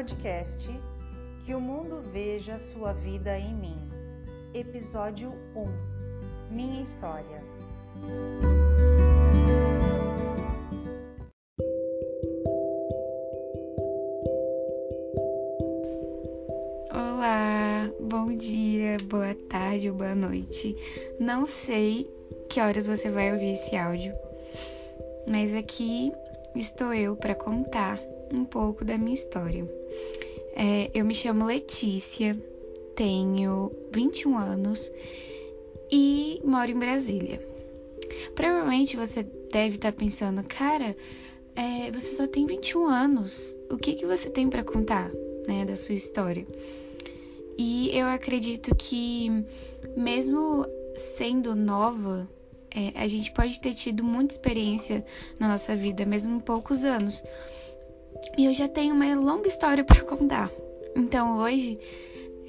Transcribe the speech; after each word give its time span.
podcast 0.00 0.66
Que 1.44 1.54
o 1.54 1.60
Mundo 1.60 2.00
Veja 2.10 2.58
Sua 2.58 2.94
Vida 2.94 3.38
em 3.38 3.54
Mim. 3.54 3.76
Episódio 4.54 5.30
1 5.54 6.54
Minha 6.54 6.82
História. 6.82 7.44
Olá, 16.90 17.90
bom 18.00 18.34
dia, 18.34 18.96
boa 19.04 19.34
tarde 19.50 19.90
boa 19.90 20.14
noite. 20.14 20.74
Não 21.20 21.44
sei 21.44 22.10
que 22.48 22.58
horas 22.58 22.86
você 22.86 23.10
vai 23.10 23.34
ouvir 23.34 23.52
esse 23.52 23.76
áudio, 23.76 24.14
mas 25.26 25.52
aqui 25.52 26.10
estou 26.56 26.94
eu 26.94 27.14
para 27.16 27.34
contar 27.34 28.00
um 28.32 28.46
pouco 28.46 28.82
da 28.82 28.96
minha 28.96 29.12
história. 29.12 29.79
É, 30.62 30.90
eu 30.92 31.06
me 31.06 31.14
chamo 31.14 31.46
Letícia, 31.46 32.38
tenho 32.94 33.72
21 33.94 34.36
anos 34.36 34.92
e 35.90 36.38
moro 36.44 36.70
em 36.70 36.78
Brasília. 36.78 37.40
Provavelmente 38.34 38.94
você 38.94 39.22
deve 39.50 39.76
estar 39.76 39.90
pensando, 39.92 40.44
cara, 40.46 40.94
é, 41.56 41.90
você 41.90 42.14
só 42.14 42.26
tem 42.26 42.44
21 42.44 42.84
anos, 42.84 43.56
o 43.70 43.78
que, 43.78 43.94
que 43.94 44.04
você 44.04 44.28
tem 44.28 44.50
para 44.50 44.62
contar 44.62 45.10
né, 45.48 45.64
da 45.64 45.74
sua 45.74 45.94
história? 45.94 46.46
E 47.56 47.96
eu 47.96 48.04
acredito 48.08 48.74
que, 48.74 49.30
mesmo 49.96 50.66
sendo 50.94 51.56
nova, 51.56 52.28
é, 52.70 52.92
a 53.00 53.08
gente 53.08 53.32
pode 53.32 53.58
ter 53.60 53.72
tido 53.72 54.04
muita 54.04 54.34
experiência 54.34 55.06
na 55.38 55.48
nossa 55.48 55.74
vida, 55.74 56.04
mesmo 56.04 56.36
em 56.36 56.40
poucos 56.40 56.84
anos. 56.84 57.24
E 58.36 58.46
eu 58.46 58.54
já 58.54 58.68
tenho 58.68 58.94
uma 58.94 59.14
longa 59.14 59.48
história 59.48 59.84
para 59.84 60.02
contar. 60.02 60.50
Então 60.94 61.38
hoje 61.38 61.78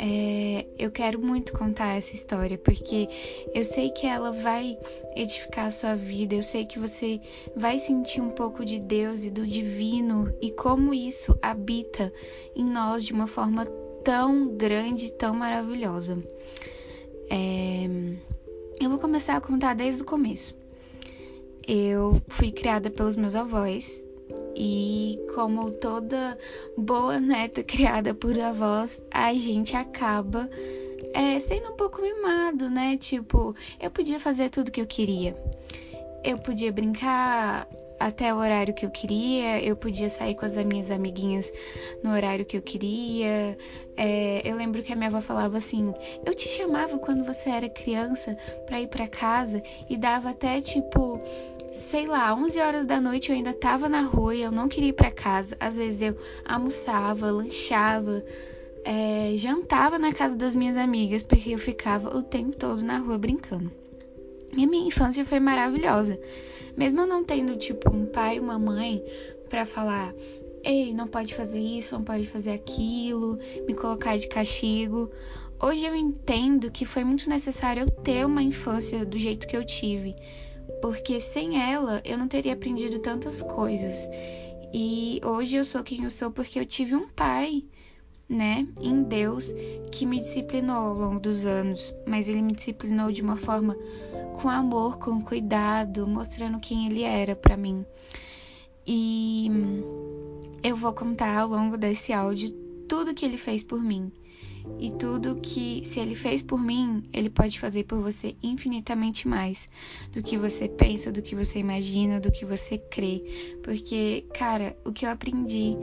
é, 0.04 0.66
eu 0.80 0.90
quero 0.90 1.22
muito 1.22 1.54
contar 1.54 1.96
essa 1.96 2.12
história, 2.12 2.58
porque 2.58 3.08
eu 3.54 3.64
sei 3.64 3.92
que 3.92 4.08
ela 4.08 4.32
vai 4.32 4.76
edificar 5.16 5.68
a 5.68 5.72
sua 5.72 5.96
vida, 5.96 6.34
eu 6.34 6.42
sei 6.42 6.66
que 6.66 6.80
você 6.80 7.22
vai 7.56 7.78
sentir 7.78 8.20
um 8.20 8.32
pouco 8.32 8.66
de 8.66 8.80
Deus 8.80 9.26
e 9.26 9.30
do 9.30 9.46
divino 9.46 10.34
e 10.42 10.52
como 10.52 10.92
isso 10.92 11.38
habita 11.40 12.12
em 12.56 12.66
nós 12.66 13.04
de 13.04 13.14
uma 13.14 13.28
forma 13.28 13.66
tão 14.04 14.56
grande, 14.58 15.12
tão 15.12 15.36
maravilhosa. 15.36 16.18
É, 17.30 17.88
eu 18.84 18.90
vou 18.90 18.98
começar 18.98 19.38
a 19.38 19.42
contar 19.42 19.76
desde 19.76 20.02
o 20.02 20.06
começo. 20.06 20.56
Eu 21.68 22.20
fui 22.28 22.52
criada 22.52 22.90
pelos 22.90 23.16
meus 23.16 23.36
avós 23.36 24.04
e, 24.56 25.20
como 25.34 25.72
toda 25.72 26.38
boa 26.78 27.20
neta 27.20 27.64
criada 27.64 28.14
por 28.14 28.38
avós, 28.40 29.02
a 29.12 29.34
gente 29.34 29.76
acaba 29.76 30.50
é, 31.14 31.40
sendo 31.40 31.74
um 31.74 31.76
pouco 31.76 32.02
mimado, 32.02 32.70
né? 32.70 32.98
Tipo, 32.98 33.56
eu 33.80 33.92
podia 33.92 34.20
fazer 34.20 34.50
tudo 34.50 34.72
que 34.72 34.82
eu 34.82 34.88
queria. 34.88 35.36
Eu 36.24 36.38
podia 36.38 36.72
brincar 36.72 37.68
até 38.02 38.34
o 38.34 38.38
horário 38.38 38.74
que 38.74 38.86
eu 38.86 38.90
queria, 38.90 39.64
eu 39.64 39.76
podia 39.76 40.10
sair 40.10 40.34
com 40.34 40.46
as 40.46 40.56
minhas 40.58 40.90
amiguinhas 40.90 41.52
no 42.04 42.12
horário 42.12 42.44
que 42.44 42.58
eu 42.58 42.62
queria. 42.62 43.58
É, 43.96 44.42
eu 44.44 44.56
lembro 44.56 44.82
que 44.82 44.92
a 44.92 44.96
minha 44.96 45.10
avó 45.10 45.22
falava 45.22 45.58
assim: 45.58 45.94
eu 46.26 46.34
te 46.34 46.48
chamava 46.48 46.98
quando 46.98 47.24
você 47.24 47.50
era 47.50 47.70
criança 47.70 48.36
para 48.66 48.82
ir 48.82 48.88
para 48.88 49.08
casa 49.08 49.62
e 49.90 49.98
dava 49.98 50.32
até 50.32 50.60
tipo 50.60 51.22
sei 51.92 52.06
lá, 52.06 52.34
11 52.34 52.58
horas 52.62 52.86
da 52.86 53.02
noite 53.02 53.30
eu 53.30 53.36
ainda 53.36 53.54
tava 53.54 53.90
na 53.90 54.02
rua 54.02 54.34
e 54.34 54.42
eu 54.42 54.50
não 54.50 54.70
queria 54.70 54.92
ir 54.92 54.94
para 54.94 55.12
casa. 55.12 55.58
Às 55.60 55.76
vezes 55.76 56.02
eu 56.02 56.18
almoçava, 56.46 57.30
lanchava, 57.30 58.24
é, 58.86 59.34
jantava 59.36 60.00
na 60.00 60.14
casa 60.14 60.34
das 60.34 60.56
minhas 60.56 60.78
amigas 60.78 61.22
porque 61.22 61.50
eu 61.50 61.60
ficava 61.60 62.16
o 62.16 62.24
tempo 62.24 62.56
todo 62.56 62.82
na 62.82 62.98
rua 62.98 63.18
brincando. 63.18 63.70
E 64.56 64.64
a 64.64 64.68
minha 64.68 64.88
infância 64.88 65.26
foi 65.26 65.42
maravilhosa. 65.42 66.18
Mesmo 66.78 67.02
eu 67.02 67.08
não 67.08 67.26
tendo, 67.26 67.58
tipo, 67.58 67.94
um 67.94 68.06
pai 68.06 68.38
e 68.38 68.40
uma 68.40 68.58
mãe 68.58 69.04
para 69.50 69.66
falar, 69.66 70.14
ei, 70.64 70.94
não 70.94 71.08
pode 71.08 71.36
fazer 71.36 71.60
isso, 71.60 71.94
não 71.94 72.06
pode 72.06 72.26
fazer 72.26 72.52
aquilo, 72.52 73.38
me 73.68 73.74
colocar 73.74 74.18
de 74.18 74.30
castigo. 74.30 75.12
Hoje 75.62 75.86
eu 75.86 75.94
entendo 75.94 76.72
que 76.72 76.86
foi 76.86 77.04
muito 77.04 77.30
necessário 77.30 77.82
eu 77.84 77.92
ter 77.92 78.26
uma 78.26 78.42
infância 78.42 79.06
do 79.06 79.18
jeito 79.18 79.46
que 79.46 79.58
eu 79.58 79.66
tive, 79.66 80.16
porque 80.82 81.20
sem 81.20 81.62
ela 81.62 82.02
eu 82.04 82.18
não 82.18 82.28
teria 82.28 82.54
aprendido 82.54 83.00
tantas 83.00 83.42
coisas. 83.42 84.08
E 84.74 85.20
hoje 85.24 85.58
eu 85.58 85.64
sou 85.64 85.84
quem 85.84 86.04
eu 86.04 86.10
sou 86.10 86.32
porque 86.32 86.60
eu 86.60 86.66
tive 86.66 86.96
um 86.96 87.10
pai 87.10 87.64
né, 88.30 88.66
em 88.80 89.04
Deus 89.04 89.54
que 89.92 90.06
me 90.06 90.22
disciplinou 90.22 90.76
ao 90.76 90.94
longo 90.94 91.20
dos 91.20 91.46
anos, 91.46 91.94
mas 92.08 92.30
ele 92.30 92.42
me 92.42 92.54
disciplinou 92.54 93.12
de 93.12 93.22
uma 93.22 93.36
forma 93.36 93.76
com 94.42 94.48
amor, 94.48 94.98
com 94.98 95.22
cuidado, 95.22 96.08
mostrando 96.08 96.60
quem 96.60 96.88
ele 96.88 97.04
era 97.04 97.36
para 97.36 97.58
mim. 97.58 97.86
E 98.88 99.52
eu 100.64 100.76
vou 100.76 100.94
contar 100.94 101.38
ao 101.38 101.50
longo 101.50 101.78
desse 101.78 102.14
áudio 102.14 102.50
tudo 102.88 103.14
que 103.14 103.26
ele 103.26 103.38
fez 103.38 103.62
por 103.62 103.82
mim. 103.82 104.12
E 104.80 104.92
tudo 104.92 105.40
que, 105.42 105.84
se 105.84 106.00
ele 106.00 106.16
fez 106.16 106.42
por 106.42 106.62
mim, 106.62 107.04
ele 107.14 107.30
pode 107.30 107.60
fazer 107.60 107.84
por 107.84 108.02
você 108.02 108.36
infinitamente 108.42 109.28
mais 109.28 109.70
do 110.12 110.24
que 110.24 110.38
você 110.38 110.68
pensa, 110.68 111.12
do 111.12 111.22
que 111.22 111.36
você 111.36 111.60
imagina, 111.60 112.20
do 112.20 112.32
que 112.32 112.46
você 112.46 112.78
crê. 112.78 113.24
Porque, 113.64 114.26
cara, 114.34 114.76
o 114.86 114.92
que 114.92 115.06
eu 115.06 115.10
aprendi 115.10 115.76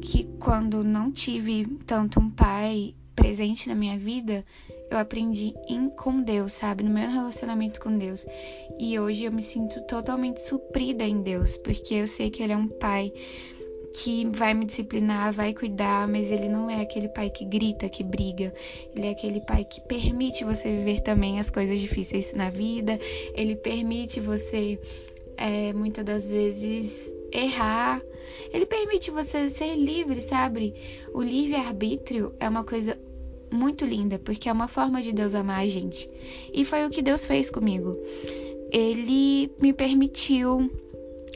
que 0.00 0.24
quando 0.38 0.84
não 0.84 1.10
tive 1.10 1.66
tanto 1.86 2.20
um 2.20 2.30
pai 2.30 2.94
presente 3.14 3.68
na 3.68 3.74
minha 3.74 3.98
vida, 3.98 4.44
eu 4.90 4.98
aprendi 4.98 5.54
em, 5.66 5.88
com 5.88 6.22
Deus, 6.22 6.52
sabe? 6.52 6.84
No 6.84 6.90
meu 6.90 7.10
relacionamento 7.10 7.80
com 7.80 7.96
Deus. 7.96 8.24
E 8.78 8.98
hoje 8.98 9.24
eu 9.24 9.32
me 9.32 9.42
sinto 9.42 9.80
totalmente 9.86 10.40
suprida 10.40 11.04
em 11.04 11.22
Deus, 11.22 11.56
porque 11.56 11.94
eu 11.94 12.06
sei 12.06 12.30
que 12.30 12.42
Ele 12.42 12.52
é 12.52 12.56
um 12.56 12.68
pai 12.68 13.12
que 13.96 14.28
vai 14.30 14.52
me 14.52 14.66
disciplinar, 14.66 15.32
vai 15.32 15.54
cuidar, 15.54 16.06
mas 16.06 16.30
ele 16.30 16.48
não 16.48 16.68
é 16.68 16.82
aquele 16.82 17.08
pai 17.08 17.30
que 17.30 17.46
grita, 17.46 17.88
que 17.88 18.04
briga. 18.04 18.52
Ele 18.94 19.06
é 19.06 19.10
aquele 19.10 19.40
pai 19.40 19.64
que 19.64 19.80
permite 19.80 20.44
você 20.44 20.68
viver 20.68 21.00
também 21.00 21.40
as 21.40 21.48
coisas 21.48 21.80
difíceis 21.80 22.34
na 22.34 22.50
vida. 22.50 22.98
Ele 23.34 23.56
permite 23.56 24.20
você, 24.20 24.78
é, 25.38 25.72
muitas 25.72 26.04
das 26.04 26.30
vezes, 26.30 27.14
errar. 27.32 28.02
Ele 28.52 28.66
permite 28.66 29.10
você 29.10 29.48
ser 29.48 29.74
livre, 29.74 30.20
sabe? 30.20 30.74
O 31.14 31.22
livre-arbítrio 31.22 32.34
é 32.38 32.46
uma 32.46 32.64
coisa 32.64 32.98
muito 33.50 33.86
linda, 33.86 34.18
porque 34.18 34.50
é 34.50 34.52
uma 34.52 34.68
forma 34.68 35.00
de 35.00 35.10
Deus 35.10 35.34
amar 35.34 35.60
a 35.60 35.66
gente. 35.66 36.06
E 36.52 36.66
foi 36.66 36.84
o 36.84 36.90
que 36.90 37.00
Deus 37.00 37.24
fez 37.24 37.48
comigo. 37.48 37.92
Ele 38.70 39.50
me 39.58 39.72
permitiu 39.72 40.70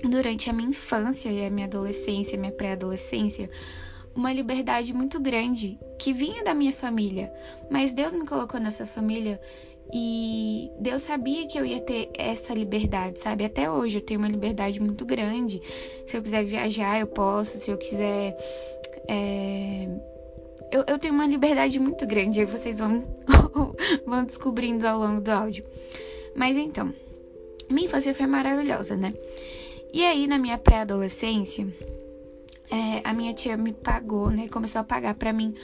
durante 0.08 0.48
a 0.48 0.52
minha 0.52 0.68
infância 0.68 1.28
e 1.30 1.44
a 1.44 1.50
minha 1.50 1.66
adolescência, 1.66 2.38
minha 2.38 2.52
pré-adolescência, 2.52 3.50
uma 4.14 4.32
liberdade 4.32 4.92
muito 4.92 5.20
grande 5.20 5.78
que 5.98 6.12
vinha 6.12 6.42
da 6.42 6.54
minha 6.54 6.72
família, 6.72 7.32
mas 7.70 7.92
Deus 7.92 8.12
me 8.12 8.26
colocou 8.26 8.58
nessa 8.58 8.84
família 8.84 9.40
e 9.92 10.70
Deus 10.78 11.02
sabia 11.02 11.46
que 11.48 11.58
eu 11.58 11.64
ia 11.64 11.80
ter 11.80 12.10
essa 12.16 12.54
liberdade, 12.54 13.18
sabe? 13.18 13.44
Até 13.44 13.70
hoje 13.70 13.98
eu 13.98 14.02
tenho 14.02 14.20
uma 14.20 14.28
liberdade 14.28 14.80
muito 14.80 15.04
grande. 15.04 15.60
Se 16.06 16.16
eu 16.16 16.22
quiser 16.22 16.44
viajar, 16.44 17.00
eu 17.00 17.08
posso. 17.08 17.58
Se 17.58 17.70
eu 17.70 17.76
quiser. 17.76 18.36
É... 19.08 19.88
Eu, 20.70 20.84
eu 20.86 20.98
tenho 20.98 21.12
uma 21.12 21.26
liberdade 21.26 21.80
muito 21.80 22.06
grande, 22.06 22.38
aí 22.38 22.46
vocês 22.46 22.78
vão, 22.78 23.02
vão 24.06 24.24
descobrindo 24.24 24.86
ao 24.86 25.00
longo 25.00 25.20
do 25.20 25.30
áudio. 25.30 25.64
Mas 26.36 26.56
então, 26.56 26.94
minha 27.68 27.86
infância 27.86 28.14
foi 28.14 28.26
maravilhosa, 28.28 28.96
né? 28.96 29.12
E 29.92 30.04
aí, 30.04 30.26
na 30.26 30.38
minha 30.38 30.56
pré-adolescência, 30.56 31.66
é, 32.70 33.00
a 33.02 33.12
minha 33.12 33.34
tia 33.34 33.56
me 33.56 33.72
pagou, 33.72 34.30
né? 34.30 34.48
Começou 34.48 34.80
a 34.80 34.84
pagar 34.84 35.14
para 35.14 35.32
mim 35.32 35.54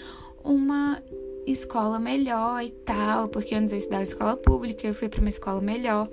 uma 0.42 1.00
escola 1.46 1.98
melhor 2.00 2.62
e 2.62 2.70
tal, 2.70 3.28
porque 3.28 3.54
antes 3.54 3.72
eu 3.72 3.78
estudava 3.78 4.02
escola 4.02 4.36
pública, 4.36 4.86
eu 4.86 4.94
fui 4.94 5.08
para 5.08 5.20
uma 5.20 5.28
escola 5.28 5.60
melhor. 5.60 6.08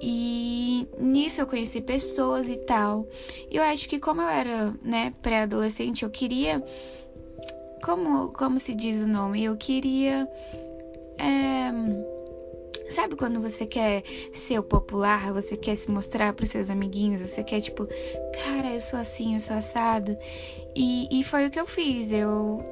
E 0.00 0.88
nisso 0.98 1.40
eu 1.40 1.46
conheci 1.46 1.80
pessoas 1.80 2.48
e 2.48 2.56
tal. 2.56 3.06
E 3.50 3.56
eu 3.56 3.62
acho 3.62 3.88
que 3.88 4.00
como 4.00 4.20
eu 4.20 4.28
era, 4.28 4.74
né, 4.82 5.12
pré-adolescente, 5.22 6.02
eu 6.02 6.10
queria 6.10 6.62
como 7.84 8.32
como 8.32 8.58
se 8.58 8.74
diz 8.74 9.02
o 9.02 9.06
nome? 9.06 9.44
Eu 9.44 9.56
queria 9.56 10.28
é, 11.18 11.70
Sabe 12.88 13.16
quando 13.16 13.40
você 13.40 13.66
quer 13.66 14.02
ser 14.32 14.58
o 14.58 14.62
popular, 14.62 15.32
você 15.32 15.56
quer 15.56 15.76
se 15.76 15.90
mostrar 15.90 16.32
para 16.32 16.44
os 16.44 16.50
seus 16.50 16.70
amiguinhos, 16.70 17.20
você 17.20 17.42
quer 17.42 17.60
tipo, 17.60 17.86
cara, 18.44 18.74
eu 18.74 18.80
sou 18.80 18.98
assim, 18.98 19.34
eu 19.34 19.40
sou 19.40 19.56
assado. 19.56 20.16
E, 20.74 21.08
e 21.10 21.24
foi 21.24 21.46
o 21.46 21.50
que 21.50 21.60
eu 21.60 21.66
fiz. 21.66 22.12
Eu 22.12 22.64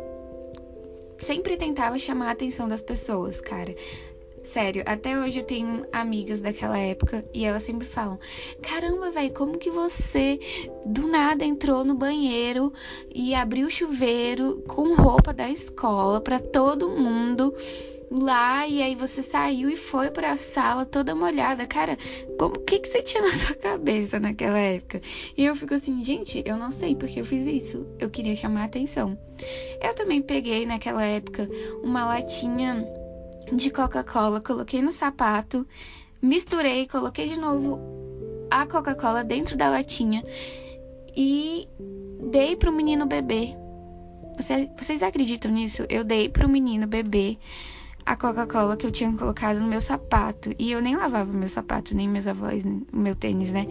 sempre 1.19 1.57
tentava 1.57 1.99
chamar 1.99 2.29
a 2.29 2.33
atenção 2.33 2.69
das 2.69 2.83
pessoas, 2.83 3.41
cara. 3.41 3.75
Sério, 4.43 4.83
até 4.87 5.19
hoje 5.19 5.41
eu 5.41 5.45
tenho 5.45 5.85
amigas 5.93 6.41
daquela 6.41 6.79
época 6.79 7.23
e 7.33 7.45
elas 7.45 7.63
sempre 7.63 7.87
falam: 7.87 8.19
Caramba, 8.63 9.11
velho, 9.11 9.33
como 9.35 9.59
que 9.59 9.71
você 9.71 10.41
do 10.87 11.07
nada 11.07 11.45
entrou 11.45 11.85
no 11.85 11.95
banheiro 11.95 12.73
e 13.15 13.35
abriu 13.35 13.67
o 13.67 13.71
chuveiro 13.71 14.63
com 14.67 14.95
roupa 14.95 15.35
da 15.35 15.51
escola 15.51 16.23
para 16.23 16.41
todo 16.41 16.89
mundo 16.89 17.55
lá 18.11 18.67
e 18.67 18.83
aí 18.83 18.97
você 18.97 19.23
saiu 19.23 19.71
e 19.71 19.77
foi 19.77 20.11
para 20.11 20.33
a 20.33 20.37
sala 20.37 20.85
toda 20.85 21.15
molhada. 21.15 21.67
Cara, 21.67 21.97
como 22.39 22.59
que 22.61 22.81
que 22.81 22.89
você 22.89 23.03
tinha 23.03 23.23
na 23.23 23.33
sua 23.33 23.55
cabeça 23.55 24.19
naquela 24.19 24.59
época? 24.59 25.01
E 25.37 25.45
eu 25.45 25.55
fico 25.55 25.75
assim, 25.75 26.03
gente, 26.03 26.43
eu 26.45 26.57
não 26.57 26.71
sei 26.71 26.97
porque 26.97 27.21
eu 27.21 27.25
fiz 27.25 27.47
isso. 27.47 27.87
Eu 27.99 28.11
queria 28.11 28.35
chamar 28.35 28.63
a 28.63 28.65
atenção. 28.65 29.17
Eu 29.81 29.95
também 29.95 30.21
peguei 30.21 30.67
naquela 30.67 31.05
época 31.05 31.49
uma 31.83 32.05
latinha 32.05 32.85
de 33.53 33.71
Coca-Cola, 33.71 34.41
coloquei 34.41 34.83
no 34.83 34.93
sapato, 34.93 35.67
misturei, 36.21 36.87
coloquei 36.87 37.29
de 37.29 37.39
novo 37.39 37.81
a 38.51 38.67
Coca-Cola 38.67 39.23
dentro 39.23 39.57
da 39.57 39.71
latinha 39.71 40.23
e 41.17 41.69
dei 42.31 42.57
pro 42.57 42.73
menino 42.73 43.07
beber. 43.07 43.57
Você, 44.37 44.71
vocês 44.77 45.03
acreditam 45.03 45.51
nisso? 45.51 45.85
Eu 45.89 46.03
dei 46.03 46.29
pro 46.29 46.49
menino 46.49 46.87
beber 46.87 47.39
a 48.11 48.17
Coca-Cola 48.17 48.77
que 48.77 48.85
eu 48.85 48.91
tinha 48.91 49.13
colocado 49.13 49.61
no 49.61 49.69
meu 49.69 49.81
sapato. 49.81 50.53
E 50.59 50.73
eu 50.73 50.83
nem 50.83 50.97
lavava 50.97 51.33
meu 51.33 51.49
sapato, 51.49 51.95
nem 51.95 52.09
meus 52.09 52.27
avós, 52.27 52.65
nem 52.65 52.85
meu 52.93 53.15
tênis, 53.15 53.53
né? 53.53 53.69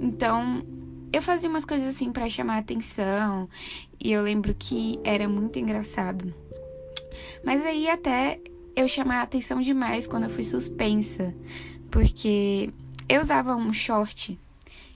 Então, 0.00 0.64
eu 1.12 1.20
fazia 1.20 1.50
umas 1.50 1.66
coisas 1.66 1.88
assim 1.88 2.10
para 2.10 2.26
chamar 2.30 2.56
atenção. 2.56 3.46
E 4.00 4.10
eu 4.10 4.22
lembro 4.22 4.54
que 4.54 4.98
era 5.04 5.28
muito 5.28 5.58
engraçado. 5.58 6.32
Mas 7.44 7.62
aí 7.62 7.86
até 7.86 8.40
eu 8.74 8.88
chamar 8.88 9.20
atenção 9.20 9.60
demais 9.60 10.06
quando 10.06 10.24
eu 10.24 10.30
fui 10.30 10.44
suspensa. 10.44 11.34
Porque 11.90 12.70
eu 13.06 13.20
usava 13.20 13.54
um 13.54 13.70
short 13.70 14.40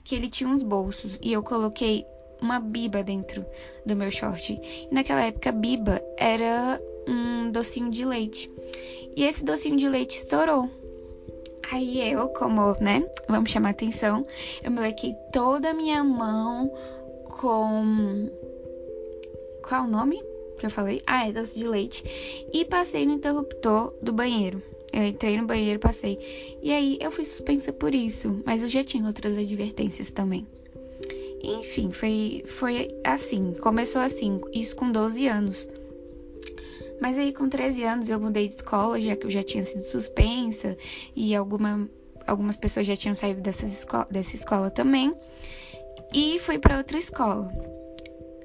que 0.03 0.15
ele 0.15 0.29
tinha 0.29 0.49
uns 0.49 0.63
bolsos 0.63 1.19
e 1.21 1.31
eu 1.31 1.43
coloquei 1.43 2.03
uma 2.41 2.59
biba 2.59 3.03
dentro 3.03 3.45
do 3.85 3.95
meu 3.95 4.09
short. 4.09 4.59
E 4.91 4.91
naquela 4.91 5.21
época, 5.21 5.51
biba 5.51 6.01
era 6.17 6.81
um 7.09 7.51
docinho 7.51 7.89
de 7.89 8.05
leite. 8.05 8.49
E 9.15 9.23
esse 9.23 9.43
docinho 9.43 9.77
de 9.77 9.89
leite 9.89 10.17
estourou. 10.17 10.69
Aí 11.71 12.11
eu, 12.11 12.29
como, 12.29 12.75
né, 12.81 13.07
vamos 13.27 13.51
chamar 13.51 13.69
atenção, 13.69 14.25
eu 14.63 14.71
molequei 14.71 15.13
toda 15.31 15.69
a 15.69 15.73
minha 15.73 16.03
mão 16.03 16.71
com. 17.39 18.29
Qual 19.67 19.83
é 19.83 19.87
o 19.87 19.89
nome 19.89 20.23
que 20.59 20.65
eu 20.65 20.71
falei? 20.71 21.01
Ah, 21.05 21.27
é 21.27 21.31
doce 21.31 21.59
de 21.59 21.67
leite. 21.67 22.03
E 22.51 22.65
passei 22.65 23.05
no 23.05 23.13
interruptor 23.13 23.93
do 24.01 24.11
banheiro. 24.11 24.61
Eu 24.91 25.05
entrei 25.05 25.37
no 25.37 25.45
banheiro, 25.45 25.79
passei. 25.79 26.57
E 26.61 26.71
aí 26.71 26.97
eu 26.99 27.11
fui 27.11 27.23
suspensa 27.23 27.71
por 27.71 27.93
isso, 27.93 28.41
mas 28.45 28.63
eu 28.63 28.69
já 28.69 28.83
tinha 28.83 29.05
outras 29.05 29.37
advertências 29.37 30.09
também. 30.09 30.47
Enfim, 31.41 31.91
foi, 31.91 32.43
foi 32.47 32.89
assim, 33.03 33.53
começou 33.61 34.01
assim, 34.01 34.41
isso 34.51 34.75
com 34.75 34.91
12 34.91 35.27
anos. 35.27 35.67
Mas 37.01 37.17
aí 37.17 37.33
com 37.33 37.47
13 37.47 37.83
anos 37.83 38.09
eu 38.09 38.19
mudei 38.19 38.47
de 38.47 38.53
escola, 38.53 38.99
já 38.99 39.15
que 39.15 39.25
eu 39.25 39.31
já 39.31 39.43
tinha 39.43 39.63
sido 39.63 39.85
suspensa 39.85 40.77
e 41.15 41.35
alguma, 41.35 41.89
algumas 42.27 42.57
pessoas 42.57 42.85
já 42.85 42.95
tinham 42.95 43.15
saído 43.15 43.47
esco 43.49 44.05
dessa 44.11 44.35
escola 44.35 44.69
também. 44.69 45.13
E 46.13 46.39
fui 46.39 46.59
para 46.59 46.77
outra 46.77 46.97
escola. 46.97 47.51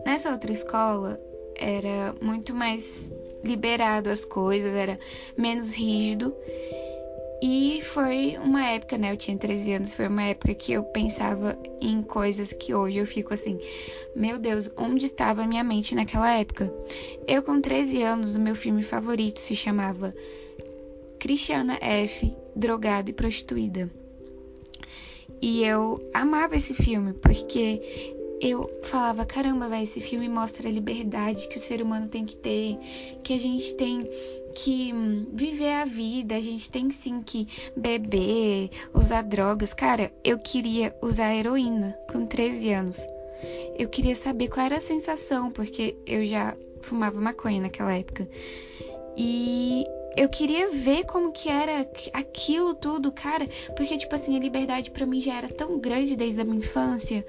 Nessa 0.04 0.30
outra 0.30 0.52
escola 0.52 1.16
era 1.56 2.14
muito 2.20 2.54
mais 2.54 3.14
liberado 3.42 4.10
as 4.10 4.24
coisas, 4.24 4.74
era 4.74 4.98
menos 5.36 5.72
rígido. 5.74 6.34
E 7.46 7.82
foi 7.82 8.38
uma 8.38 8.64
época, 8.70 8.96
né? 8.96 9.12
Eu 9.12 9.18
tinha 9.18 9.36
13 9.36 9.74
anos, 9.74 9.92
foi 9.92 10.08
uma 10.08 10.22
época 10.22 10.54
que 10.54 10.72
eu 10.72 10.82
pensava 10.82 11.58
em 11.78 12.02
coisas 12.02 12.54
que 12.54 12.72
hoje 12.72 12.96
eu 12.96 13.06
fico 13.06 13.34
assim, 13.34 13.60
meu 14.16 14.38
Deus, 14.38 14.70
onde 14.78 15.04
estava 15.04 15.42
a 15.42 15.46
minha 15.46 15.62
mente 15.62 15.94
naquela 15.94 16.32
época? 16.32 16.72
Eu, 17.28 17.42
com 17.42 17.60
13 17.60 18.00
anos, 18.00 18.34
o 18.34 18.40
meu 18.40 18.56
filme 18.56 18.82
favorito 18.82 19.40
se 19.40 19.54
chamava 19.54 20.10
Cristiana 21.18 21.76
F., 21.82 22.34
Drogada 22.56 23.10
e 23.10 23.12
Prostituída. 23.12 23.90
E 25.42 25.62
eu 25.64 26.00
amava 26.14 26.56
esse 26.56 26.72
filme 26.72 27.12
porque 27.12 28.14
eu 28.40 28.70
falava, 28.82 29.24
caramba, 29.26 29.68
vai, 29.68 29.82
esse 29.82 30.00
filme 30.00 30.30
mostra 30.30 30.66
a 30.66 30.72
liberdade 30.72 31.48
que 31.48 31.58
o 31.58 31.60
ser 31.60 31.82
humano 31.82 32.08
tem 32.08 32.24
que 32.24 32.36
ter, 32.36 32.78
que 33.22 33.34
a 33.34 33.38
gente 33.38 33.74
tem 33.74 34.02
que 34.54 34.92
viver 35.32 35.72
a 35.72 35.84
vida, 35.84 36.36
a 36.36 36.40
gente 36.40 36.70
tem 36.70 36.90
sim 36.90 37.22
que 37.22 37.46
beber, 37.76 38.70
usar 38.92 39.22
drogas. 39.22 39.74
Cara, 39.74 40.12
eu 40.22 40.38
queria 40.38 40.94
usar 41.02 41.34
heroína 41.34 41.96
com 42.10 42.26
13 42.26 42.72
anos. 42.72 43.06
Eu 43.78 43.88
queria 43.88 44.14
saber 44.14 44.48
qual 44.48 44.66
era 44.66 44.76
a 44.76 44.80
sensação, 44.80 45.50
porque 45.50 45.96
eu 46.06 46.24
já 46.24 46.56
fumava 46.80 47.20
maconha 47.20 47.60
naquela 47.60 47.94
época. 47.94 48.28
E 49.16 49.86
eu 50.16 50.28
queria 50.28 50.68
ver 50.68 51.04
como 51.04 51.32
que 51.32 51.48
era 51.48 51.88
aquilo 52.12 52.74
tudo, 52.74 53.10
cara, 53.10 53.46
porque 53.76 53.96
tipo 53.96 54.14
assim, 54.14 54.36
a 54.36 54.40
liberdade 54.40 54.90
para 54.90 55.06
mim 55.06 55.20
já 55.20 55.34
era 55.34 55.48
tão 55.48 55.78
grande 55.78 56.16
desde 56.16 56.40
a 56.40 56.44
minha 56.44 56.58
infância 56.58 57.26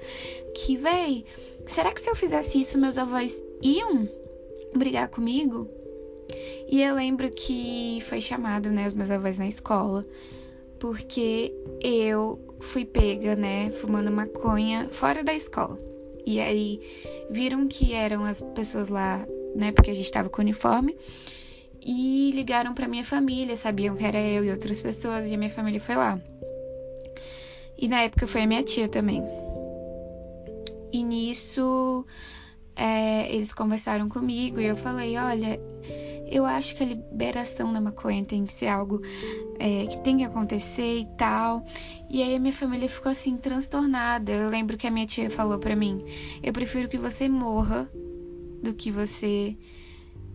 que, 0.54 0.76
véi, 0.76 1.24
será 1.66 1.92
que 1.92 2.00
se 2.00 2.08
eu 2.08 2.14
fizesse 2.14 2.60
isso 2.60 2.78
meus 2.78 2.96
avós 2.96 3.42
iam 3.62 4.08
brigar 4.74 5.08
comigo? 5.08 5.68
E 6.68 6.82
eu 6.82 6.94
lembro 6.94 7.30
que 7.30 8.00
foi 8.02 8.20
chamado, 8.20 8.70
né, 8.70 8.86
os 8.86 8.94
meus 8.94 9.10
avós 9.10 9.38
na 9.38 9.46
escola, 9.46 10.04
porque 10.80 11.54
eu 11.80 12.38
fui 12.60 12.84
pega, 12.84 13.36
né, 13.36 13.70
fumando 13.70 14.10
maconha 14.10 14.88
fora 14.90 15.22
da 15.22 15.34
escola. 15.34 15.78
E 16.26 16.40
aí 16.40 16.80
viram 17.30 17.68
que 17.68 17.92
eram 17.92 18.24
as 18.24 18.40
pessoas 18.40 18.88
lá, 18.88 19.24
né, 19.54 19.70
porque 19.72 19.90
a 19.90 19.94
gente 19.94 20.10
tava 20.10 20.28
com 20.28 20.42
uniforme, 20.42 20.96
e 21.80 22.32
ligaram 22.34 22.74
para 22.74 22.88
minha 22.88 23.04
família, 23.04 23.54
sabiam 23.54 23.94
que 23.94 24.04
era 24.04 24.20
eu 24.20 24.44
e 24.44 24.50
outras 24.50 24.80
pessoas, 24.80 25.24
e 25.24 25.34
a 25.34 25.38
minha 25.38 25.50
família 25.50 25.80
foi 25.80 25.94
lá. 25.94 26.20
E 27.78 27.86
na 27.86 28.02
época 28.02 28.26
foi 28.26 28.42
a 28.42 28.46
minha 28.46 28.62
tia 28.62 28.88
também. 28.88 29.22
E 30.92 31.04
nisso 31.04 32.04
é, 32.74 33.32
eles 33.32 33.52
conversaram 33.52 34.08
comigo 34.08 34.60
e 34.60 34.66
eu 34.66 34.76
falei: 34.76 35.16
olha, 35.16 35.60
eu 36.28 36.44
acho 36.44 36.74
que 36.74 36.82
a 36.82 36.86
liberação 36.86 37.72
da 37.72 37.80
maconha 37.80 38.24
tem 38.24 38.44
que 38.44 38.52
ser 38.52 38.66
algo 38.66 39.00
é, 39.58 39.86
que 39.86 39.98
tem 39.98 40.18
que 40.18 40.24
acontecer 40.24 41.00
e 41.00 41.06
tal. 41.16 41.64
E 42.10 42.22
aí 42.22 42.34
a 42.34 42.40
minha 42.40 42.52
família 42.52 42.88
ficou 42.88 43.10
assim 43.12 43.36
transtornada. 43.36 44.32
Eu 44.32 44.48
lembro 44.48 44.76
que 44.76 44.86
a 44.86 44.90
minha 44.90 45.06
tia 45.06 45.30
falou 45.30 45.58
para 45.58 45.76
mim: 45.76 46.04
"Eu 46.42 46.52
prefiro 46.52 46.88
que 46.88 46.98
você 46.98 47.28
morra 47.28 47.90
do 48.62 48.74
que 48.74 48.90
você 48.90 49.56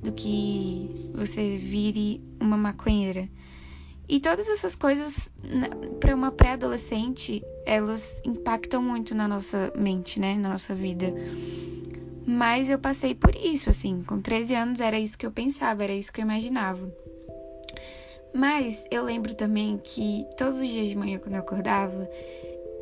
do 0.02 0.12
que 0.12 1.12
você 1.14 1.58
vire 1.58 2.24
uma 2.40 2.58
maconheira". 2.58 3.30
E 4.08 4.20
todas 4.20 4.48
essas 4.48 4.76
coisas 4.76 5.32
para 6.00 6.14
uma 6.14 6.32
pré-adolescente, 6.32 7.44
elas 7.66 8.20
impactam 8.26 8.82
muito 8.82 9.16
na 9.16 9.28
nossa 9.28 9.72
mente, 9.76 10.20
né, 10.20 10.36
na 10.36 10.50
nossa 10.50 10.76
vida. 10.76 11.14
Mas 12.26 12.70
eu 12.70 12.78
passei 12.78 13.16
por 13.16 13.36
isso, 13.36 13.70
assim, 13.70 14.04
com 14.04 14.22
13 14.22 14.56
anos 14.56 14.80
era 14.80 15.00
isso 15.00 15.18
que 15.18 15.26
eu 15.26 15.32
pensava, 15.32 15.84
era 15.84 15.94
isso 15.94 16.12
que 16.12 16.22
eu 16.22 16.26
imaginava. 16.26 16.92
Mas 18.34 18.86
eu 18.90 19.04
lembro 19.04 19.34
também 19.36 19.80
que 19.84 20.26
todos 20.38 20.58
os 20.58 20.68
dias 20.68 20.90
de 20.90 20.96
manhã, 20.96 21.20
quando 21.20 21.36
eu 21.36 21.42
acordava, 21.42 22.10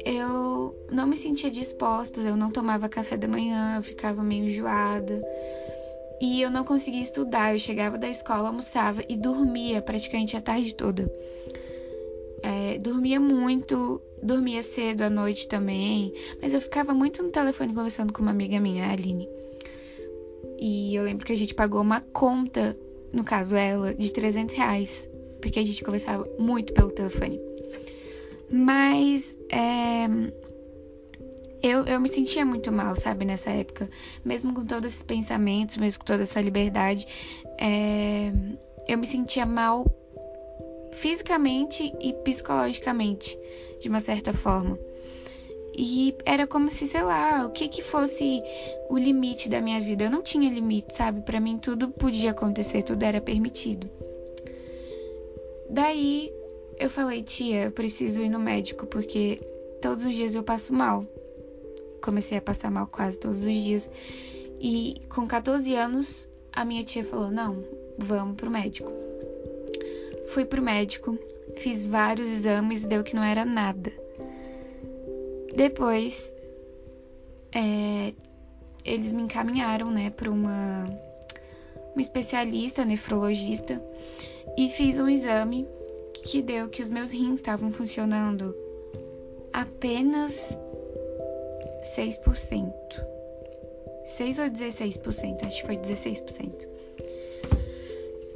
eu 0.06 0.76
não 0.92 1.08
me 1.08 1.16
sentia 1.16 1.50
disposta, 1.50 2.22
eu 2.22 2.36
não 2.36 2.50
tomava 2.50 2.88
café 2.88 3.18
da 3.18 3.28
manhã, 3.28 3.78
eu 3.78 3.84
ficava 3.84 4.24
meio 4.24 4.46
enjoada. 4.46 5.22
E 6.22 6.42
eu 6.42 6.50
não 6.50 6.66
conseguia 6.66 7.00
estudar, 7.00 7.54
eu 7.54 7.60
chegava 7.60 7.98
da 7.98 8.10
escola, 8.10 8.50
almoçava 8.50 9.02
e 9.08 9.16
dormia 9.16 9.82
praticamente 9.82 10.36
a 10.36 10.42
tarde 10.42 10.76
toda. 10.76 11.12
É, 12.42 12.78
dormia 12.78 13.20
muito, 13.20 14.02
dormia 14.22 14.62
cedo 14.62 15.04
à 15.04 15.10
noite 15.10 15.48
também, 15.48 16.14
mas 16.42 16.54
eu 16.54 16.62
ficava 16.62 16.94
muito 16.94 17.24
no 17.24 17.30
telefone 17.30 17.74
conversando 17.74 18.12
com 18.12 18.22
uma 18.22 18.32
amiga 18.32 18.60
minha, 18.60 18.86
a 18.86 18.92
Aline. 18.92 19.30
E 20.60 20.94
eu 20.94 21.04
lembro 21.04 21.26
que 21.26 21.32
a 21.32 21.38
gente 21.38 21.56
pagou 21.56 21.82
uma 21.82 22.02
conta, 22.02 22.78
no 23.14 23.24
caso 23.24 23.56
ela, 23.56 23.94
de 23.94 24.12
300 24.12 24.56
reais, 24.56 25.08
porque 25.42 25.60
a 25.60 25.66
gente 25.66 25.84
conversava 25.84 26.28
muito 26.38 26.74
pelo 26.74 26.92
telefone. 26.92 27.40
Mas 28.52 29.38
é, 29.50 30.08
eu, 31.62 31.86
eu 31.86 32.00
me 32.00 32.08
sentia 32.08 32.46
muito 32.46 32.72
mal, 32.72 32.96
sabe, 32.96 33.26
nessa 33.26 33.50
época. 33.50 33.90
Mesmo 34.24 34.54
com 34.54 34.66
todos 34.66 34.94
esses 34.94 35.04
pensamentos, 35.04 35.78
mesmo 35.78 36.00
com 36.00 36.06
toda 36.06 36.24
essa 36.24 36.40
liberdade, 36.42 37.06
é, 37.60 38.32
eu 38.88 38.98
me 38.98 39.06
sentia 39.06 39.46
mal 39.46 39.86
fisicamente 40.94 41.94
e 42.00 42.14
psicologicamente, 42.14 43.38
de 43.82 43.90
uma 43.90 44.00
certa 44.00 44.34
forma. 44.34 44.78
E 45.78 46.16
era 46.26 46.46
como 46.46 46.70
se, 46.70 46.86
sei 46.86 47.02
lá, 47.04 47.46
o 47.46 47.52
que 47.52 47.68
que 47.68 47.82
fosse 47.82 48.42
o 48.90 48.98
limite 48.98 49.48
da 49.48 49.62
minha 49.62 49.80
vida. 49.80 50.06
Eu 50.06 50.10
não 50.10 50.22
tinha 50.22 50.50
limite, 50.50 50.94
sabe? 50.94 51.22
Para 51.22 51.40
mim 51.40 51.58
tudo 51.58 51.90
podia 51.90 52.32
acontecer, 52.32 52.84
tudo 52.84 53.04
era 53.04 53.22
permitido. 53.22 53.90
Daí 55.70 56.34
eu 56.78 56.90
falei, 56.90 57.22
tia, 57.24 57.66
eu 57.66 57.72
preciso 57.72 58.22
ir 58.22 58.30
no 58.30 58.40
médico 58.40 58.88
porque 58.88 59.40
todos 59.82 60.06
os 60.06 60.16
dias 60.16 60.36
eu 60.36 60.44
passo 60.44 60.74
mal. 60.74 61.06
Comecei 62.02 62.38
a 62.38 62.42
passar 62.42 62.72
mal 62.72 62.88
quase 62.88 63.20
todos 63.20 63.44
os 63.44 63.54
dias. 63.54 63.90
E 64.60 65.02
com 65.10 65.28
14 65.28 65.76
anos, 65.76 66.30
a 66.52 66.66
minha 66.66 66.84
tia 66.84 67.04
falou: 67.04 67.32
não, 67.32 67.64
vamos 67.98 68.36
pro 68.36 68.50
médico. 68.50 68.92
Fui 70.28 70.46
pro 70.46 70.62
médico, 70.62 71.18
fiz 71.58 71.84
vários 71.84 72.30
exames, 72.30 72.86
deu 72.86 73.04
que 73.04 73.16
não 73.16 73.24
era 73.24 73.44
nada. 73.44 73.92
Depois, 75.56 76.34
é, 77.54 78.14
eles 78.86 79.12
me 79.12 79.24
encaminharam, 79.24 79.90
né, 79.90 80.10
para 80.12 80.30
uma, 80.30 80.86
uma 81.94 82.02
especialista, 82.02 82.86
nefrologista, 82.86 83.82
e 84.58 84.70
fiz 84.70 85.00
um 85.00 85.10
exame 85.10 85.68
que 86.24 86.42
deu 86.42 86.70
que 86.70 86.82
os 86.82 86.90
meus 86.90 87.12
rins 87.12 87.36
estavam 87.36 87.72
funcionando 87.72 88.56
apenas 89.52 90.58
6%. 92.00 92.72
6 94.06 94.40
ou 94.40 94.46
16%, 94.46 95.46
acho 95.46 95.62
que 95.62 95.68
foi 95.68 95.78
16%. 95.78 96.68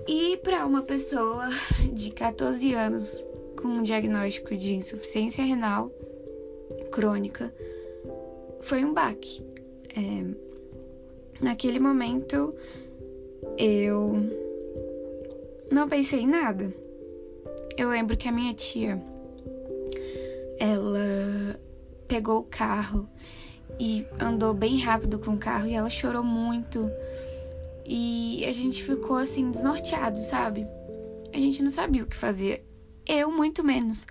E 0.06 0.38
para 0.38 0.66
uma 0.66 0.82
pessoa 0.82 1.48
de 1.94 2.12
14 2.12 2.74
anos 2.74 3.26
com 3.60 3.70
um 3.70 3.84
diagnóstico 3.84 4.56
de 4.56 4.76
insuficiência 4.76 5.44
renal 5.44 5.90
crônica, 6.92 7.54
foi 8.60 8.84
um 8.84 8.94
baque. 8.94 9.42
É, 9.96 11.42
naquele 11.42 11.80
momento 11.80 12.54
eu 13.58 14.14
não 15.72 15.88
pensei 15.88 16.20
em 16.20 16.28
nada. 16.28 16.74
Eu 17.78 17.90
lembro 17.90 18.18
que 18.18 18.28
a 18.28 18.32
minha 18.32 18.54
tia 18.54 19.02
ela 20.60 21.60
pegou 22.08 22.40
o 22.40 22.44
carro 22.44 23.10
e 23.80 24.06
andou 24.20 24.54
bem 24.54 24.80
rápido 24.80 25.20
com 25.20 25.32
o 25.32 25.38
carro 25.38 25.68
e 25.68 25.74
ela 25.74 25.90
chorou 25.90 26.24
muito. 26.24 26.90
E 27.86 28.46
a 28.46 28.54
gente 28.54 28.84
ficou 28.84 29.18
assim 29.18 29.52
desnorteado, 29.52 30.22
sabe? 30.22 30.68
A 31.34 31.38
gente 31.38 31.62
não 31.64 31.72
sabia 31.72 32.04
o 32.04 32.08
que 32.08 32.16
fazer. 32.16 32.66
Eu 33.06 33.32
muito 33.32 33.64
menos. 33.64 34.06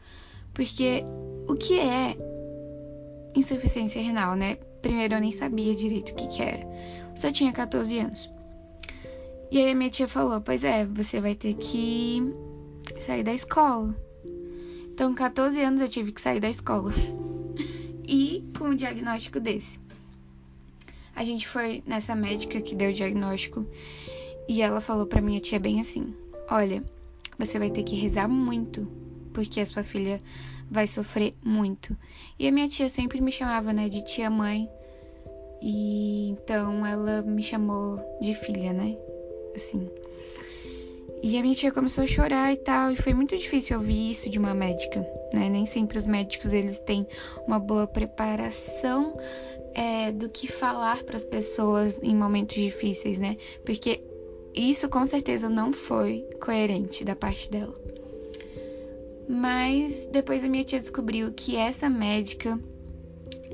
Porque 0.53 1.05
o 1.49 1.55
que 1.55 1.79
é 1.79 2.17
insuficiência 3.35 4.03
renal, 4.03 4.37
né? 4.37 4.57
Primeiro 4.83 5.15
eu 5.15 5.21
nem 5.21 5.33
sabia 5.33 5.75
direito 5.75 6.11
o 6.11 6.15
que, 6.15 6.27
que 6.27 6.43
era. 6.43 6.63
Eu 7.11 7.17
só 7.17 7.31
tinha 7.31 7.53
14 7.53 7.99
anos. 7.99 8.31
E 9.51 9.59
aí 9.59 9.71
a 9.71 9.75
minha 9.75 9.91
tia 9.91 10.09
falou: 10.09 10.41
Pois 10.41 10.65
é, 10.65 10.85
você 10.85 11.21
vai 11.21 11.35
ter 11.35 11.55
que 11.55 12.23
sair 12.99 13.23
da 13.23 13.33
escola. 13.33 13.95
Então, 14.93 15.11
com 15.11 15.17
14 15.17 15.61
anos 15.63 15.81
eu 15.81 15.89
tive 15.89 16.13
que 16.13 16.21
sair 16.21 16.41
da 16.41 16.51
escola. 16.51 16.93
E 18.07 18.45
com 18.59 18.67
um 18.67 18.75
diagnóstico 18.75 19.41
desse. 19.41 19.79
A 21.15 21.25
gente 21.25 21.47
foi 21.47 21.83
nessa 21.87 22.15
médica 22.15 22.61
que 22.61 22.75
deu 22.75 22.91
o 22.91 22.93
diagnóstico 22.93 23.67
e 24.49 24.63
ela 24.63 24.81
falou 24.81 25.07
para 25.07 25.21
minha 25.21 25.41
tia 25.41 25.59
bem 25.59 25.81
assim: 25.81 26.15
"Olha, 26.51 26.83
você 27.39 27.59
vai 27.59 27.71
ter 27.71 27.83
que 27.83 27.95
rezar 27.95 28.29
muito, 28.29 28.87
porque 29.33 29.61
a 29.61 29.65
sua 29.65 29.83
filha 29.83 30.21
vai 30.71 30.87
sofrer 30.87 31.35
muito". 31.45 31.97
E 32.39 32.49
a 32.49 32.53
minha 32.53 32.69
tia 32.69 32.89
sempre 32.89 33.21
me 33.21 33.31
chamava, 33.31 33.73
né, 33.73 33.89
de 33.89 34.03
tia 34.05 34.31
mãe. 34.31 34.69
E 35.61 36.31
então 36.31 36.85
ela 36.85 37.23
me 37.23 37.43
chamou 37.43 38.01
de 38.21 38.35
filha, 38.35 38.73
né? 38.73 38.97
Assim. 39.55 39.89
E 41.23 41.39
a 41.39 41.43
minha 41.43 41.55
tia 41.55 41.71
começou 41.71 42.03
a 42.03 42.07
chorar 42.07 42.53
e 42.53 42.57
tal, 42.57 42.91
e 42.91 42.97
foi 42.97 43.15
muito 43.15 43.37
difícil 43.37 43.79
ouvir 43.79 44.11
isso 44.11 44.29
de 44.29 44.41
uma 44.41 44.53
médica, 44.53 45.07
né? 45.33 45.49
Nem 45.49 45.67
sempre 45.67 45.99
os 45.99 46.05
médicos 46.05 46.53
eles 46.53 46.79
têm 46.79 47.07
uma 47.47 47.59
boa 47.59 47.87
preparação 47.87 49.17
é, 49.75 50.13
do 50.13 50.29
que 50.29 50.47
falar 50.47 51.03
para 51.03 51.17
as 51.17 51.25
pessoas 51.25 51.99
em 52.03 52.15
momentos 52.15 52.57
difíceis, 52.57 53.19
né? 53.19 53.37
Porque 53.65 54.03
isso 54.55 54.89
com 54.89 55.07
certeza 55.07 55.49
não 55.49 55.73
foi 55.73 56.27
coerente 56.41 57.05
da 57.05 57.17
parte 57.17 57.51
dela. 57.51 57.75
Mas 59.29 60.07
depois 60.07 60.45
a 60.45 60.49
minha 60.49 60.65
tia 60.65 60.79
descobriu 60.79 61.33
que 61.33 61.57
essa 61.57 61.89
médica 61.89 62.59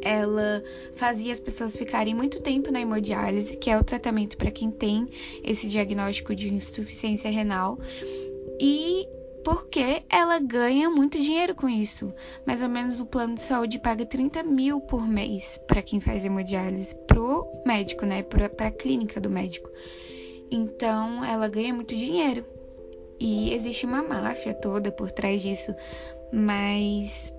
ela 0.03 0.63
fazia 0.97 1.33
as 1.33 1.41
pessoas 1.41 1.77
ficarem 1.77 2.15
muito 2.15 2.41
tempo 2.41 2.71
na 2.71 2.81
hemodiálise, 2.81 3.57
que 3.57 3.71
é 3.71 3.79
o 3.79 3.85
tratamento 3.85 4.37
para 4.37 4.51
quem 4.51 4.71
tem 4.71 5.09
esse 5.45 5.69
diagnóstico 5.69 6.35
de 6.35 6.53
insuficiência 6.53 7.31
renal. 7.31 7.79
E 8.61 9.07
porque 9.49 10.03
ela 10.11 10.39
ganha 10.39 10.91
muito 10.91 11.19
dinheiro 11.19 11.55
com 11.55 11.67
isso. 11.67 12.13
Mais 12.47 12.61
ou 12.61 12.69
menos 12.69 13.01
o 13.01 13.07
plano 13.07 13.35
de 13.35 13.41
saúde 13.41 13.79
paga 13.79 14.05
30 14.05 14.43
mil 14.43 14.79
por 14.79 15.09
mês 15.09 15.57
para 15.67 15.81
quem 15.81 16.01
faz 16.01 16.23
hemodiálise, 16.23 16.95
pro 17.07 17.51
médico, 17.65 18.05
né? 18.05 18.23
Para 18.23 18.69
a 18.69 18.71
clínica 18.71 19.19
do 19.19 19.31
médico. 19.31 19.71
Então 20.51 21.25
ela 21.25 21.49
ganha 21.49 21.73
muito 21.73 21.97
dinheiro. 21.97 22.45
E 23.19 23.55
existe 23.55 23.87
uma 23.87 24.03
máfia 24.03 24.53
toda 24.53 24.93
por 24.93 25.11
trás 25.11 25.41
disso. 25.41 25.75
Mas 26.31 27.35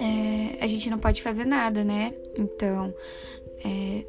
é, 0.00 0.64
a 0.64 0.66
gente 0.66 0.90
não 0.90 0.98
pode 0.98 1.22
fazer 1.22 1.44
nada, 1.44 1.84
né? 1.84 2.12
Então, 2.36 2.92
é, 3.64 4.04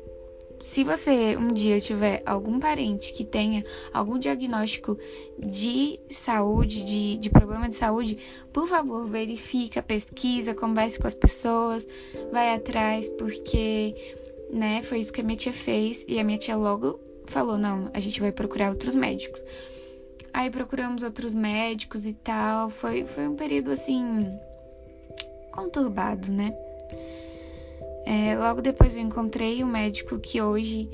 se 0.61 0.83
você 0.83 1.37
um 1.37 1.47
dia 1.47 1.79
tiver 1.79 2.21
algum 2.25 2.59
parente 2.59 3.13
que 3.13 3.23
tenha 3.23 3.63
algum 3.93 4.19
diagnóstico 4.19 4.97
de 5.37 5.99
saúde, 6.09 6.83
de, 6.83 7.17
de 7.17 7.29
problema 7.29 7.69
de 7.69 7.75
saúde, 7.75 8.17
por 8.51 8.67
favor, 8.67 9.07
verifica, 9.07 9.81
pesquisa, 9.81 10.53
converse 10.53 10.99
com 10.99 11.07
as 11.07 11.13
pessoas, 11.13 11.87
vai 12.31 12.53
atrás, 12.53 13.07
porque, 13.09 13.95
né, 14.51 14.81
foi 14.81 14.99
isso 14.99 15.13
que 15.13 15.21
a 15.21 15.23
minha 15.23 15.37
tia 15.37 15.53
fez 15.53 16.05
e 16.07 16.19
a 16.19 16.23
minha 16.23 16.37
tia 16.37 16.55
logo 16.55 16.99
falou: 17.25 17.57
não, 17.57 17.89
a 17.93 17.99
gente 17.99 18.19
vai 18.19 18.31
procurar 18.31 18.69
outros 18.69 18.95
médicos. 18.95 19.41
Aí 20.33 20.49
procuramos 20.49 21.03
outros 21.03 21.33
médicos 21.33 22.05
e 22.05 22.13
tal. 22.13 22.69
Foi, 22.69 23.05
foi 23.05 23.27
um 23.27 23.35
período 23.35 23.71
assim 23.71 24.21
conturbado, 25.51 26.31
né? 26.31 26.53
É, 28.05 28.37
logo 28.37 28.61
depois 28.61 28.95
eu 28.95 29.03
encontrei 29.03 29.63
um 29.63 29.67
médico 29.67 30.19
que 30.19 30.41
hoje 30.41 30.89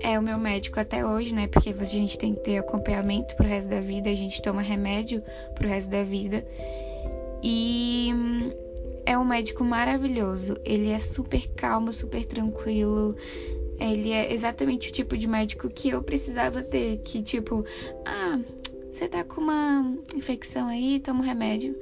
é 0.00 0.18
o 0.18 0.22
meu 0.22 0.38
médico 0.38 0.78
até 0.78 1.04
hoje, 1.04 1.34
né? 1.34 1.46
Porque 1.46 1.70
a 1.70 1.84
gente 1.84 2.18
tem 2.18 2.34
que 2.34 2.40
ter 2.40 2.58
acompanhamento 2.58 3.34
pro 3.36 3.46
resto 3.46 3.68
da 3.68 3.80
vida, 3.80 4.10
a 4.10 4.14
gente 4.14 4.40
toma 4.42 4.62
remédio 4.62 5.22
pro 5.54 5.68
resto 5.68 5.90
da 5.90 6.02
vida. 6.02 6.46
E 7.42 8.10
é 9.04 9.16
um 9.16 9.24
médico 9.24 9.64
maravilhoso. 9.64 10.56
Ele 10.64 10.90
é 10.90 10.98
super 10.98 11.46
calmo, 11.54 11.92
super 11.92 12.24
tranquilo. 12.24 13.16
Ele 13.78 14.10
é 14.10 14.32
exatamente 14.32 14.88
o 14.88 14.92
tipo 14.92 15.16
de 15.16 15.26
médico 15.26 15.68
que 15.68 15.90
eu 15.90 16.02
precisava 16.02 16.62
ter. 16.62 16.98
Que, 16.98 17.22
tipo, 17.22 17.64
ah, 18.04 18.40
você 18.90 19.08
tá 19.08 19.22
com 19.22 19.40
uma 19.40 19.94
infecção 20.14 20.68
aí, 20.68 21.00
toma 21.00 21.20
um 21.20 21.22
remédio. 21.22 21.76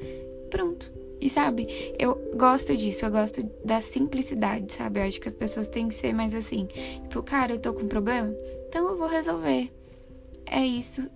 Pronto. 0.51 1.04
E 1.25 1.31
sabe, 1.31 1.67
eu 1.99 2.33
gosto 2.37 2.77
disso, 2.77 3.07
eu 3.07 3.11
gosto 3.11 3.43
da 3.65 3.81
simplicidade, 3.81 4.71
sabe? 4.71 5.01
Eu 5.01 5.05
acho 5.05 5.19
que 5.19 5.29
as 5.29 5.33
pessoas 5.33 5.67
têm 5.67 5.89
que 5.89 5.95
ser 5.95 6.13
mais 6.13 6.35
assim. 6.35 6.67
Tipo, 6.67 7.23
cara, 7.23 7.55
eu 7.55 7.59
tô 7.59 7.73
com 7.73 7.81
um 7.81 7.89
problema, 7.89 8.29
então 8.69 8.91
eu 8.91 8.99
vou 8.99 9.09
resolver. 9.09 9.73
É 10.45 10.61
isso 10.61 11.09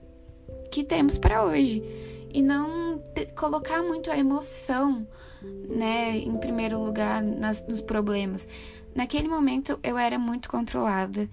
que 0.73 0.83
temos 0.83 1.19
para 1.19 1.45
hoje. 1.45 1.83
E 2.33 2.41
não 2.41 3.03
colocar 3.37 3.83
muito 3.83 4.11
a 4.11 4.17
emoção, 4.17 5.07
né, 5.69 6.17
em 6.17 6.39
primeiro 6.39 6.83
lugar 6.83 7.23
nas, 7.23 7.67
nos 7.67 7.83
problemas. 7.83 8.49
Naquele 8.95 9.29
momento 9.29 9.79
eu 9.83 9.99
era 9.99 10.19
muito 10.19 10.49
controlada 10.49 11.29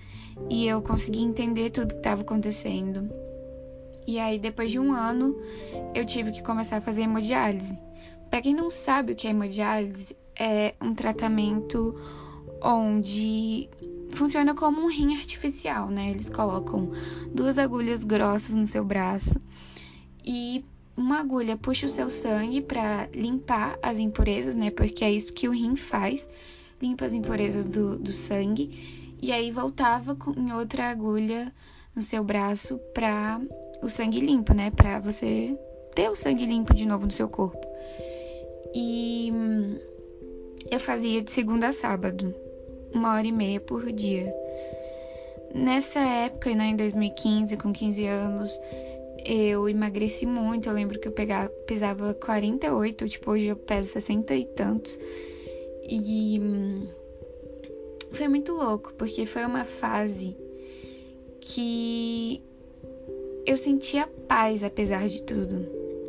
e 0.50 0.68
eu 0.68 0.82
consegui 0.82 1.22
entender 1.22 1.70
tudo 1.70 1.94
que 1.94 2.00
estava 2.00 2.24
acontecendo. 2.24 3.10
E 4.06 4.20
aí, 4.20 4.38
depois 4.38 4.70
de 4.70 4.80
um 4.80 4.92
ano, 4.92 5.34
eu 5.96 6.06
tive 6.06 6.32
que 6.32 6.44
começar 6.44 6.78
a 6.78 6.82
fazer 6.82 7.04
hemodiálise. 7.04 7.76
Para 8.36 8.42
quem 8.42 8.54
não 8.54 8.70
sabe 8.70 9.14
o 9.14 9.16
que 9.16 9.28
é 9.28 9.30
hemodiálise, 9.30 10.14
é 10.38 10.76
um 10.82 10.94
tratamento 10.94 11.98
onde 12.62 13.70
funciona 14.10 14.54
como 14.54 14.82
um 14.82 14.90
rim 14.90 15.16
artificial, 15.16 15.90
né? 15.90 16.12
Eles 16.12 16.28
colocam 16.28 16.92
duas 17.34 17.58
agulhas 17.58 18.04
grossas 18.04 18.54
no 18.54 18.68
seu 18.68 18.84
braço 18.84 19.40
e 20.22 20.66
uma 20.98 21.22
agulha 21.22 21.56
puxa 21.56 21.86
o 21.86 21.90
seu 21.90 22.10
sangue 22.10 22.62
para 22.62 23.08
limpar 23.14 23.80
as 23.82 24.00
impurezas, 24.00 24.58
né? 24.58 24.70
Porque 24.70 25.06
é 25.06 25.14
isso 25.14 25.32
que 25.32 25.48
o 25.48 25.54
rim 25.54 25.78
faz, 25.78 26.28
limpa 26.82 27.06
as 27.06 27.14
impurezas 27.14 27.64
do, 27.64 27.98
do 27.98 28.12
sangue. 28.12 29.16
E 29.22 29.32
aí 29.32 29.50
voltava 29.50 30.14
com, 30.14 30.32
em 30.32 30.52
outra 30.52 30.90
agulha 30.92 31.56
no 31.96 32.02
seu 32.02 32.22
braço 32.22 32.78
para 32.94 33.40
o 33.82 33.90
sangue 33.90 34.20
limpo, 34.20 34.54
né? 34.54 34.72
Para 34.72 35.00
você 35.00 35.58
ter 35.96 36.10
o 36.10 36.18
sangue 36.18 36.46
limpo 36.46 36.76
de 36.76 36.86
novo 36.86 37.06
no 37.06 37.14
seu 37.14 37.30
corpo. 37.30 37.75
E 38.78 39.32
eu 40.70 40.80
fazia 40.82 41.22
de 41.22 41.32
segunda 41.32 41.70
a 41.70 41.72
sábado, 41.72 42.36
uma 42.94 43.16
hora 43.16 43.26
e 43.26 43.32
meia 43.32 43.62
por 43.62 43.90
dia. 43.90 44.36
Nessa 45.54 46.02
época, 46.02 46.54
né, 46.54 46.66
em 46.66 46.76
2015, 46.76 47.56
com 47.56 47.72
15 47.72 48.06
anos, 48.06 48.60
eu 49.26 49.70
emagreci 49.70 50.26
muito. 50.26 50.68
Eu 50.68 50.74
lembro 50.74 51.00
que 51.00 51.08
eu 51.08 51.14
pegava, 51.14 51.48
pesava 51.66 52.14
48, 52.14 53.08
tipo, 53.08 53.32
hoje 53.32 53.46
eu 53.46 53.56
peso 53.56 53.92
60 53.92 54.36
e 54.36 54.46
tantos. 54.46 55.00
E 55.88 56.38
hum, 56.42 56.88
foi 58.12 58.28
muito 58.28 58.52
louco, 58.52 58.94
porque 58.96 59.26
foi 59.26 59.46
uma 59.46 59.64
fase 59.64 60.36
que 61.40 62.44
eu 63.46 63.58
sentia 63.58 64.08
paz 64.28 64.64
apesar 64.64 65.08
de 65.08 65.22
tudo, 65.22 65.66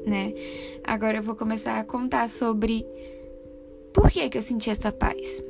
né? 0.07 0.33
Agora 0.85 1.19
eu 1.19 1.23
vou 1.23 1.35
começar 1.35 1.79
a 1.79 1.85
contar 1.85 2.29
sobre 2.29 2.87
por 3.93 4.11
que, 4.11 4.29
que 4.31 4.39
eu 4.39 4.43
senti 4.43 4.71
essa 4.71 4.93
paz. 4.93 5.43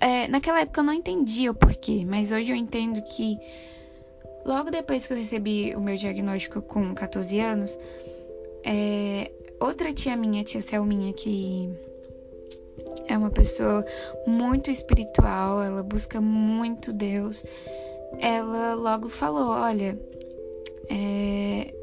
É, 0.00 0.26
naquela 0.28 0.60
época 0.60 0.80
eu 0.80 0.84
não 0.84 0.92
entendia 0.92 1.50
o 1.50 1.54
porquê, 1.54 2.04
mas 2.04 2.32
hoje 2.32 2.50
eu 2.52 2.56
entendo 2.56 3.00
que 3.02 3.38
logo 4.44 4.70
depois 4.70 5.06
que 5.06 5.12
eu 5.12 5.16
recebi 5.16 5.74
o 5.76 5.80
meu 5.80 5.96
diagnóstico 5.96 6.60
com 6.62 6.94
14 6.94 7.38
anos, 7.38 7.78
é, 8.64 9.30
outra 9.60 9.92
tia 9.92 10.16
minha, 10.16 10.42
tia 10.42 10.60
Selminha, 10.60 11.12
que 11.12 11.70
é 13.06 13.16
uma 13.16 13.30
pessoa 13.30 13.84
muito 14.26 14.70
espiritual, 14.70 15.62
ela 15.62 15.82
busca 15.82 16.20
muito 16.20 16.92
Deus. 16.92 17.44
Ela 18.18 18.74
logo 18.74 19.08
falou: 19.08 19.48
Olha, 19.48 19.98
é, 20.88 21.74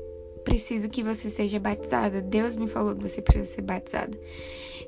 preciso 0.46 0.88
que 0.88 1.04
você 1.04 1.30
seja 1.30 1.60
batizada. 1.60 2.22
Deus 2.22 2.56
me 2.56 2.68
falou 2.68 2.96
que 2.96 3.02
você 3.02 3.22
precisa 3.22 3.56
ser 3.56 3.62
batizada. 3.64 4.18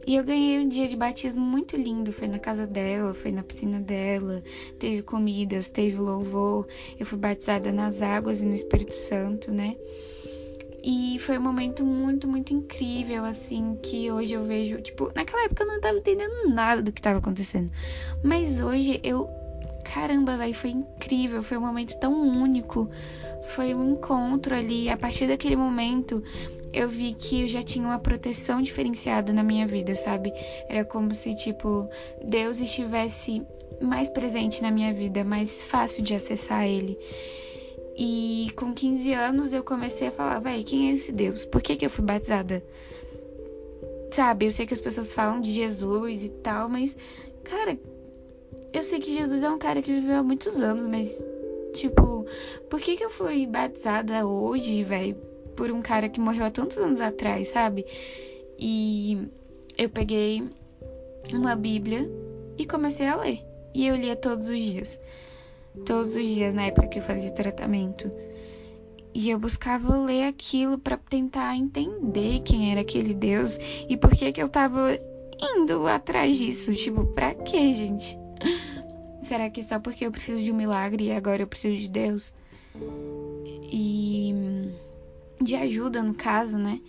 E 0.06 0.16
eu 0.16 0.24
ganhei 0.24 0.60
um 0.60 0.70
dia 0.70 0.88
de 0.88 0.96
batismo 0.96 1.42
muito 1.42 1.76
lindo. 1.76 2.14
Foi 2.14 2.30
na 2.30 2.40
casa 2.40 2.66
dela, 2.66 3.14
foi 3.14 3.32
na 3.32 3.44
piscina 3.44 3.82
dela. 3.82 4.42
Teve 4.80 5.02
comidas, 5.02 5.68
teve 5.68 5.98
louvor. 5.98 6.66
Eu 6.98 7.06
fui 7.06 7.18
batizada 7.18 7.74
nas 7.74 8.02
águas 8.02 8.40
e 8.40 8.46
no 8.46 8.56
Espírito 8.56 8.94
Santo, 8.94 9.52
né? 9.52 9.76
E 10.82 11.20
foi 11.20 11.38
um 11.38 11.42
momento 11.42 11.84
muito, 11.84 12.30
muito 12.30 12.54
incrível, 12.54 13.26
assim, 13.26 13.78
que 13.84 14.10
hoje 14.10 14.34
eu 14.34 14.46
vejo, 14.46 14.80
tipo, 14.80 15.12
naquela 15.14 15.44
época 15.44 15.64
eu 15.64 15.68
não 15.68 15.82
tava 15.82 15.98
entendendo 15.98 16.48
nada 16.48 16.82
do 16.82 16.94
que 16.94 17.02
tava 17.02 17.20
acontecendo. 17.20 17.70
Mas 18.24 18.62
hoje 18.62 19.02
eu, 19.04 19.30
caramba, 19.94 20.38
velho, 20.38 20.54
foi 20.54 20.72
incrível, 20.72 21.42
foi 21.42 21.58
um 21.58 21.62
momento 21.62 21.98
tão 22.00 22.14
único. 22.14 22.90
Foi 23.56 23.74
um 23.74 23.94
encontro 23.94 24.56
ali, 24.56 24.90
a 24.90 24.98
partir 24.98 25.28
daquele 25.28 25.56
momento 25.56 26.24
eu 26.74 26.88
vi 26.88 27.14
que 27.14 27.42
eu 27.42 27.48
já 27.48 27.64
tinha 27.64 27.86
uma 27.86 28.00
proteção 28.00 28.62
diferenciada 28.62 29.34
na 29.34 29.42
minha 29.42 29.66
vida, 29.66 29.96
sabe? 29.96 30.32
Era 30.70 30.84
como 30.86 31.14
se, 31.14 31.34
tipo, 31.36 31.90
Deus 32.24 32.60
estivesse 32.60 33.42
mais 33.82 34.10
presente 34.10 34.62
na 34.62 34.72
minha 34.72 34.94
vida, 34.94 35.24
mais 35.24 35.66
fácil 35.66 36.04
de 36.04 36.14
acessar 36.14 36.66
Ele. 36.66 36.98
E 37.96 38.52
com 38.56 38.74
15 38.74 39.12
anos 39.14 39.54
eu 39.54 39.64
comecei 39.64 40.10
a 40.10 40.12
falar, 40.12 40.40
véi, 40.40 40.64
quem 40.64 40.90
é 40.90 40.94
esse 40.94 41.12
Deus? 41.12 41.46
Por 41.46 41.62
que, 41.62 41.76
que 41.76 41.86
eu 41.86 41.90
fui 41.90 42.06
batizada? 42.06 42.64
Sabe, 44.12 44.46
eu 44.46 44.52
sei 44.52 44.66
que 44.66 44.74
as 44.74 44.82
pessoas 44.82 45.14
falam 45.14 45.42
de 45.42 45.52
Jesus 45.52 46.24
e 46.24 46.30
tal, 46.30 46.70
mas, 46.70 46.96
cara, 47.44 47.78
eu 48.78 48.84
sei 48.84 49.00
que 49.00 49.14
Jesus 49.14 49.44
é 49.44 49.50
um 49.50 49.58
cara 49.58 49.82
que 49.82 49.92
viveu 49.92 50.18
há 50.18 50.24
muitos 50.24 50.60
anos, 50.62 50.86
mas, 50.88 51.24
tipo, 51.74 52.26
por 52.70 52.80
que, 52.80 52.96
que 52.96 53.04
eu 53.04 53.10
fui 53.10 53.46
batizada 53.46 54.26
hoje, 54.26 54.84
velho? 54.84 55.16
Por 55.56 55.72
um 55.72 55.82
cara 55.82 56.10
que 56.10 56.20
morreu 56.20 56.46
há 56.46 56.52
tantos 56.52 56.78
anos 56.78 57.02
atrás, 57.02 57.48
sabe? 57.50 57.86
E 58.60 59.30
eu 59.78 59.90
peguei 59.90 60.44
uma 61.34 61.56
Bíblia 61.56 62.10
e 62.58 62.66
comecei 62.66 63.08
a 63.08 63.16
ler. 63.16 63.44
E 63.74 63.88
eu 63.88 63.96
lia 63.96 64.16
todos 64.16 64.48
os 64.48 64.62
dias 64.62 65.00
todos 65.86 66.16
os 66.16 66.26
dias 66.26 66.54
na 66.54 66.64
época 66.64 66.88
que 66.88 67.00
eu 67.00 67.04
fazia 67.04 67.32
tratamento. 67.32 68.12
E 69.14 69.30
eu 69.30 69.40
buscava 69.40 69.98
ler 69.98 70.28
aquilo 70.28 70.78
para 70.78 70.98
tentar 70.98 71.56
entender 71.56 72.42
quem 72.42 72.72
era 72.72 72.82
aquele 72.82 73.14
Deus 73.14 73.58
e 73.90 73.98
por 73.98 74.12
que 74.12 74.32
que 74.32 74.42
eu 74.42 74.50
tava 74.50 75.00
indo 75.40 75.88
atrás 75.88 76.38
disso. 76.38 76.74
Tipo, 76.74 77.06
pra 77.08 77.34
quê, 77.34 77.72
gente? 77.74 78.18
Será 79.22 79.50
que 79.50 79.64
só 79.64 79.80
porque 79.80 80.06
eu 80.06 80.12
preciso 80.12 80.42
de 80.42 80.52
um 80.52 80.56
milagre 80.56 81.06
e 81.06 81.12
agora 81.12 81.42
eu 81.42 81.48
preciso 81.48 81.78
de 81.78 81.88
Deus? 81.88 82.34
E 83.64 84.34
de 85.42 85.56
ajuda, 85.56 86.02
no 86.02 86.14
caso, 86.14 86.58
né? 86.58 86.80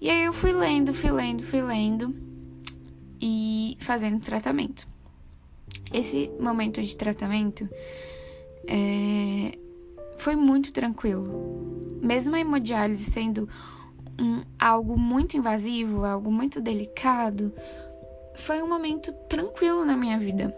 E 0.00 0.08
aí 0.08 0.24
eu 0.24 0.32
fui 0.32 0.52
lendo, 0.52 0.94
fui 0.94 1.10
lendo, 1.10 1.42
fui 1.42 1.60
lendo 1.60 2.14
e 3.20 3.76
fazendo 3.80 4.20
tratamento. 4.20 4.86
Esse 5.92 6.30
momento 6.38 6.82
de 6.82 6.94
tratamento 6.94 7.68
é, 8.66 9.58
foi 10.16 10.36
muito 10.36 10.72
tranquilo. 10.72 11.98
Mesmo 12.02 12.36
a 12.36 12.40
hemodiálise 12.40 13.10
sendo 13.10 13.48
um, 14.20 14.42
algo 14.58 14.96
muito 14.96 15.36
invasivo, 15.36 16.04
algo 16.04 16.30
muito 16.30 16.60
delicado, 16.60 17.52
foi 18.34 18.62
um 18.62 18.68
momento 18.68 19.12
tranquilo 19.28 19.84
na 19.84 19.96
minha 19.96 20.18
vida. 20.18 20.54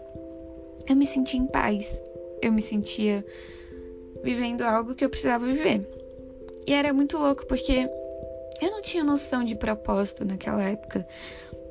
Eu 0.87 0.95
me 0.95 1.05
sentia 1.05 1.39
em 1.39 1.47
paz. 1.47 2.01
Eu 2.41 2.51
me 2.51 2.61
sentia 2.61 3.25
vivendo 4.23 4.63
algo 4.63 4.95
que 4.95 5.03
eu 5.03 5.09
precisava 5.09 5.45
viver. 5.45 5.87
E 6.67 6.73
era 6.73 6.93
muito 6.93 7.17
louco 7.17 7.45
porque 7.47 7.89
eu 8.61 8.71
não 8.71 8.81
tinha 8.81 9.03
noção 9.03 9.43
de 9.43 9.55
propósito 9.55 10.23
naquela 10.23 10.63
época, 10.63 11.07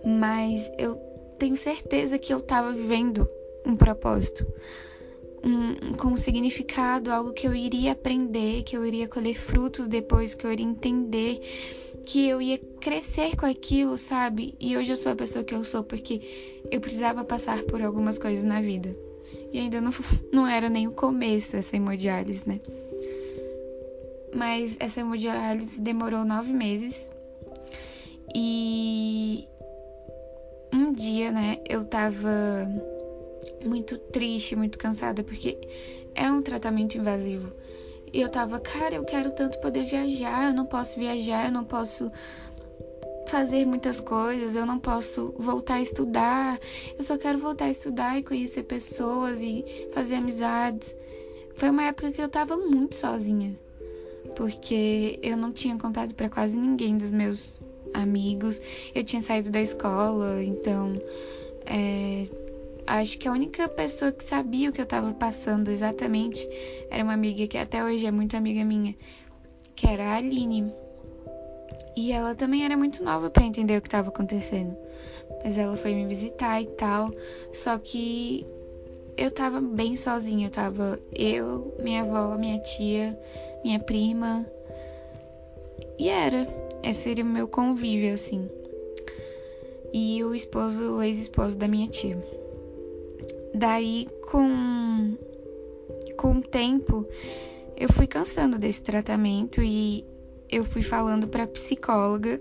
mas 0.05 0.70
eu 0.77 0.96
tenho 1.38 1.57
certeza 1.57 2.18
que 2.18 2.33
eu 2.33 2.38
estava 2.38 2.73
vivendo 2.73 3.29
um 3.64 3.77
propósito 3.77 4.46
um, 5.42 5.94
com 5.94 6.09
um 6.09 6.16
significado, 6.16 7.11
algo 7.11 7.33
que 7.33 7.46
eu 7.46 7.55
iria 7.55 7.92
aprender, 7.92 8.62
que 8.62 8.77
eu 8.77 8.85
iria 8.85 9.09
colher 9.09 9.35
frutos 9.35 9.87
depois, 9.87 10.35
que 10.35 10.46
eu 10.46 10.53
iria 10.53 10.66
entender, 10.66 11.40
que 12.11 12.29
eu 12.29 12.42
ia 12.42 12.59
crescer 12.81 13.37
com 13.37 13.46
aquilo, 13.46 13.96
sabe? 13.96 14.57
E 14.59 14.77
hoje 14.77 14.90
eu 14.92 14.96
sou 14.96 15.12
a 15.12 15.14
pessoa 15.14 15.44
que 15.44 15.55
eu 15.55 15.62
sou 15.62 15.85
porque 15.85 16.20
eu 16.68 16.81
precisava 16.81 17.25
passar 17.25 17.62
por 17.62 17.81
algumas 17.81 18.18
coisas 18.18 18.42
na 18.42 18.61
vida. 18.61 18.96
E 19.53 19.61
ainda 19.61 19.81
não, 19.81 19.92
não 20.33 20.44
era 20.44 20.68
nem 20.68 20.88
o 20.88 20.92
começo 20.92 21.57
essa 21.57 21.77
hemodiálise, 21.77 22.49
né? 22.49 22.61
Mas 24.35 24.77
essa 24.81 25.01
hemodiálise 25.01 25.81
demorou 25.81 26.25
nove 26.25 26.53
meses. 26.53 27.09
E 28.35 29.46
um 30.73 30.92
dia, 30.92 31.31
né, 31.31 31.59
eu 31.68 31.85
tava 31.85 32.68
muito 33.64 33.96
triste, 33.99 34.57
muito 34.57 34.79
cansada, 34.79 35.23
porque 35.23 35.57
é 36.16 36.29
um 36.29 36.42
tratamento 36.42 36.99
invasivo. 36.99 37.53
E 38.12 38.20
eu 38.20 38.29
tava, 38.29 38.59
cara, 38.59 38.94
eu 38.94 39.05
quero 39.05 39.31
tanto 39.31 39.61
poder 39.61 39.85
viajar, 39.85 40.49
eu 40.49 40.55
não 40.55 40.66
posso 40.66 40.99
viajar, 40.99 41.46
eu 41.46 41.53
não 41.53 41.64
posso 41.64 42.11
fazer 43.27 43.64
muitas 43.64 44.01
coisas, 44.01 44.57
eu 44.57 44.66
não 44.66 44.79
posso 44.79 45.33
voltar 45.38 45.75
a 45.75 45.83
estudar. 45.83 46.59
Eu 46.96 47.03
só 47.03 47.16
quero 47.16 47.38
voltar 47.38 47.66
a 47.66 47.70
estudar 47.70 48.18
e 48.18 48.23
conhecer 48.25 48.64
pessoas 48.64 49.40
e 49.40 49.64
fazer 49.92 50.16
amizades. 50.16 50.96
Foi 51.55 51.70
uma 51.70 51.85
época 51.85 52.11
que 52.11 52.20
eu 52.20 52.29
tava 52.29 52.57
muito 52.57 52.96
sozinha, 52.96 53.55
porque 54.35 55.18
eu 55.23 55.37
não 55.37 55.53
tinha 55.53 55.79
contato 55.79 56.14
para 56.14 56.29
quase 56.29 56.57
ninguém 56.57 56.96
dos 56.96 57.11
meus 57.11 57.61
amigos. 57.94 58.61
Eu 58.94 59.05
tinha 59.05 59.23
saído 59.23 59.51
da 59.51 59.61
escola, 59.61 60.42
então 60.42 60.94
é, 61.66 62.27
acho 62.98 63.18
que 63.18 63.29
a 63.29 63.33
única 63.33 63.68
pessoa 63.68 64.11
que 64.11 64.24
sabia 64.24 64.70
o 64.70 64.72
que 64.72 64.81
eu 64.81 64.85
estava 64.85 65.12
passando 65.14 65.70
exatamente 65.70 66.48
era 66.90 67.05
uma 67.05 67.12
amiga 67.12 67.46
que 67.46 67.57
até 67.57 67.85
hoje 67.85 68.05
é 68.07 68.11
muito 68.11 68.37
amiga 68.37 68.64
minha, 68.64 68.96
que 69.76 69.87
era 69.87 70.05
a 70.05 70.16
Aline. 70.16 70.72
E 71.96 72.12
ela 72.12 72.35
também 72.35 72.64
era 72.64 72.76
muito 72.76 73.05
nova 73.05 73.31
para 73.31 73.44
entender 73.44 73.76
o 73.76 73.83
que 73.83 73.88
estava 73.88 74.09
acontecendo. 74.09 74.76
Mas 75.44 75.57
ela 75.57 75.76
foi 75.76 75.94
me 75.94 76.07
visitar 76.07 76.61
e 76.61 76.66
tal. 76.66 77.11
Só 77.53 77.79
que 77.79 78.46
eu 79.16 79.31
tava 79.31 79.61
bem 79.61 79.96
sozinha. 79.96 80.46
Eu 80.46 80.50
tava 80.50 80.98
eu, 81.12 81.74
minha 81.83 82.03
avó, 82.03 82.37
minha 82.38 82.59
tia, 82.61 83.18
minha 83.62 83.79
prima. 83.79 84.46
E 85.98 86.09
era. 86.09 86.46
Esse 86.83 87.11
era 87.11 87.22
o 87.22 87.26
meu 87.26 87.46
convívio, 87.46 88.14
assim. 88.14 88.48
E 89.92 90.22
o 90.24 90.35
esposo, 90.35 90.96
o 90.96 91.03
ex-esposo 91.03 91.57
da 91.57 91.68
minha 91.68 91.88
tia. 91.88 92.16
Daí, 93.54 94.08
com, 94.30 95.16
com 96.16 96.32
o 96.32 96.42
tempo, 96.42 97.06
eu 97.76 97.92
fui 97.92 98.06
cansando 98.06 98.58
desse 98.58 98.82
tratamento 98.82 99.62
e 99.62 100.04
eu 100.48 100.64
fui 100.64 100.82
falando 100.82 101.28
para 101.28 101.46
psicóloga 101.46 102.40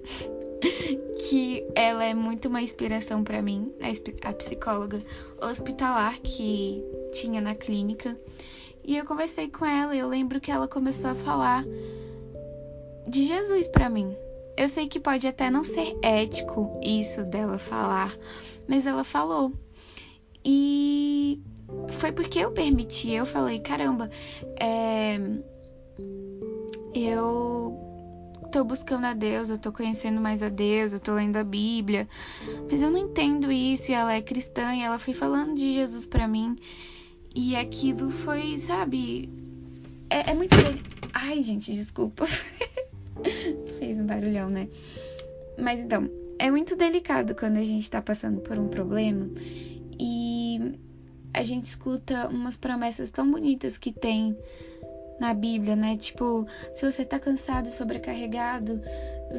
que 1.30 1.66
ela 1.76 2.04
é 2.04 2.14
muito 2.14 2.48
uma 2.48 2.62
inspiração 2.62 3.24
para 3.24 3.42
mim, 3.42 3.74
a 4.24 4.34
psicóloga 4.34 5.02
hospitalar 5.42 6.20
que 6.20 6.84
tinha 7.14 7.42
na 7.42 7.56
clínica. 7.56 8.18
E 8.84 8.98
eu 8.98 9.06
conversei 9.06 9.48
com 9.48 9.66
ela 9.66 9.96
e 9.96 10.00
eu 10.00 10.08
lembro 10.08 10.40
que 10.40 10.52
ela 10.52 10.68
começou 10.68 11.12
a 11.12 11.16
falar 11.16 11.64
de 13.08 13.26
Jesus 13.26 13.68
para 13.68 13.90
mim. 13.90 14.16
Eu 14.58 14.68
sei 14.68 14.88
que 14.88 15.00
pode 15.00 15.28
até 15.28 15.50
não 15.50 15.64
ser 15.64 15.98
ético 16.02 16.80
isso 16.84 17.24
dela 17.24 17.58
falar, 17.58 18.14
mas 18.68 18.86
ela 18.86 19.04
falou. 19.04 19.52
E 20.44 21.42
foi 21.90 22.12
porque 22.12 22.40
eu 22.40 22.52
permiti, 22.52 23.12
eu 23.12 23.26
falei, 23.26 23.60
caramba, 23.60 24.08
é... 24.60 25.20
eu 26.94 27.78
tô 28.52 28.64
buscando 28.64 29.06
a 29.06 29.14
Deus, 29.14 29.50
eu 29.50 29.58
tô 29.58 29.72
conhecendo 29.72 30.20
mais 30.20 30.42
a 30.42 30.50
Deus, 30.50 30.94
eu 30.94 31.00
tô 31.00 31.14
lendo 31.14 31.38
a 31.38 31.44
Bíblia, 31.44 32.08
mas 32.72 32.82
eu 32.82 32.90
não 32.90 32.98
entendo 32.98 33.52
isso 33.52 33.92
e 33.92 33.94
ela 33.94 34.14
é 34.14 34.22
cristã 34.22 34.74
e 34.74 34.82
ela 34.82 34.98
foi 34.98 35.14
falando 35.14 35.54
de 35.54 35.74
Jesus 35.74 36.06
para 36.06 36.28
mim 36.28 36.56
e 37.36 37.56
aquilo 37.56 38.10
foi, 38.10 38.58
sabe, 38.58 39.30
é, 40.10 40.32
é 40.32 40.34
muito. 40.34 40.56
Ai, 41.14 41.42
gente, 41.42 41.72
desculpa. 41.74 42.26
Fez 43.78 44.00
um 44.00 44.06
barulhão, 44.06 44.50
né? 44.50 44.68
Mas 45.58 45.82
então, 45.82 46.10
é 46.40 46.50
muito 46.50 46.76
delicado 46.76 47.36
quando 47.36 47.58
a 47.58 47.64
gente 47.64 47.90
tá 47.90 48.02
passando 48.02 48.40
por 48.42 48.58
um 48.58 48.68
problema 48.68 49.30
e 50.00 50.80
a 51.34 51.44
gente 51.44 51.66
escuta 51.66 52.28
umas 52.28 52.58
promessas 52.58 53.10
tão 53.10 53.30
bonitas 53.30 53.78
que 53.78 53.92
tem 53.92 54.38
na 55.20 55.34
Bíblia, 55.34 55.76
né? 55.76 55.98
Tipo, 55.98 56.46
se 56.74 56.90
você 56.90 57.04
tá 57.04 57.20
cansado, 57.20 57.70
sobrecarregado, 57.70 58.82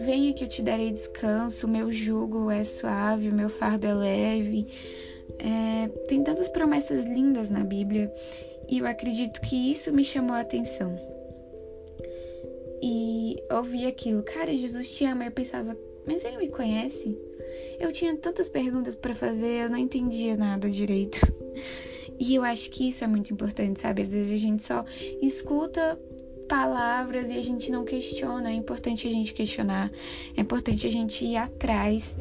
venha 0.05 0.33
que 0.33 0.44
eu 0.44 0.49
te 0.49 0.62
darei 0.62 0.92
descanso, 0.92 1.66
meu 1.66 1.90
jugo 1.90 2.51
é 2.51 2.62
suave, 2.64 3.31
meu 3.31 3.49
fardo 3.49 3.87
é 3.87 3.94
leve. 3.94 4.66
É, 5.38 5.88
tem 6.07 6.23
tantas 6.23 6.49
promessas 6.49 7.05
lindas 7.07 7.49
na 7.49 7.64
Bíblia 7.64 8.12
e 8.68 8.79
eu 8.79 8.87
acredito 8.87 9.40
que 9.40 9.73
isso 9.73 9.92
me 9.92 10.05
chamou 10.05 10.37
a 10.37 10.40
atenção. 10.40 10.94
E 12.83 13.42
ouvi 13.51 13.87
aquilo, 13.87 14.23
cara, 14.23 14.55
Jesus 14.55 14.90
te 14.90 15.05
ama. 15.05 15.25
Eu 15.25 15.33
pensava, 15.33 15.77
mas 16.07 16.25
ele 16.25 16.38
me 16.38 16.49
conhece? 16.49 17.18
Eu 17.81 17.93
tinha 17.93 18.14
tantas 18.14 18.47
perguntas 18.47 18.95
para 18.95 19.14
fazer, 19.14 19.64
eu 19.64 19.71
não 19.71 19.79
entendia 19.79 20.37
nada 20.37 20.69
direito. 20.69 21.21
E 22.19 22.35
eu 22.35 22.45
acho 22.45 22.69
que 22.69 22.87
isso 22.87 23.03
é 23.03 23.07
muito 23.07 23.33
importante, 23.33 23.81
sabe? 23.81 24.03
Às 24.03 24.12
vezes 24.12 24.31
a 24.31 24.37
gente 24.37 24.62
só 24.62 24.85
escuta 25.23 25.99
palavras 26.47 27.31
e 27.31 27.38
a 27.38 27.43
gente 27.43 27.73
não 27.73 27.83
questiona. 27.83 28.51
É 28.51 28.53
importante 28.53 29.09
a 29.09 29.11
gente 29.11 29.33
questionar, 29.33 29.90
é 30.37 30.40
importante 30.43 30.87
a 30.87 30.90
gente 30.90 31.25
ir 31.25 31.38
atrás. 31.38 32.14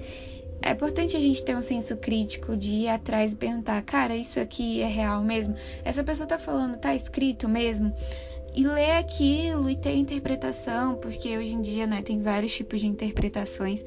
É 0.62 0.72
importante 0.72 1.18
a 1.18 1.20
gente 1.20 1.44
ter 1.44 1.58
um 1.58 1.62
senso 1.62 1.98
crítico 1.98 2.56
de 2.56 2.74
ir 2.76 2.88
atrás 2.88 3.34
e 3.34 3.36
perguntar, 3.36 3.82
cara, 3.82 4.16
isso 4.16 4.40
aqui 4.40 4.82
é 4.82 4.88
real 4.88 5.22
mesmo? 5.24 5.56
Essa 5.84 6.06
pessoa 6.06 6.26
tá 6.26 6.40
falando, 6.40 6.78
tá 6.78 6.96
escrito 6.96 7.50
mesmo? 7.50 7.94
E 8.56 8.66
ler 8.66 8.92
aquilo 8.92 9.70
e 9.70 9.76
ter 9.76 9.96
interpretação, 9.96 10.96
porque 10.96 11.38
hoje 11.38 11.54
em 11.54 11.62
dia, 11.62 11.86
né, 11.86 12.02
tem 12.02 12.22
vários 12.22 12.54
tipos 12.54 12.80
de 12.80 12.88
interpretações. 12.88 13.84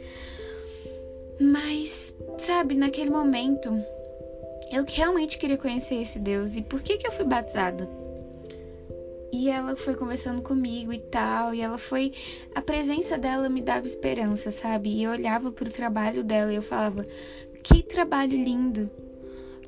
Mas, 1.40 2.14
sabe, 2.38 2.74
naquele 2.74 3.10
momento, 3.10 3.70
eu 4.70 4.84
realmente 4.88 5.38
queria 5.38 5.56
conhecer 5.56 5.96
esse 5.96 6.18
Deus. 6.18 6.56
E 6.56 6.62
por 6.62 6.82
que 6.82 6.96
que 6.96 7.06
eu 7.06 7.12
fui 7.12 7.24
batizada? 7.24 7.88
E 9.32 9.48
ela 9.48 9.76
foi 9.76 9.94
conversando 9.94 10.42
comigo 10.42 10.92
e 10.92 10.98
tal, 10.98 11.54
e 11.54 11.62
ela 11.62 11.78
foi. 11.78 12.12
A 12.54 12.60
presença 12.60 13.16
dela 13.16 13.48
me 13.48 13.62
dava 13.62 13.86
esperança, 13.86 14.50
sabe? 14.50 14.90
E 14.90 15.02
eu 15.02 15.10
olhava 15.10 15.50
pro 15.50 15.70
trabalho 15.70 16.22
dela 16.22 16.52
e 16.52 16.56
eu 16.56 16.62
falava: 16.62 17.06
que 17.62 17.82
trabalho 17.82 18.36
lindo! 18.36 18.90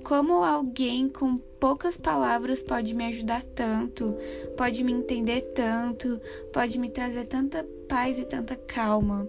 Como 0.03 0.45
alguém 0.45 1.09
com 1.09 1.39
poucas 1.59 1.97
palavras 1.97 2.63
pode 2.63 2.95
me 2.95 3.07
ajudar 3.07 3.43
tanto, 3.43 4.15
pode 4.55 4.85
me 4.85 4.93
entender 4.93 5.41
tanto, 5.55 6.21
pode 6.53 6.79
me 6.79 6.91
trazer 6.91 7.25
tanta 7.25 7.65
paz 7.89 8.19
e 8.19 8.27
tanta 8.27 8.55
calma. 8.55 9.27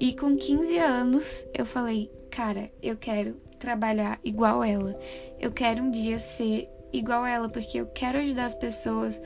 E 0.00 0.14
com 0.14 0.34
15 0.34 0.78
anos 0.78 1.46
eu 1.52 1.66
falei: 1.66 2.10
cara, 2.30 2.70
eu 2.82 2.96
quero 2.96 3.34
trabalhar 3.58 4.18
igual 4.24 4.64
ela. 4.64 4.98
Eu 5.38 5.52
quero 5.52 5.82
um 5.82 5.90
dia 5.90 6.18
ser 6.18 6.68
igual 6.90 7.26
ela, 7.26 7.48
porque 7.48 7.78
eu 7.78 7.86
quero 7.86 8.18
ajudar 8.18 8.46
as 8.46 8.54
pessoas 8.54 9.20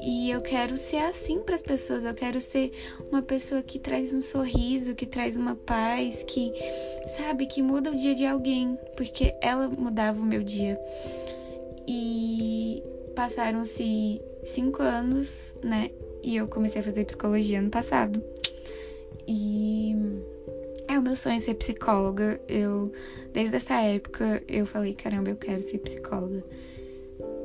e 0.00 0.30
eu 0.30 0.40
quero 0.40 0.78
ser 0.78 0.98
assim 0.98 1.40
para 1.40 1.56
as 1.56 1.62
pessoas. 1.62 2.04
Eu 2.04 2.14
quero 2.14 2.40
ser 2.40 2.70
uma 3.10 3.22
pessoa 3.22 3.62
que 3.62 3.78
traz 3.78 4.14
um 4.14 4.22
sorriso, 4.22 4.94
que 4.94 5.04
traz 5.04 5.36
uma 5.36 5.56
paz, 5.56 6.22
que 6.22 6.52
sabe, 7.08 7.46
que 7.46 7.60
muda 7.60 7.90
o 7.90 7.96
dia 7.96 8.14
de 8.14 8.24
alguém, 8.24 8.78
porque 8.96 9.34
ela 9.42 9.68
mudava 9.68 10.20
o 10.20 10.24
meu 10.24 10.44
dia. 10.44 10.78
E 11.88 12.82
passaram-se 13.16 14.20
cinco 14.44 14.82
anos, 14.82 15.56
né? 15.62 15.90
E 16.22 16.36
eu 16.36 16.48
comecei 16.48 16.80
a 16.80 16.84
fazer 16.84 17.04
psicologia 17.04 17.58
ano 17.58 17.70
passado. 17.70 18.22
E 19.26 19.94
é 20.88 20.98
o 20.98 21.02
meu 21.02 21.16
sonho 21.16 21.40
ser 21.40 21.54
psicóloga. 21.54 22.40
Eu, 22.48 22.92
desde 23.32 23.56
essa 23.56 23.74
época, 23.74 24.42
eu 24.48 24.66
falei, 24.66 24.94
caramba, 24.94 25.30
eu 25.30 25.36
quero 25.36 25.62
ser 25.62 25.78
psicóloga. 25.78 26.44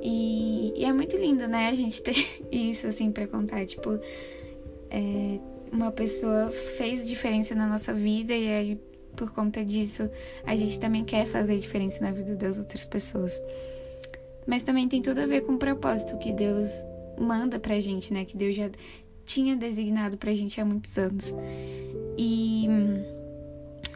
E, 0.01 0.73
e 0.75 0.85
é 0.85 0.93
muito 0.93 1.15
lindo, 1.17 1.47
né, 1.47 1.67
a 1.67 1.73
gente 1.73 2.01
ter 2.03 2.15
isso, 2.51 2.87
assim, 2.87 3.11
pra 3.11 3.27
contar. 3.27 3.65
Tipo, 3.65 3.99
é, 4.89 5.39
uma 5.71 5.91
pessoa 5.91 6.49
fez 6.51 7.07
diferença 7.07 7.53
na 7.55 7.67
nossa 7.67 7.93
vida 7.93 8.33
e 8.33 8.47
aí, 8.47 8.81
por 9.15 9.31
conta 9.33 9.63
disso, 9.63 10.09
a 10.45 10.55
gente 10.55 10.79
também 10.79 11.03
quer 11.03 11.25
fazer 11.25 11.57
diferença 11.57 12.03
na 12.03 12.11
vida 12.11 12.35
das 12.35 12.57
outras 12.57 12.85
pessoas. 12.85 13.41
Mas 14.47 14.63
também 14.63 14.87
tem 14.87 15.01
tudo 15.01 15.19
a 15.19 15.25
ver 15.25 15.41
com 15.41 15.53
o 15.53 15.59
propósito 15.59 16.17
que 16.17 16.31
Deus 16.31 16.71
manda 17.19 17.59
pra 17.59 17.79
gente, 17.79 18.13
né? 18.13 18.25
Que 18.25 18.37
Deus 18.37 18.55
já 18.55 18.69
tinha 19.29 19.55
designado 19.55 20.17
pra 20.17 20.33
gente 20.33 20.59
há 20.59 20.65
muitos 20.65 20.97
anos. 20.97 21.31
E 22.17 22.67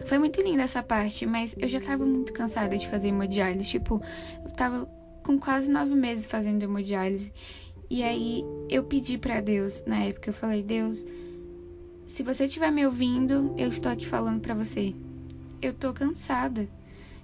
foi 0.05 0.19
muito 0.19 0.39
linda 0.39 0.61
essa 0.61 0.83
parte, 0.83 1.25
mas 1.25 1.55
eu 1.57 1.67
já 1.67 1.81
tava 1.81 2.05
muito 2.05 2.31
cansada 2.31 2.77
de 2.77 2.87
fazer 2.87 3.07
hemodiálise. 3.07 3.67
Tipo, 3.67 3.99
eu 4.45 4.51
tava 4.51 4.85
com 5.23 5.39
quase 5.39 5.71
nove 5.71 5.95
meses 5.95 6.27
fazendo 6.27 6.61
hemodiálise. 6.61 7.33
E 7.89 8.03
aí 8.03 8.45
eu 8.69 8.83
pedi 8.83 9.17
para 9.17 9.41
Deus, 9.41 9.83
na 9.87 10.03
época, 10.03 10.29
eu 10.29 10.33
falei: 10.33 10.61
Deus, 10.61 11.03
se 12.05 12.21
você 12.21 12.45
estiver 12.45 12.71
me 12.71 12.85
ouvindo, 12.85 13.55
eu 13.57 13.69
estou 13.69 13.91
aqui 13.91 14.05
falando 14.05 14.39
para 14.39 14.53
você. 14.53 14.93
Eu 15.59 15.73
tô 15.73 15.91
cansada. 15.93 16.69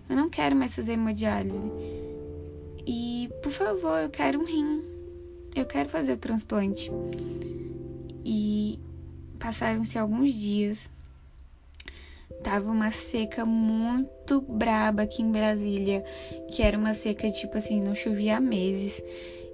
Eu 0.09 0.15
não 0.15 0.31
quero 0.31 0.55
mais 0.55 0.75
fazer 0.75 0.93
hemodiálise. 0.93 1.71
E, 2.87 3.29
por 3.43 3.51
favor, 3.51 3.99
eu 3.99 4.09
quero 4.09 4.39
um 4.39 4.45
rim. 4.45 4.81
Eu 5.55 5.65
quero 5.65 5.89
fazer 5.89 6.13
o 6.13 6.17
transplante. 6.17 6.91
Passaram-se 9.39 9.97
alguns 9.97 10.33
dias 10.33 10.89
tava 12.43 12.71
uma 12.71 12.91
seca 12.91 13.45
muito 13.45 14.41
braba 14.41 15.03
aqui 15.03 15.21
em 15.21 15.31
Brasília, 15.31 16.03
que 16.51 16.61
era 16.61 16.77
uma 16.77 16.93
seca 16.93 17.29
tipo 17.31 17.57
assim, 17.57 17.81
não 17.81 17.95
chovia 17.95 18.37
há 18.37 18.39
meses. 18.39 19.01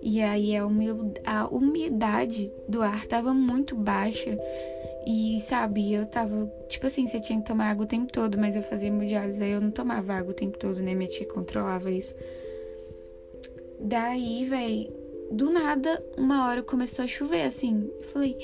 E 0.01 0.21
aí 0.21 0.55
a, 0.55 1.47
umidade 1.47 2.51
do 2.69 2.81
ar 2.81 3.05
tava 3.07 3.33
muito 3.33 3.75
baixa. 3.75 4.37
E 5.07 5.39
sabe, 5.39 5.93
eu 5.93 6.05
tava, 6.05 6.51
tipo 6.67 6.87
assim, 6.87 7.07
você 7.07 7.19
tinha 7.19 7.39
que 7.39 7.45
tomar 7.45 7.69
água 7.69 7.85
o 7.85 7.87
tempo 7.87 8.11
todo, 8.11 8.37
mas 8.39 8.55
eu 8.55 8.63
fazia 8.63 8.87
hemodiálise, 8.87 9.41
aí 9.43 9.51
eu 9.51 9.61
não 9.61 9.71
tomava 9.71 10.13
água 10.13 10.31
o 10.31 10.35
tempo 10.35 10.57
todo, 10.57 10.81
né? 10.81 10.95
Minha 10.95 11.09
tia 11.09 11.27
controlava 11.27 11.91
isso. 11.91 12.15
Daí, 13.79 14.45
véi, 14.45 14.91
do 15.31 15.51
nada, 15.51 16.03
uma 16.17 16.47
hora 16.47 16.63
começou 16.63 17.05
a 17.05 17.07
chover, 17.07 17.43
assim. 17.43 17.87
Eu 17.97 18.03
falei, 18.03 18.35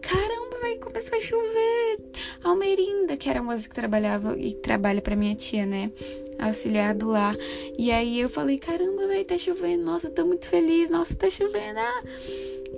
caramba, 0.00 0.47
véi, 0.60 0.78
começou 0.78 1.18
a 1.18 1.20
chover. 1.20 1.98
Almerinda, 2.42 3.16
que 3.16 3.28
era 3.28 3.40
a 3.40 3.42
moça 3.42 3.68
que 3.68 3.74
trabalhava 3.74 4.38
e 4.38 4.54
trabalha 4.54 5.00
pra 5.00 5.16
minha 5.16 5.34
tia, 5.34 5.66
né? 5.66 5.90
Auxiliar 6.38 6.94
do 6.94 7.08
lar. 7.08 7.36
E 7.78 7.90
aí 7.90 8.20
eu 8.20 8.28
falei, 8.28 8.58
caramba, 8.58 9.06
véi, 9.06 9.24
tá 9.24 9.36
chovendo. 9.36 9.84
Nossa, 9.84 10.10
tô 10.10 10.24
muito 10.24 10.46
feliz. 10.46 10.90
Nossa, 10.90 11.14
tá 11.14 11.28
chovendo. 11.28 11.78
Ah. 11.78 12.02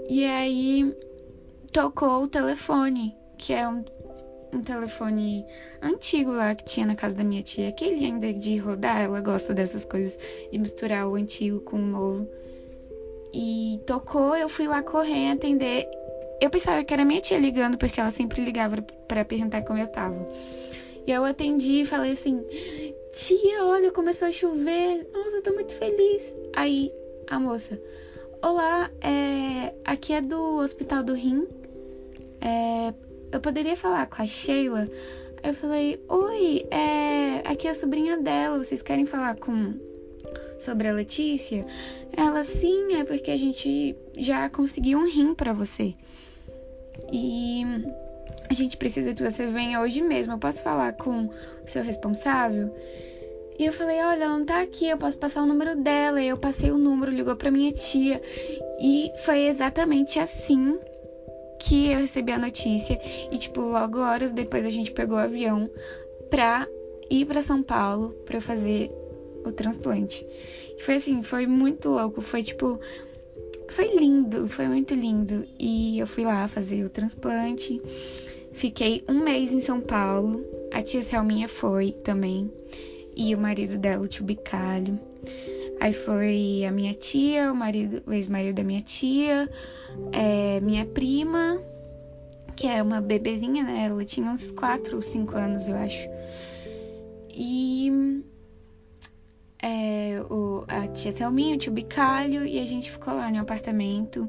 E 0.09 0.25
aí 0.25 0.95
tocou 1.73 2.23
o 2.25 2.29
telefone, 2.29 3.15
que 3.39 3.53
é 3.53 3.69
um, 3.69 3.85
um 4.53 4.63
telefone 4.63 5.45
antigo 5.83 6.33
lá 6.33 6.55
que 6.55 6.65
tinha 6.65 6.87
na 6.87 6.95
casa 6.95 7.17
da 7.17 7.25
minha 7.25 7.43
tia. 7.43 7.69
Aquele 7.69 8.05
ainda 8.05 8.33
de 8.33 8.57
rodar, 8.57 9.03
ela 9.03 9.21
gosta 9.21 9.55
dessas 9.55 9.85
coisas, 9.85 10.19
de 10.51 10.59
misturar 10.59 11.09
o 11.09 11.15
antigo 11.15 11.61
com 11.61 11.77
o 11.77 11.87
novo. 11.87 12.29
E 13.33 13.81
tocou, 13.87 14.37
eu 14.37 14.49
fui 14.49 14.67
lá 14.67 14.83
correr 14.83 15.31
atender. 15.31 15.89
Eu 16.41 16.49
pensava 16.49 16.83
que 16.83 16.95
era 16.95 17.05
minha 17.05 17.21
tia 17.21 17.39
ligando, 17.39 17.77
porque 17.77 18.01
ela 18.01 18.11
sempre 18.11 18.43
ligava 18.43 18.81
para 19.07 19.25
perguntar 19.25 19.63
como 19.63 19.79
eu 19.79 19.87
tava. 19.89 20.27
E 21.07 21.11
eu 21.11 21.25
atendi 21.25 21.83
e 21.83 21.85
falei 21.85 22.13
assim: 22.13 22.43
Tia, 23.13 23.65
olha, 23.65 23.91
começou 23.91 24.29
a 24.29 24.33
chover. 24.33 25.07
Nossa, 25.13 25.37
eu 25.37 25.43
tô 25.43 25.53
muito 25.53 25.75
feliz. 25.75 26.35
Aí 26.55 26.91
a 27.29 27.39
moça: 27.39 27.81
Olá, 28.43 28.91
é... 29.03 29.75
aqui 29.85 30.15
é 30.15 30.21
do 30.23 30.59
Hospital 30.59 31.03
do 31.03 31.15
Rim. 31.15 31.47
É... 32.41 32.95
Eu 33.33 33.41
poderia 33.41 33.77
falar 33.77 34.07
com 34.07 34.23
a 34.23 34.27
Sheila? 34.27 34.89
Eu 35.43 35.53
falei: 35.53 36.03
Oi, 36.09 36.67
é... 36.71 37.43
aqui 37.45 37.67
é 37.67 37.71
a 37.71 37.75
sobrinha 37.75 38.17
dela. 38.17 38.57
Vocês 38.57 38.81
querem 38.81 39.05
falar 39.05 39.37
com 39.37 39.75
sobre 40.59 40.89
a 40.89 40.93
Letícia? 40.93 41.67
Ela 42.17 42.45
sim, 42.45 42.95
é 42.95 43.05
porque 43.05 43.31
a 43.31 43.37
gente 43.37 43.95
já 44.19 44.49
conseguiu 44.49 44.99
um 44.99 45.07
rim 45.07 45.35
para 45.35 45.53
você. 45.53 45.95
E 47.13 47.63
a 48.49 48.55
gente 48.55 48.77
precisa 48.77 49.15
que 49.15 49.23
você 49.23 49.47
venha 49.47 49.81
hoje 49.81 50.01
mesmo. 50.01 50.35
Eu 50.35 50.39
posso 50.39 50.63
falar 50.63 50.93
com 50.95 51.27
o 51.27 51.31
seu 51.67 51.83
responsável? 51.83 52.75
E 53.59 53.65
eu 53.67 53.73
falei: 53.73 54.01
Olha, 54.01 54.25
ela 54.25 54.39
não 54.39 54.45
tá 54.45 54.61
aqui, 54.61 54.89
eu 54.89 54.99
posso 54.99 55.19
passar 55.19 55.43
o 55.43 55.47
número 55.47 55.77
dela. 55.77 56.21
E 56.21 56.29
eu 56.29 56.37
passei 56.37 56.71
o 56.71 56.79
número, 56.79 57.13
ligou 57.13 57.37
pra 57.37 57.51
minha 57.51 57.73
tia. 57.73 58.21
E 58.81 59.13
foi 59.25 59.47
exatamente 59.47 60.19
assim 60.19 60.79
que 61.61 61.93
eu 61.93 61.99
recebi 61.99 62.33
a 62.33 62.39
notícia 62.39 62.99
e, 63.31 63.37
tipo, 63.37 63.61
logo 63.61 63.99
horas 63.99 64.33
depois 64.33 64.65
a 64.65 64.71
gente 64.71 64.91
pegou 64.93 65.19
o 65.19 65.21
avião 65.21 65.71
pra 66.31 66.67
ir 67.11 67.27
para 67.27 67.43
São 67.43 67.63
Paulo 67.63 68.15
para 68.25 68.41
fazer 68.41 68.91
o 69.45 69.53
transplante. 69.53 70.27
E 70.79 70.83
foi 70.83 70.95
assim, 70.95 71.23
foi 71.23 71.47
muito 71.47 71.91
louco, 71.91 72.23
foi 72.23 72.43
tipo 72.43 72.81
foi 73.71 73.97
lindo, 73.97 74.49
foi 74.49 74.67
muito 74.67 74.95
lindo. 74.95 75.47
E 75.59 75.99
eu 75.99 76.07
fui 76.07 76.25
lá 76.25 76.47
fazer 76.49 76.85
o 76.85 76.91
transplante. 76.91 77.81
Fiquei 78.53 79.05
um 79.09 79.23
mês 79.23 79.53
em 79.53 79.61
São 79.61 79.81
Paulo. 79.81 80.45
A 80.73 80.83
tia 80.83 81.03
Selminha 81.03 81.49
foi 81.49 81.93
também. 81.93 82.53
E 83.17 83.35
o 83.35 83.39
marido 83.39 83.79
dela, 83.79 84.05
o 84.05 84.09
tio 84.09 84.25
Bicalho. 84.25 84.99
Aí 85.81 85.93
foi 85.93 86.65
a 86.69 86.71
minha 86.71 86.93
tia, 86.95 87.51
o 87.51 87.55
marido, 87.55 88.03
o 88.07 88.13
ex-marido 88.13 88.57
da 88.57 88.63
minha 88.63 88.83
tia, 88.83 89.49
é, 90.13 90.61
minha 90.61 90.85
prima, 90.85 91.59
que 92.55 92.67
é 92.67 92.83
uma 92.83 93.01
bebezinha, 93.01 93.65
né? 93.65 93.87
Ela 93.87 94.05
tinha 94.05 94.31
uns 94.31 94.51
4 94.51 94.97
ou 94.97 95.03
5 95.03 95.35
anos, 95.35 95.69
eu 95.69 95.77
acho. 95.77 96.07
E 97.31 98.23
é, 99.63 100.23
o, 100.31 100.65
a 100.69 100.87
tia 100.89 101.13
Selminha, 101.13 101.55
o 101.55 101.59
tio 101.59 101.73
Bicalho, 101.73 102.47
e 102.47 102.59
a 102.59 102.65
gente 102.65 102.91
ficou 102.91 103.15
lá 103.15 103.31
no 103.31 103.41
apartamento. 103.41 104.29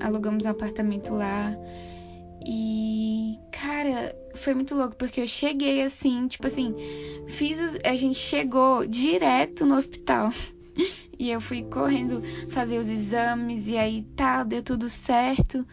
Alugamos 0.00 0.44
um 0.44 0.50
apartamento 0.50 1.14
lá. 1.14 1.56
E, 2.46 3.38
cara, 3.52 4.14
foi 4.34 4.54
muito 4.54 4.74
louco, 4.74 4.96
porque 4.96 5.20
eu 5.20 5.26
cheguei 5.26 5.82
assim, 5.82 6.26
tipo 6.26 6.46
assim, 6.46 6.74
fiz 7.26 7.60
os, 7.60 7.78
a 7.84 7.94
gente 7.94 8.18
chegou 8.18 8.86
direto 8.86 9.66
no 9.66 9.76
hospital. 9.76 10.32
E 11.18 11.30
eu 11.30 11.38
fui 11.38 11.62
correndo 11.64 12.22
fazer 12.48 12.78
os 12.78 12.88
exames, 12.88 13.68
e 13.68 13.76
aí 13.76 14.04
tá, 14.16 14.42
deu 14.42 14.62
tudo 14.62 14.88
certo. 14.88 15.66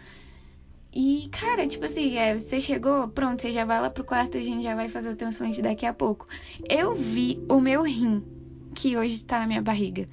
E, 0.91 1.29
cara, 1.31 1.65
tipo 1.65 1.85
assim, 1.85 2.17
é, 2.17 2.37
você 2.37 2.59
chegou, 2.59 3.07
pronto, 3.07 3.41
você 3.41 3.51
já 3.51 3.63
vai 3.63 3.79
lá 3.79 3.89
pro 3.89 4.03
quarto, 4.03 4.37
a 4.37 4.41
gente 4.41 4.63
já 4.63 4.75
vai 4.75 4.89
fazer 4.89 5.09
o 5.09 5.15
transplante 5.15 5.61
daqui 5.61 5.85
a 5.85 5.93
pouco. 5.93 6.27
Eu 6.67 6.93
vi 6.93 7.41
o 7.47 7.61
meu 7.61 7.83
rim, 7.83 8.21
que 8.77 8.95
hoje 8.95 9.23
tá 9.23 9.39
na 9.39 9.47
minha 9.47 9.61
barriga. 9.61 10.07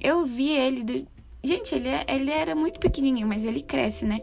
Eu 0.00 0.24
vi 0.24 0.52
ele 0.52 0.84
do. 0.84 1.06
Gente, 1.42 1.74
ele, 1.74 1.88
é, 1.88 2.04
ele 2.08 2.30
era 2.30 2.54
muito 2.54 2.78
pequenininho, 2.78 3.26
mas 3.26 3.44
ele 3.44 3.62
cresce, 3.62 4.04
né? 4.04 4.20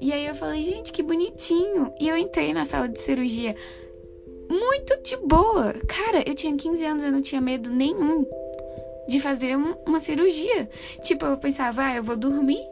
E 0.00 0.12
aí 0.12 0.26
eu 0.26 0.34
falei, 0.34 0.62
gente, 0.64 0.92
que 0.92 1.02
bonitinho. 1.02 1.92
E 1.98 2.08
eu 2.08 2.16
entrei 2.16 2.52
na 2.52 2.64
sala 2.64 2.88
de 2.88 2.98
cirurgia 2.98 3.56
muito 4.48 5.02
de 5.02 5.16
boa. 5.16 5.72
Cara, 5.88 6.22
eu 6.26 6.34
tinha 6.34 6.54
15 6.54 6.84
anos, 6.84 7.02
eu 7.02 7.10
não 7.10 7.22
tinha 7.22 7.40
medo 7.40 7.70
nenhum 7.70 8.26
de 9.08 9.20
fazer 9.20 9.56
uma 9.56 10.00
cirurgia. 10.00 10.68
Tipo, 11.02 11.24
eu 11.24 11.38
pensava, 11.38 11.86
ah, 11.86 11.96
eu 11.96 12.02
vou 12.02 12.16
dormir. 12.16 12.62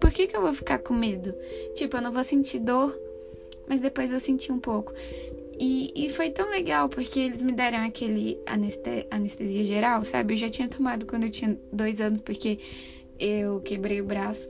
Por 0.00 0.12
que, 0.12 0.26
que 0.28 0.36
eu 0.36 0.42
vou 0.42 0.52
ficar 0.52 0.78
com 0.78 0.94
medo? 0.94 1.34
Tipo, 1.74 1.96
eu 1.96 2.02
não 2.02 2.12
vou 2.12 2.22
sentir 2.22 2.60
dor, 2.60 2.96
mas 3.66 3.80
depois 3.80 4.12
eu 4.12 4.20
senti 4.20 4.52
um 4.52 4.60
pouco. 4.60 4.92
E, 5.58 5.92
e 5.94 6.08
foi 6.08 6.30
tão 6.30 6.50
legal, 6.50 6.88
porque 6.88 7.20
eles 7.20 7.42
me 7.42 7.52
deram 7.52 7.78
aquele 7.78 8.38
anestesia, 8.46 9.06
anestesia 9.10 9.64
geral, 9.64 10.04
sabe? 10.04 10.34
Eu 10.34 10.38
já 10.38 10.50
tinha 10.50 10.68
tomado 10.68 11.06
quando 11.06 11.24
eu 11.24 11.30
tinha 11.30 11.56
dois 11.72 12.00
anos, 12.00 12.20
porque 12.20 12.58
eu 13.18 13.60
quebrei 13.60 14.00
o 14.00 14.04
braço. 14.04 14.48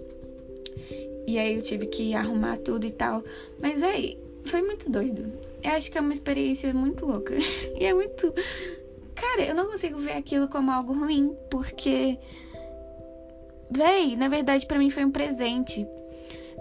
E 1.27 1.39
aí 1.39 1.55
eu 1.55 1.63
tive 1.63 1.87
que 1.87 2.15
arrumar 2.15 2.59
tudo 2.59 2.87
e 2.87 2.91
tal. 2.91 3.23
Mas, 3.61 3.81
véi, 3.81 4.19
foi 4.45 4.63
muito 4.63 4.91
doido. 4.91 5.33
Eu 5.63 5.71
acho 5.73 5.91
que 5.91 5.99
é 5.99 6.01
uma 6.01 6.13
experiência 6.13 6.73
muito 6.73 7.07
louca. 7.07 7.35
e 7.79 7.85
é 7.85 7.95
muito. 7.95 8.33
Cara, 9.15 9.47
eu 9.47 9.55
não 9.55 9.67
consigo 9.67 9.99
ver 9.99 10.13
aquilo 10.13 10.49
como 10.49 10.71
algo 10.71 10.93
ruim, 10.93 11.35
porque. 11.51 12.19
Véi, 13.71 14.17
na 14.17 14.29
verdade, 14.29 14.67
para 14.67 14.79
mim 14.79 14.91
foi 14.91 15.05
um 15.05 15.11
presente. 15.11 15.87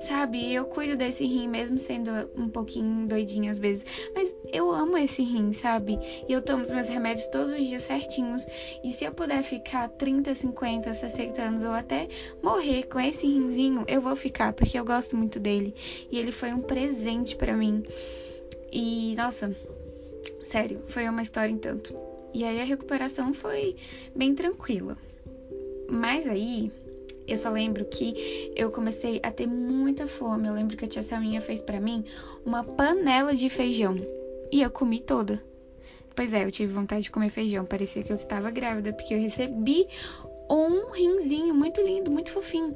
Sabe? 0.08 0.54
Eu 0.54 0.66
cuido 0.66 0.98
desse 0.98 1.26
rim, 1.26 1.48
mesmo 1.48 1.78
sendo 1.78 2.12
um 2.36 2.50
pouquinho 2.50 3.08
doidinho 3.08 3.50
às 3.50 3.58
vezes. 3.58 3.86
Mas 4.14 4.34
eu 4.52 4.70
amo 4.70 4.98
esse 4.98 5.24
rim, 5.24 5.54
sabe? 5.54 5.98
E 6.28 6.34
eu 6.34 6.42
tomo 6.42 6.64
os 6.64 6.72
meus 6.72 6.90
remédios 6.90 7.28
todos 7.28 7.54
os 7.54 7.66
dias 7.66 7.84
certinhos. 7.84 8.46
E 8.84 8.92
se 8.92 9.06
eu 9.06 9.14
puder 9.14 9.42
ficar 9.44 9.88
30, 9.88 10.36
50, 10.36 10.94
60 10.94 11.42
anos 11.42 11.64
ou 11.64 11.72
até 11.72 12.10
morrer 12.42 12.84
com 12.84 13.00
esse 13.00 13.26
rinzinho, 13.26 13.86
eu 13.88 14.02
vou 14.02 14.16
ficar, 14.16 14.52
porque 14.52 14.78
eu 14.78 14.84
gosto 14.84 15.16
muito 15.16 15.40
dele. 15.40 15.74
E 16.12 16.20
ele 16.20 16.34
foi 16.34 16.54
um 16.54 16.60
presente 16.60 17.38
para 17.38 17.56
mim. 17.56 17.82
E, 18.72 19.16
nossa, 19.16 19.56
sério, 20.44 20.84
foi 20.88 21.08
uma 21.08 21.22
história 21.22 21.52
em 21.52 21.58
tanto. 21.58 21.96
E 22.34 22.44
aí 22.44 22.60
a 22.60 22.66
recuperação 22.66 23.34
foi 23.34 23.78
bem 24.14 24.36
tranquila. 24.36 24.98
Mas 25.90 26.28
aí, 26.28 26.72
eu 27.28 27.38
só 27.38 27.50
lembro 27.50 27.86
que 27.86 28.52
eu 28.56 28.72
comecei 28.72 29.20
a 29.24 29.32
ter 29.32 29.48
muita 29.48 30.08
fome. 30.08 30.48
Eu 30.48 30.54
lembro 30.54 30.76
que 30.76 30.86
a 30.86 30.88
tia 30.88 31.02
Selminha 31.02 31.42
fez 31.42 31.62
para 31.62 31.80
mim 31.80 32.04
uma 32.46 32.64
panela 32.64 33.34
de 33.34 33.50
feijão. 33.50 33.96
E 34.52 34.62
eu 34.62 34.70
comi 34.70 35.00
toda. 35.00 35.42
Pois 36.16 36.34
é, 36.34 36.44
eu 36.44 36.52
tive 36.52 36.74
vontade 36.74 37.04
de 37.04 37.12
comer 37.12 37.30
feijão. 37.30 37.66
Parecia 37.66 38.04
que 38.04 38.12
eu 38.12 38.16
estava 38.16 38.52
grávida, 38.52 38.94
porque 38.94 39.14
eu 39.14 39.20
recebi 39.20 39.88
um 40.50 40.92
rinzinho 40.92 41.54
muito 41.56 41.82
lindo, 41.82 42.12
muito 42.12 42.30
fofinho. 42.30 42.76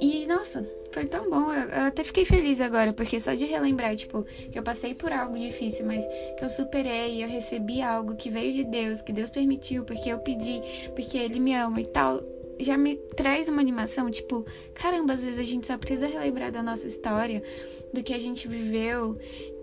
E 0.00 0.26
nossa, 0.26 0.66
foi 0.90 1.06
tão 1.06 1.30
bom. 1.30 1.52
Eu, 1.52 1.68
eu, 1.68 1.82
até 1.82 2.02
fiquei 2.02 2.24
feliz 2.24 2.60
agora, 2.60 2.92
porque 2.92 3.20
só 3.20 3.34
de 3.34 3.44
relembrar, 3.44 3.94
tipo, 3.94 4.24
que 4.50 4.58
eu 4.58 4.62
passei 4.62 4.94
por 4.94 5.12
algo 5.12 5.38
difícil, 5.38 5.86
mas 5.86 6.04
que 6.36 6.44
eu 6.44 6.48
superei, 6.48 7.22
eu 7.22 7.28
recebi 7.28 7.80
algo 7.80 8.16
que 8.16 8.28
veio 8.28 8.52
de 8.52 8.64
Deus, 8.64 9.00
que 9.02 9.12
Deus 9.12 9.30
permitiu, 9.30 9.84
porque 9.84 10.08
eu 10.08 10.18
pedi, 10.18 10.60
porque 10.94 11.16
Ele 11.16 11.38
me 11.38 11.54
ama 11.54 11.80
e 11.80 11.86
tal 11.86 12.20
já 12.58 12.76
me 12.76 12.96
traz 13.16 13.48
uma 13.48 13.60
animação, 13.60 14.10
tipo, 14.10 14.44
caramba, 14.74 15.14
às 15.14 15.22
vezes 15.22 15.38
a 15.38 15.42
gente 15.42 15.66
só 15.66 15.76
precisa 15.76 16.06
relembrar 16.06 16.52
da 16.52 16.62
nossa 16.62 16.86
história, 16.86 17.42
do 17.92 18.02
que 18.02 18.14
a 18.14 18.18
gente 18.18 18.48
viveu 18.48 19.18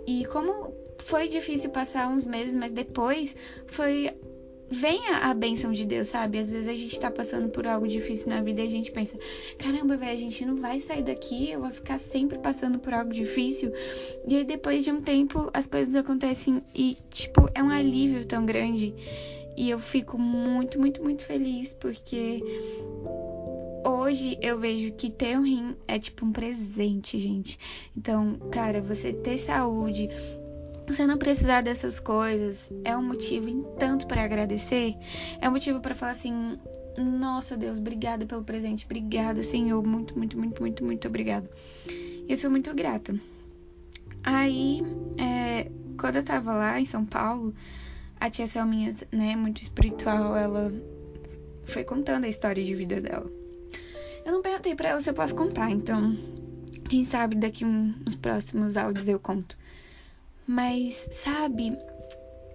e 0.07 0.25
como 0.25 0.73
foi 0.99 1.27
difícil 1.27 1.69
passar 1.69 2.09
uns 2.09 2.25
meses, 2.25 2.53
mas 2.55 2.71
depois 2.71 3.35
foi 3.67 4.11
vem 4.71 5.07
a, 5.07 5.33
bênção 5.33 5.71
de 5.71 5.83
Deus, 5.83 6.07
sabe? 6.07 6.37
Às 6.37 6.49
vezes 6.49 6.67
a 6.67 6.73
gente 6.73 6.99
tá 6.99 7.09
passando 7.09 7.49
por 7.49 7.65
algo 7.65 7.87
difícil 7.87 8.29
na 8.29 8.41
vida 8.41 8.61
e 8.61 8.67
a 8.67 8.69
gente 8.69 8.91
pensa, 8.91 9.17
caramba, 9.57 9.97
velho, 9.97 10.11
a 10.11 10.19
gente 10.19 10.45
não 10.45 10.55
vai 10.57 10.79
sair 10.79 11.03
daqui, 11.03 11.49
eu 11.49 11.61
vou 11.61 11.71
ficar 11.71 11.99
sempre 11.99 12.37
passando 12.37 12.77
por 12.77 12.93
algo 12.93 13.11
difícil. 13.11 13.73
E 14.27 14.35
aí 14.35 14.43
depois 14.43 14.83
de 14.83 14.91
um 14.91 15.01
tempo 15.01 15.49
as 15.53 15.65
coisas 15.65 15.95
acontecem 15.95 16.61
e, 16.75 16.97
tipo, 17.09 17.49
é 17.55 17.63
um 17.63 17.69
alívio 17.69 18.25
tão 18.25 18.45
grande. 18.45 18.93
E 19.59 19.69
eu 19.69 19.77
fico 19.77 20.17
muito, 20.17 20.79
muito, 20.79 21.03
muito 21.03 21.21
feliz 21.25 21.73
porque 21.73 22.41
hoje 23.85 24.37
eu 24.41 24.57
vejo 24.57 24.93
que 24.93 25.09
ter 25.09 25.37
um 25.37 25.43
rim 25.43 25.75
é 25.85 25.99
tipo 25.99 26.25
um 26.25 26.31
presente, 26.31 27.19
gente. 27.19 27.59
Então, 27.95 28.39
cara, 28.53 28.81
você 28.81 29.11
ter 29.11 29.37
saúde, 29.37 30.07
você 30.87 31.05
não 31.05 31.17
precisar 31.17 31.59
dessas 31.59 31.99
coisas, 31.99 32.71
é 32.85 32.95
um 32.95 33.03
motivo 33.03 33.49
em 33.49 33.61
tanto 33.77 34.07
para 34.07 34.23
agradecer, 34.23 34.95
é 35.41 35.49
um 35.49 35.51
motivo 35.51 35.81
para 35.81 35.93
falar 35.93 36.13
assim: 36.13 36.57
"Nossa, 36.97 37.57
Deus, 37.57 37.77
obrigada 37.79 38.25
pelo 38.25 38.45
presente, 38.45 38.85
obrigada, 38.85 39.43
Senhor, 39.43 39.85
muito, 39.85 40.17
muito, 40.17 40.37
muito, 40.37 40.61
muito, 40.61 40.85
muito 40.85 41.05
obrigado". 41.05 41.49
Eu 42.29 42.37
sou 42.37 42.49
muito 42.49 42.73
grata. 42.73 43.13
Aí, 44.23 44.81
é, 45.17 45.69
quando 45.99 46.15
eu 46.15 46.23
tava 46.23 46.53
lá 46.53 46.79
em 46.79 46.85
São 46.85 47.03
Paulo, 47.03 47.53
a 48.19 48.29
tia 48.29 48.47
Selminha, 48.47 48.93
né, 49.11 49.35
muito 49.35 49.61
espiritual, 49.61 50.35
ela 50.35 50.71
foi 51.63 51.83
contando 51.83 52.25
a 52.25 52.29
história 52.29 52.63
de 52.63 52.75
vida 52.75 52.99
dela. 52.99 53.31
Eu 54.25 54.33
não 54.33 54.41
perguntei 54.41 54.75
para 54.75 54.89
ela 54.89 55.01
se 55.01 55.09
eu 55.09 55.13
posso 55.13 55.35
contar, 55.35 55.71
então 55.71 56.17
quem 56.89 57.03
sabe 57.03 57.35
daqui 57.35 57.63
uns 57.63 58.15
próximos 58.15 58.75
áudios 58.75 59.07
eu 59.07 59.19
conto. 59.19 59.57
Mas, 60.45 61.07
sabe, 61.11 61.77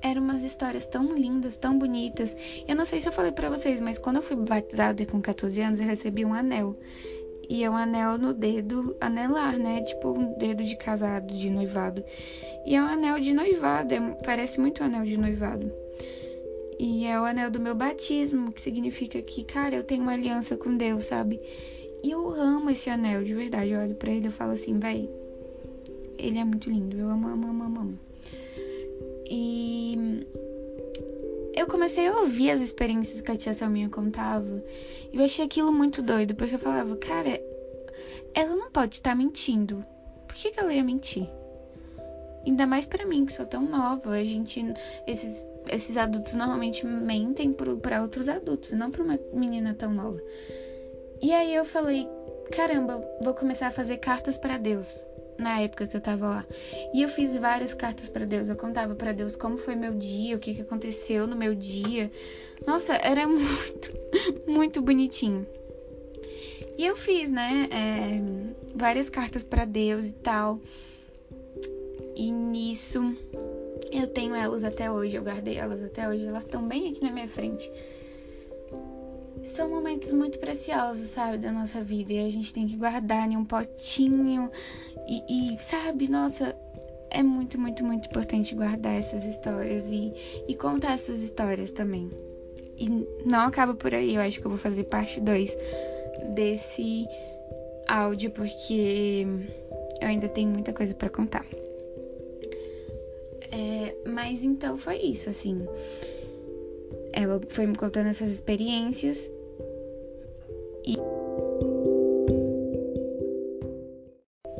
eram 0.02 0.22
umas 0.22 0.44
histórias 0.44 0.84
tão 0.84 1.14
lindas, 1.14 1.56
tão 1.56 1.78
bonitas. 1.78 2.36
Eu 2.68 2.76
não 2.76 2.84
sei 2.84 3.00
se 3.00 3.08
eu 3.08 3.12
falei 3.12 3.32
para 3.32 3.48
vocês, 3.48 3.80
mas 3.80 3.96
quando 3.96 4.16
eu 4.16 4.22
fui 4.22 4.36
batizada 4.36 5.06
com 5.06 5.20
14 5.20 5.62
anos, 5.62 5.80
eu 5.80 5.86
recebi 5.86 6.24
um 6.24 6.34
anel. 6.34 6.78
E 7.48 7.62
é 7.62 7.70
um 7.70 7.76
anel 7.76 8.18
no 8.18 8.34
dedo 8.34 8.96
anelar, 9.00 9.58
né? 9.58 9.82
Tipo 9.82 10.12
um 10.12 10.36
dedo 10.36 10.62
de 10.62 10.76
casado, 10.76 11.34
de 11.34 11.48
noivado. 11.48 12.04
E 12.64 12.74
é 12.74 12.82
um 12.82 12.86
anel 12.86 13.20
de 13.20 13.34
noivado, 13.34 13.92
é, 13.92 14.00
parece 14.24 14.60
muito 14.60 14.82
um 14.82 14.86
anel 14.86 15.04
de 15.04 15.16
noivado. 15.18 15.70
E 16.78 17.04
é 17.06 17.20
o 17.20 17.24
anel 17.24 17.50
do 17.50 17.60
meu 17.60 17.74
batismo, 17.74 18.52
que 18.52 18.60
significa 18.60 19.20
que, 19.22 19.44
cara, 19.44 19.76
eu 19.76 19.84
tenho 19.84 20.02
uma 20.02 20.12
aliança 20.12 20.56
com 20.56 20.76
Deus, 20.76 21.06
sabe? 21.06 21.40
E 22.02 22.10
eu 22.10 22.28
amo 22.30 22.70
esse 22.70 22.90
anel, 22.90 23.22
de 23.22 23.34
verdade. 23.34 23.70
Eu 23.70 23.80
olho 23.80 23.94
pra 23.94 24.10
ele 24.10 24.28
e 24.28 24.30
falo 24.30 24.52
assim, 24.52 24.78
véi, 24.78 25.08
ele 26.18 26.38
é 26.38 26.44
muito 26.44 26.68
lindo. 26.68 26.98
Eu 26.98 27.08
amo, 27.08 27.28
amo, 27.28 27.48
amo, 27.48 27.64
amo. 27.80 27.98
E 29.30 30.26
eu 31.54 31.66
comecei 31.66 32.08
a 32.08 32.20
ouvir 32.20 32.50
as 32.50 32.60
experiências 32.60 33.20
que 33.20 33.30
a 33.30 33.36
tia 33.36 33.54
Selminha 33.54 33.88
contava. 33.88 34.62
E 35.12 35.16
eu 35.16 35.24
achei 35.24 35.44
aquilo 35.44 35.72
muito 35.72 36.02
doido, 36.02 36.34
porque 36.34 36.56
eu 36.56 36.58
falava, 36.58 36.96
cara, 36.96 37.40
ela 38.34 38.56
não 38.56 38.70
pode 38.70 38.96
estar 38.96 39.14
mentindo. 39.14 39.84
Por 40.26 40.34
que, 40.34 40.50
que 40.50 40.60
ela 40.60 40.74
ia 40.74 40.82
mentir? 40.82 41.28
Ainda 42.46 42.66
mais 42.66 42.86
para 42.86 43.06
mim, 43.06 43.24
que 43.24 43.32
sou 43.32 43.46
tão 43.46 43.62
nova. 43.62 44.10
A 44.10 44.24
gente. 44.24 44.62
Esses, 45.06 45.46
esses 45.68 45.96
adultos 45.96 46.34
normalmente 46.34 46.86
mentem 46.86 47.52
para 47.52 48.02
outros 48.02 48.28
adultos, 48.28 48.72
não 48.72 48.90
pra 48.90 49.02
uma 49.02 49.18
menina 49.32 49.74
tão 49.74 49.92
nova. 49.92 50.20
E 51.22 51.32
aí 51.32 51.54
eu 51.54 51.64
falei, 51.64 52.06
caramba, 52.52 53.00
vou 53.22 53.34
começar 53.34 53.68
a 53.68 53.70
fazer 53.70 53.96
cartas 53.96 54.36
para 54.36 54.58
Deus 54.58 55.06
na 55.38 55.60
época 55.60 55.86
que 55.86 55.96
eu 55.96 56.00
tava 56.00 56.28
lá. 56.28 56.46
E 56.92 57.02
eu 57.02 57.08
fiz 57.08 57.36
várias 57.36 57.72
cartas 57.74 58.08
para 58.08 58.24
Deus. 58.24 58.48
Eu 58.48 58.56
contava 58.56 58.94
para 58.94 59.12
Deus 59.12 59.36
como 59.36 59.56
foi 59.56 59.74
meu 59.74 59.94
dia, 59.94 60.36
o 60.36 60.38
que, 60.38 60.54
que 60.54 60.62
aconteceu 60.62 61.26
no 61.26 61.36
meu 61.36 61.54
dia. 61.54 62.10
Nossa, 62.66 62.94
era 62.94 63.26
muito, 63.28 63.92
muito 64.46 64.82
bonitinho. 64.82 65.46
E 66.76 66.84
eu 66.84 66.96
fiz, 66.96 67.30
né, 67.30 67.68
é, 67.70 68.20
várias 68.74 69.08
cartas 69.08 69.44
para 69.44 69.64
Deus 69.64 70.08
e 70.08 70.12
tal. 70.12 70.60
E 72.16 72.30
nisso 72.30 73.16
eu 73.90 74.06
tenho 74.06 74.34
elas 74.34 74.64
até 74.64 74.90
hoje, 74.90 75.16
eu 75.16 75.22
guardei 75.22 75.56
elas 75.56 75.82
até 75.82 76.08
hoje, 76.08 76.26
elas 76.26 76.44
estão 76.44 76.66
bem 76.66 76.90
aqui 76.90 77.02
na 77.02 77.10
minha 77.10 77.28
frente. 77.28 77.70
São 79.44 79.68
momentos 79.68 80.10
muito 80.12 80.38
preciosos, 80.38 81.10
sabe, 81.10 81.38
da 81.38 81.52
nossa 81.52 81.82
vida. 81.82 82.12
E 82.12 82.26
a 82.26 82.30
gente 82.30 82.52
tem 82.52 82.66
que 82.66 82.76
guardar 82.76 83.30
em 83.30 83.36
um 83.36 83.44
potinho. 83.44 84.50
E, 85.06 85.52
e 85.54 85.58
sabe, 85.60 86.08
nossa, 86.08 86.56
é 87.10 87.22
muito, 87.22 87.60
muito, 87.60 87.84
muito 87.84 88.08
importante 88.08 88.54
guardar 88.54 88.94
essas 88.94 89.24
histórias 89.26 89.84
e, 89.90 90.12
e 90.48 90.54
contar 90.54 90.94
essas 90.94 91.22
histórias 91.22 91.70
também. 91.70 92.10
E 92.76 92.88
não 93.24 93.40
acaba 93.40 93.74
por 93.74 93.94
aí, 93.94 94.14
eu 94.14 94.20
acho 94.20 94.40
que 94.40 94.46
eu 94.46 94.50
vou 94.50 94.58
fazer 94.58 94.84
parte 94.84 95.20
2 95.20 95.56
desse 96.34 97.06
áudio 97.86 98.30
porque 98.30 99.26
eu 100.00 100.08
ainda 100.08 100.28
tenho 100.28 100.50
muita 100.50 100.72
coisa 100.72 100.94
para 100.94 101.08
contar. 101.08 101.44
É, 103.54 103.94
mas 104.10 104.42
então 104.42 104.76
foi 104.76 104.96
isso, 104.96 105.30
assim. 105.30 105.64
Ela 107.12 107.40
foi 107.46 107.66
me 107.66 107.76
contando 107.76 108.08
essas 108.08 108.30
experiências 108.30 109.32
e 110.84 110.98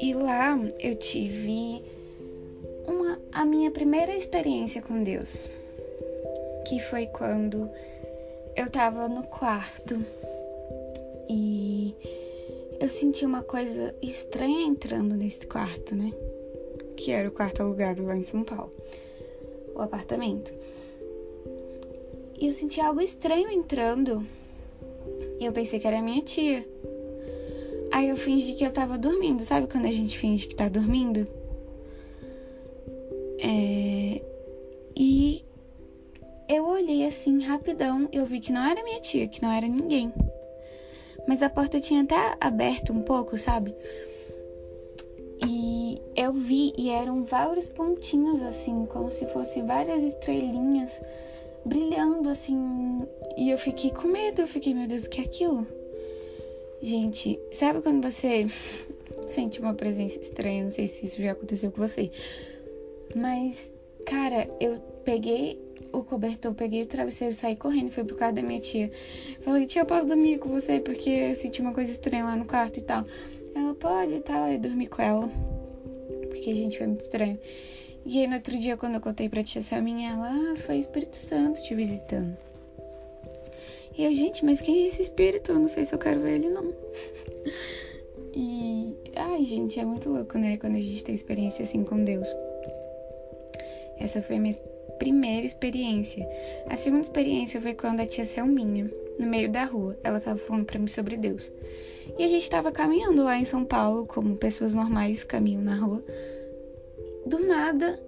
e 0.01 0.15
lá 0.15 0.57
eu 0.79 0.95
tive 0.95 1.83
uma 2.87 3.21
a 3.33 3.45
minha 3.45 3.73
primeira 3.73 4.17
experiência 4.17 4.81
com 4.81 5.03
Deus, 5.03 5.51
que 6.69 6.79
foi 6.79 7.07
quando 7.09 7.69
eu 8.55 8.71
tava 8.71 9.09
no 9.09 9.25
quarto 9.25 9.99
e 11.29 11.93
eu 12.79 12.89
senti 12.89 13.27
uma 13.27 13.43
coisa 13.43 13.93
estranha 14.01 14.65
entrando 14.65 15.17
nesse 15.17 15.45
quarto, 15.49 15.97
né? 15.97 16.13
Que 17.05 17.13
era 17.13 17.29
o 17.29 17.33
quarto 17.33 17.63
alugado 17.63 18.03
lá 18.03 18.17
em 18.17 18.23
São 18.23 18.43
Paulo, 18.43 18.73
o 19.75 19.83
apartamento. 19.83 20.55
E 22.41 22.47
eu 22.47 22.53
senti 22.55 22.81
algo 22.81 22.99
estranho 22.99 23.51
entrando. 23.51 24.27
E 25.39 25.45
eu 25.45 25.53
pensei 25.53 25.79
que 25.79 25.87
era 25.87 26.01
minha 26.01 26.23
tia. 26.23 26.67
Aí 27.93 28.09
eu 28.09 28.17
fingi 28.17 28.55
que 28.55 28.65
eu 28.65 28.71
tava 28.71 28.97
dormindo. 28.97 29.45
Sabe 29.45 29.67
quando 29.67 29.85
a 29.85 29.93
gente 29.93 30.19
finge 30.19 30.47
que 30.47 30.57
tá 30.57 30.67
dormindo? 30.67 31.29
É... 33.39 34.23
E 34.97 35.45
eu 36.49 36.67
olhei 36.67 37.07
assim 37.07 37.43
rapidão. 37.43 38.09
Eu 38.15 38.25
vi 38.25 38.41
que 38.41 38.51
não 38.51 38.65
era 38.65 38.83
minha 38.83 39.01
tia, 39.03 39.29
que 39.29 39.43
não 39.43 39.53
era 39.53 39.69
ninguém 39.69 40.11
mas 41.27 41.43
a 41.43 41.49
porta 41.49 41.81
tinha 41.81 42.03
até 42.03 42.37
aberto 42.41 42.93
um 42.93 43.03
pouco, 43.03 43.37
sabe? 43.39 43.75
Eu 46.35 46.41
vi 46.41 46.75
e 46.77 46.91
eram 46.91 47.23
vários 47.23 47.69
pontinhos 47.69 48.43
assim, 48.43 48.87
como 48.87 49.13
se 49.13 49.25
fosse 49.27 49.63
várias 49.63 50.03
estrelinhas 50.03 51.01
brilhando 51.65 52.29
assim. 52.29 53.07
E 53.37 53.51
eu 53.51 53.57
fiquei 53.57 53.93
com 53.93 54.09
medo, 54.09 54.41
eu 54.41 54.49
fiquei, 54.49 54.75
meu 54.75 54.89
Deus, 54.89 55.05
o 55.05 55.11
que 55.11 55.21
é 55.21 55.25
aquilo? 55.25 55.65
Gente, 56.83 57.39
sabe 57.53 57.81
quando 57.83 58.03
você 58.03 58.47
sente 59.31 59.61
uma 59.61 59.75
presença 59.75 60.19
estranha? 60.19 60.65
Não 60.65 60.71
sei 60.71 60.89
se 60.89 61.05
isso 61.05 61.23
já 61.23 61.31
aconteceu 61.31 61.71
com 61.71 61.87
você. 61.87 62.11
Mas, 63.15 63.71
cara, 64.05 64.51
eu 64.59 64.81
peguei 65.05 65.63
o 65.93 66.03
cobertor, 66.03 66.53
peguei 66.53 66.83
o 66.83 66.87
travesseiro, 66.87 67.33
saí 67.33 67.55
correndo, 67.55 67.93
fui 67.93 68.03
pro 68.03 68.17
quarto 68.17 68.35
da 68.35 68.43
minha 68.43 68.59
tia. 68.59 68.91
Falei, 69.43 69.67
tia, 69.67 69.85
posso 69.85 70.09
dormir 70.09 70.39
com 70.41 70.49
você? 70.49 70.81
Porque 70.81 71.11
eu 71.11 71.35
senti 71.37 71.61
uma 71.61 71.73
coisa 71.73 71.93
estranha 71.93 72.25
lá 72.25 72.35
no 72.35 72.45
quarto 72.45 72.81
e 72.81 72.83
tal. 72.83 73.07
Ela, 73.55 73.73
pode 73.77 74.15
e 74.15 74.21
tal, 74.21 74.49
eu 74.49 74.59
dormi 74.59 74.89
com 74.89 75.01
ela. 75.01 75.54
A 76.51 76.55
gente, 76.55 76.79
foi 76.79 76.87
muito 76.87 77.01
estranho. 77.01 77.39
E 78.07 78.21
aí, 78.21 78.27
no 78.27 78.35
outro 78.35 78.59
dia, 78.59 78.77
quando 78.77 78.97
eu 78.97 79.01
contei 79.01 79.29
pra 79.29 79.43
tia 79.43 79.63
Selminha, 79.63 80.11
ela, 80.11 80.31
ah, 80.31 80.57
foi 80.57 80.79
Espírito 80.79 81.17
Santo 81.17 81.63
te 81.63 81.75
visitando. 81.75 82.37
E 83.97 84.05
eu, 84.05 84.13
gente, 84.13 84.45
mas 84.45 84.61
quem 84.61 84.83
é 84.83 84.87
esse 84.87 85.03
espírito? 85.03 85.53
Eu 85.53 85.61
não 85.61 85.69
sei 85.69 85.85
se 85.85 85.95
eu 85.95 85.99
quero 85.99 86.21
ver 86.21 86.35
ele, 86.35 86.49
não. 86.49 86.73
e, 88.35 88.97
ai, 89.15 89.45
gente, 89.45 89.79
é 89.79 89.85
muito 89.85 90.11
louco, 90.11 90.37
né? 90.37 90.57
Quando 90.57 90.77
a 90.77 90.81
gente 90.81 91.05
tem 91.05 91.15
experiência 91.15 91.63
assim 91.63 91.85
com 91.85 92.03
Deus. 92.05 92.29
Essa 93.99 94.21
foi 94.21 94.37
a 94.37 94.41
minha 94.41 94.55
primeira 94.99 95.47
experiência. 95.47 96.29
A 96.69 96.77
segunda 96.77 97.03
experiência 97.03 97.61
foi 97.61 97.75
quando 97.75 98.01
a 98.01 98.07
tia 98.07 98.25
Selminha, 98.25 98.91
no 99.19 99.27
meio 99.27 99.51
da 99.51 99.65
rua, 99.65 99.97
ela 100.03 100.19
estava 100.19 100.39
falando 100.39 100.65
para 100.67 100.79
mim 100.79 100.89
sobre 100.89 101.17
Deus. 101.17 101.53
E 102.19 102.25
a 102.25 102.29
gente 102.29 102.43
estava 102.43 102.73
caminhando 102.73 103.25
lá 103.25 103.39
em 103.39 103.45
São 103.45 103.65
Paulo, 103.65 104.07
como 104.07 104.37
pessoas 104.37 104.75
normais 104.75 105.25
caminham 105.25 105.63
na 105.63 105.77
rua. 105.77 106.03
Do 107.27 107.39
nada, 107.39 107.99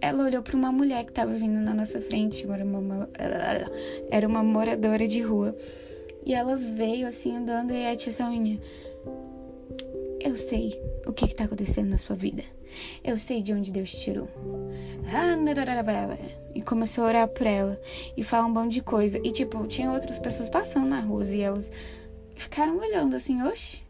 ela 0.00 0.24
olhou 0.24 0.42
para 0.42 0.56
uma 0.56 0.72
mulher 0.72 1.04
que 1.04 1.10
estava 1.10 1.32
vindo 1.32 1.60
na 1.60 1.74
nossa 1.74 2.00
frente, 2.00 2.44
era 2.50 2.64
uma, 2.64 3.08
era 4.10 4.26
uma 4.26 4.42
moradora 4.42 5.06
de 5.06 5.20
rua. 5.20 5.56
E 6.24 6.34
ela 6.34 6.56
veio 6.56 7.06
assim 7.06 7.36
andando 7.36 7.72
e 7.72 7.86
a 7.86 7.96
tia 7.96 8.12
Selminha, 8.12 8.60
eu 10.20 10.36
sei 10.36 10.78
o 11.06 11.12
que 11.12 11.24
está 11.24 11.44
acontecendo 11.44 11.88
na 11.88 11.98
sua 11.98 12.14
vida. 12.14 12.42
Eu 13.02 13.18
sei 13.18 13.42
de 13.42 13.52
onde 13.52 13.72
Deus 13.72 13.90
te 13.90 14.00
tirou. 14.00 14.28
E 16.54 16.62
começou 16.62 17.04
a 17.04 17.06
orar 17.08 17.28
por 17.28 17.46
ela 17.46 17.80
e 18.16 18.22
falar 18.22 18.46
um 18.46 18.50
monte 18.50 18.74
de 18.74 18.82
coisa. 18.82 19.18
E 19.24 19.32
tipo, 19.32 19.66
tinha 19.66 19.90
outras 19.90 20.18
pessoas 20.18 20.48
passando 20.48 20.88
na 20.88 21.00
rua 21.00 21.24
e 21.24 21.40
elas 21.40 21.70
ficaram 22.36 22.78
olhando 22.78 23.16
assim, 23.16 23.42
oxe. 23.42 23.82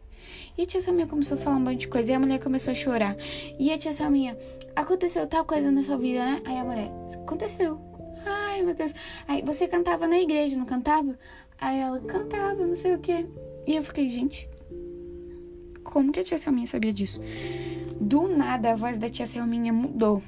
E 0.57 0.63
a 0.63 0.65
tia 0.65 0.81
Saminha 0.81 1.07
começou 1.07 1.37
a 1.37 1.39
falar 1.39 1.57
um 1.57 1.61
monte 1.61 1.79
de 1.79 1.87
coisa 1.87 2.11
e 2.11 2.15
a 2.15 2.19
mulher 2.19 2.39
começou 2.39 2.71
a 2.71 2.75
chorar. 2.75 3.15
E 3.57 3.71
a 3.71 3.77
tia 3.77 3.93
Saminha, 3.93 4.37
aconteceu 4.75 5.25
tal 5.27 5.45
coisa 5.45 5.71
na 5.71 5.83
sua 5.83 5.97
vida, 5.97 6.19
né? 6.19 6.41
Aí 6.45 6.57
a 6.57 6.63
mulher, 6.63 6.91
aconteceu. 7.23 7.79
Ai, 8.25 8.61
meu 8.61 8.75
Deus. 8.75 8.93
Aí 9.27 9.41
você 9.41 9.67
cantava 9.67 10.07
na 10.07 10.19
igreja, 10.19 10.55
não 10.55 10.65
cantava? 10.65 11.17
Aí 11.59 11.79
ela 11.79 11.99
cantava, 11.99 12.65
não 12.65 12.75
sei 12.75 12.95
o 12.95 12.99
quê. 12.99 13.25
E 13.67 13.75
eu 13.75 13.83
fiquei, 13.83 14.09
gente, 14.09 14.49
como 15.83 16.11
que 16.11 16.19
a 16.19 16.23
tia 16.23 16.37
Selminha 16.37 16.67
sabia 16.67 16.93
disso? 16.93 17.21
Do 17.99 18.27
nada 18.27 18.71
a 18.71 18.75
voz 18.75 18.97
da 18.97 19.09
tia 19.09 19.25
Selminha 19.25 19.71
mudou. 19.71 20.21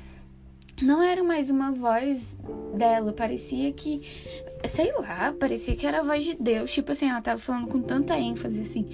Não 0.82 1.02
era 1.02 1.24
mais 1.24 1.50
uma 1.50 1.72
voz 1.72 2.36
dela, 2.76 3.14
parecia 3.14 3.72
que, 3.72 4.02
sei 4.66 4.92
lá, 4.94 5.34
parecia 5.40 5.76
que 5.76 5.86
era 5.86 6.00
a 6.00 6.04
voz 6.04 6.26
de 6.26 6.36
Deus. 6.36 6.72
Tipo 6.72 6.92
assim, 6.92 7.10
ela 7.10 7.22
tava 7.22 7.40
falando 7.40 7.68
com 7.68 7.82
tanta 7.82 8.18
ênfase 8.18 8.62
assim. 8.62 8.88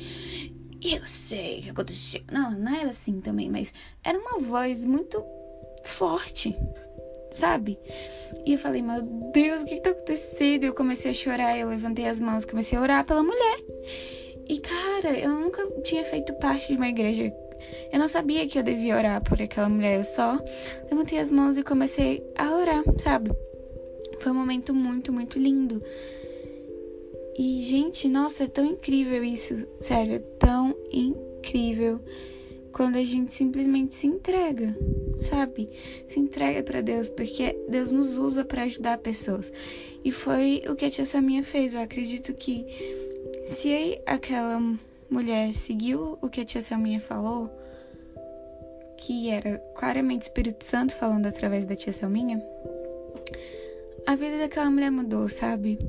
Eu 0.82 1.06
sei 1.06 1.60
o 1.60 1.64
que 1.64 1.70
aconteceu. 1.72 2.22
Não, 2.32 2.52
não 2.52 2.76
era 2.76 2.90
assim 2.90 3.20
também, 3.20 3.50
mas 3.50 3.74
era 4.04 4.18
uma 4.18 4.40
voz 4.40 4.84
muito 4.86 5.24
forte, 5.84 6.56
sabe? 7.32 7.78
E 8.46 8.54
eu 8.54 8.58
falei, 8.58 8.82
meu 8.82 9.02
Deus, 9.34 9.62
o 9.62 9.66
que, 9.66 9.76
que 9.76 9.82
tá 9.82 9.90
acontecendo? 9.90 10.64
Eu 10.64 10.74
comecei 10.74 11.12
a 11.12 11.14
chorar, 11.14 11.58
eu 11.58 11.70
levantei 11.70 12.08
as 12.08 12.20
mãos, 12.20 12.46
comecei 12.46 12.78
a 12.78 12.82
orar 12.82 13.06
pela 13.06 13.24
mulher. 13.24 13.60
E 14.48 14.60
cara, 14.60 15.20
eu 15.20 15.32
nunca 15.32 15.66
tinha 15.84 16.04
feito 16.04 16.34
parte 16.36 16.68
de 16.68 16.76
uma 16.76 16.88
igreja. 16.88 17.34
Eu 17.92 18.00
não 18.00 18.08
sabia 18.08 18.48
que 18.48 18.58
eu 18.58 18.64
devia 18.64 18.98
orar 18.98 19.22
por 19.22 19.42
aquela 19.42 19.70
mulher. 19.70 19.98
Eu 19.98 20.04
só 20.04 20.40
levantei 20.90 21.20
as 21.20 21.30
mãos 21.30 21.58
e 21.58 21.64
comecei 21.64 22.24
a 22.38 22.56
orar, 22.56 22.84
sabe? 23.00 23.32
Foi 24.20 24.32
um 24.32 24.36
momento 24.36 24.74
muito, 24.74 25.14
muito 25.14 25.38
lindo. 25.38 25.84
E, 27.40 27.62
gente, 27.62 28.10
nossa, 28.10 28.44
é 28.44 28.48
tão 28.48 28.66
incrível 28.66 29.24
isso. 29.24 29.66
Sério, 29.80 30.16
é 30.16 30.20
tão 30.38 30.76
incrível 30.92 32.02
quando 32.74 32.98
a 32.98 33.04
gente 33.06 33.34
simplesmente 33.34 33.96
se 33.96 34.08
entrega, 34.08 34.78
sabe? 35.22 35.70
Se 36.10 36.20
entrega 36.20 36.62
para 36.64 36.82
Deus, 36.82 37.08
porque 37.08 37.58
Deus 37.70 37.92
nos 37.92 38.18
usa 38.18 38.44
para 38.44 38.64
ajudar 38.64 38.98
pessoas. 38.98 39.54
E 40.04 40.12
foi 40.12 40.64
o 40.68 40.76
que 40.76 40.84
a 40.84 40.90
tia 40.90 41.06
Saminha 41.06 41.42
fez. 41.42 41.74
Eu 41.74 41.80
acredito 41.80 42.34
que 42.34 42.66
se 43.46 44.02
aquela 44.06 44.62
mulher 45.10 45.56
seguiu 45.56 46.20
o 46.22 46.28
que 46.28 46.42
a 46.42 46.46
tia 46.46 46.60
Selminha 46.60 47.00
falou, 47.00 47.50
que 48.98 49.30
era 49.30 49.60
claramente 49.78 50.24
Espírito 50.24 50.66
Santo 50.66 50.94
falando 50.94 51.28
através 51.28 51.64
da 51.64 51.74
tia 51.74 51.94
Selminha, 51.94 52.38
a 54.06 54.14
vida 54.18 54.40
daquela 54.40 54.70
mulher 54.70 54.92
mudou, 54.92 55.30
sabe? 55.30 55.80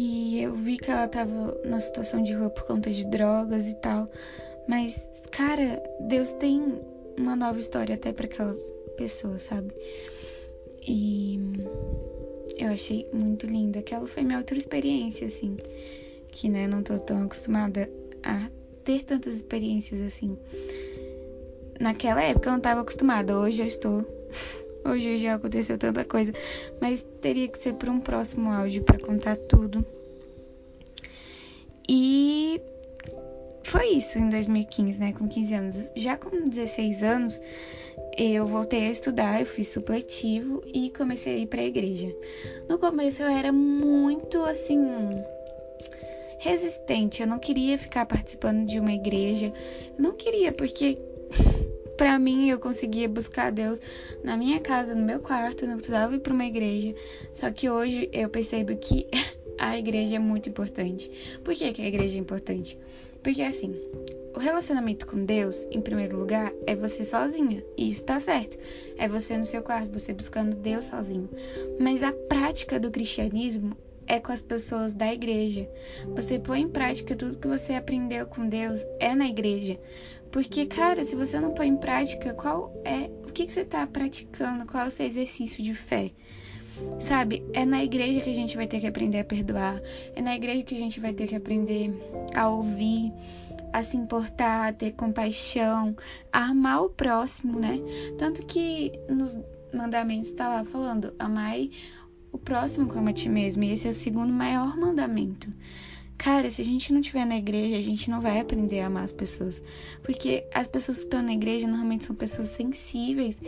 E 0.00 0.40
eu 0.40 0.54
vi 0.54 0.76
que 0.76 0.92
ela 0.92 1.08
tava 1.08 1.60
na 1.64 1.80
situação 1.80 2.22
de 2.22 2.32
rua 2.32 2.50
por 2.50 2.62
conta 2.64 2.88
de 2.88 3.04
drogas 3.04 3.66
e 3.66 3.74
tal. 3.74 4.08
Mas, 4.68 5.08
cara, 5.32 5.82
Deus 6.02 6.30
tem 6.32 6.80
uma 7.18 7.34
nova 7.34 7.58
história 7.58 7.96
até 7.96 8.12
para 8.12 8.26
aquela 8.26 8.54
pessoa, 8.96 9.40
sabe? 9.40 9.74
E 10.86 11.40
eu 12.56 12.68
achei 12.68 13.08
muito 13.12 13.44
linda. 13.48 13.80
Aquela 13.80 14.06
foi 14.06 14.22
minha 14.22 14.38
outra 14.38 14.56
experiência, 14.56 15.26
assim 15.26 15.56
que 16.30 16.48
né, 16.48 16.68
não 16.68 16.82
tô 16.82 16.98
tão 16.98 17.24
acostumada 17.24 17.90
a 18.22 18.48
ter 18.84 19.02
tantas 19.02 19.36
experiências 19.36 20.00
assim. 20.00 20.38
Naquela 21.80 22.22
época 22.22 22.48
eu 22.48 22.52
não 22.52 22.58
estava 22.58 22.80
acostumada, 22.80 23.36
hoje 23.36 23.62
eu 23.62 23.66
estou. 23.66 24.17
Hoje 24.84 25.18
já 25.18 25.34
aconteceu 25.34 25.76
tanta 25.76 26.04
coisa, 26.04 26.32
mas 26.80 27.04
teria 27.20 27.48
que 27.48 27.58
ser 27.58 27.74
para 27.74 27.90
um 27.90 28.00
próximo 28.00 28.50
áudio 28.50 28.82
para 28.82 28.98
contar 28.98 29.36
tudo. 29.36 29.84
E 31.88 32.60
foi 33.64 33.88
isso 33.88 34.18
em 34.18 34.28
2015, 34.28 35.00
né? 35.00 35.12
Com 35.12 35.28
15 35.28 35.54
anos. 35.54 35.92
Já 35.96 36.16
com 36.16 36.48
16 36.48 37.02
anos, 37.02 37.40
eu 38.16 38.46
voltei 38.46 38.88
a 38.88 38.90
estudar, 38.90 39.40
eu 39.40 39.46
fiz 39.46 39.68
supletivo 39.68 40.62
e 40.66 40.90
comecei 40.90 41.34
a 41.34 41.38
ir 41.38 41.46
para 41.46 41.60
a 41.60 41.64
igreja. 41.64 42.14
No 42.68 42.78
começo 42.78 43.22
eu 43.22 43.28
era 43.28 43.52
muito 43.52 44.42
assim 44.44 44.80
resistente, 46.38 47.20
eu 47.20 47.26
não 47.26 47.38
queria 47.38 47.76
ficar 47.76 48.06
participando 48.06 48.66
de 48.66 48.78
uma 48.78 48.92
igreja. 48.92 49.52
Eu 49.96 50.02
não 50.02 50.12
queria 50.12 50.52
porque 50.52 50.98
para 51.98 52.16
mim 52.16 52.48
eu 52.48 52.60
conseguia 52.60 53.08
buscar 53.08 53.50
Deus 53.50 53.80
na 54.22 54.36
minha 54.36 54.60
casa, 54.60 54.94
no 54.94 55.04
meu 55.04 55.18
quarto, 55.18 55.66
não 55.66 55.76
precisava 55.76 56.14
ir 56.14 56.20
para 56.20 56.32
uma 56.32 56.46
igreja. 56.46 56.94
Só 57.34 57.50
que 57.50 57.68
hoje 57.68 58.08
eu 58.12 58.30
percebo 58.30 58.74
que 58.76 59.06
a 59.58 59.76
igreja 59.76 60.14
é 60.14 60.18
muito 60.18 60.48
importante. 60.48 61.10
Por 61.44 61.54
que, 61.54 61.72
que 61.72 61.82
a 61.82 61.88
igreja 61.88 62.16
é 62.16 62.20
importante? 62.20 62.78
Porque 63.20 63.42
assim, 63.42 63.74
o 64.34 64.38
relacionamento 64.38 65.06
com 65.06 65.24
Deus, 65.24 65.66
em 65.72 65.80
primeiro 65.80 66.16
lugar, 66.16 66.52
é 66.68 66.76
você 66.76 67.02
sozinha. 67.04 67.64
E 67.76 67.90
isso 67.90 68.04
tá 68.04 68.20
certo. 68.20 68.56
É 68.96 69.08
você 69.08 69.36
no 69.36 69.44
seu 69.44 69.60
quarto, 69.60 69.92
você 69.92 70.14
buscando 70.14 70.54
Deus 70.54 70.84
sozinho. 70.84 71.28
Mas 71.80 72.04
a 72.04 72.12
prática 72.12 72.78
do 72.78 72.92
cristianismo 72.92 73.76
é 74.08 74.18
com 74.18 74.32
as 74.32 74.40
pessoas 74.40 74.94
da 74.94 75.12
igreja. 75.12 75.68
Você 76.14 76.38
põe 76.38 76.62
em 76.62 76.68
prática 76.68 77.14
tudo 77.14 77.36
que 77.36 77.46
você 77.46 77.74
aprendeu 77.74 78.26
com 78.26 78.48
Deus 78.48 78.84
é 78.98 79.14
na 79.14 79.28
igreja. 79.28 79.78
Porque, 80.30 80.66
cara, 80.66 81.02
se 81.02 81.16
você 81.16 81.40
não 81.40 81.52
põe 81.52 81.68
em 81.68 81.76
prática, 81.76 82.34
qual 82.34 82.72
é. 82.84 83.10
O 83.26 83.32
que, 83.32 83.46
que 83.46 83.52
você 83.52 83.64
tá 83.64 83.86
praticando? 83.86 84.66
Qual 84.66 84.84
é 84.84 84.86
o 84.88 84.90
seu 84.90 85.06
exercício 85.06 85.62
de 85.62 85.74
fé? 85.74 86.10
Sabe, 87.00 87.44
é 87.52 87.64
na 87.64 87.82
igreja 87.82 88.20
que 88.20 88.30
a 88.30 88.34
gente 88.34 88.56
vai 88.56 88.66
ter 88.66 88.80
que 88.80 88.86
aprender 88.86 89.18
a 89.18 89.24
perdoar, 89.24 89.82
é 90.14 90.22
na 90.22 90.36
igreja 90.36 90.62
que 90.62 90.76
a 90.76 90.78
gente 90.78 91.00
vai 91.00 91.12
ter 91.12 91.26
que 91.26 91.34
aprender 91.34 91.92
a 92.34 92.48
ouvir, 92.48 93.12
a 93.72 93.82
se 93.82 93.96
importar, 93.96 94.68
a 94.68 94.72
ter 94.72 94.92
compaixão, 94.92 95.96
a 96.32 96.46
amar 96.46 96.82
o 96.84 96.90
próximo, 96.90 97.58
né? 97.58 97.80
Tanto 98.16 98.46
que 98.46 98.92
nos 99.08 99.38
mandamentos 99.74 100.28
está 100.28 100.48
lá 100.48 100.64
falando: 100.64 101.12
amai 101.18 101.70
o 102.32 102.38
próximo 102.38 102.88
como 102.88 103.08
a 103.08 103.12
ti 103.12 103.28
mesmo, 103.28 103.64
e 103.64 103.72
esse 103.72 103.86
é 103.86 103.90
o 103.90 103.94
segundo 103.94 104.32
maior 104.32 104.76
mandamento. 104.76 105.48
Cara, 106.18 106.50
se 106.50 106.60
a 106.60 106.64
gente 106.64 106.92
não 106.92 107.00
estiver 107.00 107.24
na 107.24 107.38
igreja, 107.38 107.76
a 107.76 107.80
gente 107.80 108.10
não 108.10 108.20
vai 108.20 108.40
aprender 108.40 108.80
a 108.80 108.86
amar 108.86 109.04
as 109.04 109.12
pessoas. 109.12 109.62
Porque 110.02 110.44
as 110.52 110.66
pessoas 110.66 110.98
que 110.98 111.04
estão 111.04 111.22
na 111.22 111.32
igreja 111.32 111.68
normalmente 111.68 112.04
são 112.04 112.16
pessoas 112.16 112.48
sensíveis 112.48 113.40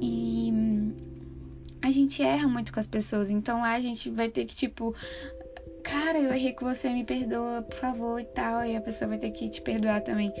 e 0.00 0.50
a 1.82 1.90
gente 1.90 2.22
erra 2.22 2.48
muito 2.48 2.72
com 2.72 2.80
as 2.80 2.86
pessoas. 2.86 3.28
Então 3.28 3.60
lá 3.60 3.74
a 3.74 3.80
gente 3.80 4.10
vai 4.10 4.30
ter 4.30 4.46
que, 4.46 4.56
tipo, 4.56 4.94
cara, 5.82 6.18
eu 6.18 6.32
errei 6.32 6.54
com 6.54 6.64
você, 6.64 6.88
me 6.88 7.04
perdoa, 7.04 7.62
por 7.62 7.76
favor, 7.76 8.18
e 8.18 8.24
tal. 8.24 8.64
E 8.64 8.74
a 8.74 8.80
pessoa 8.80 9.08
vai 9.08 9.18
ter 9.18 9.30
que 9.30 9.50
te 9.50 9.60
perdoar 9.60 10.00
também. 10.00 10.32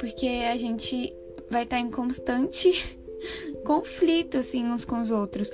Porque 0.00 0.26
a 0.26 0.56
gente 0.56 1.14
vai 1.48 1.62
estar 1.62 1.78
em 1.78 1.90
constante 1.90 2.98
conflito, 3.64 4.36
assim, 4.36 4.64
uns 4.66 4.84
com 4.84 5.00
os 5.00 5.10
outros. 5.10 5.50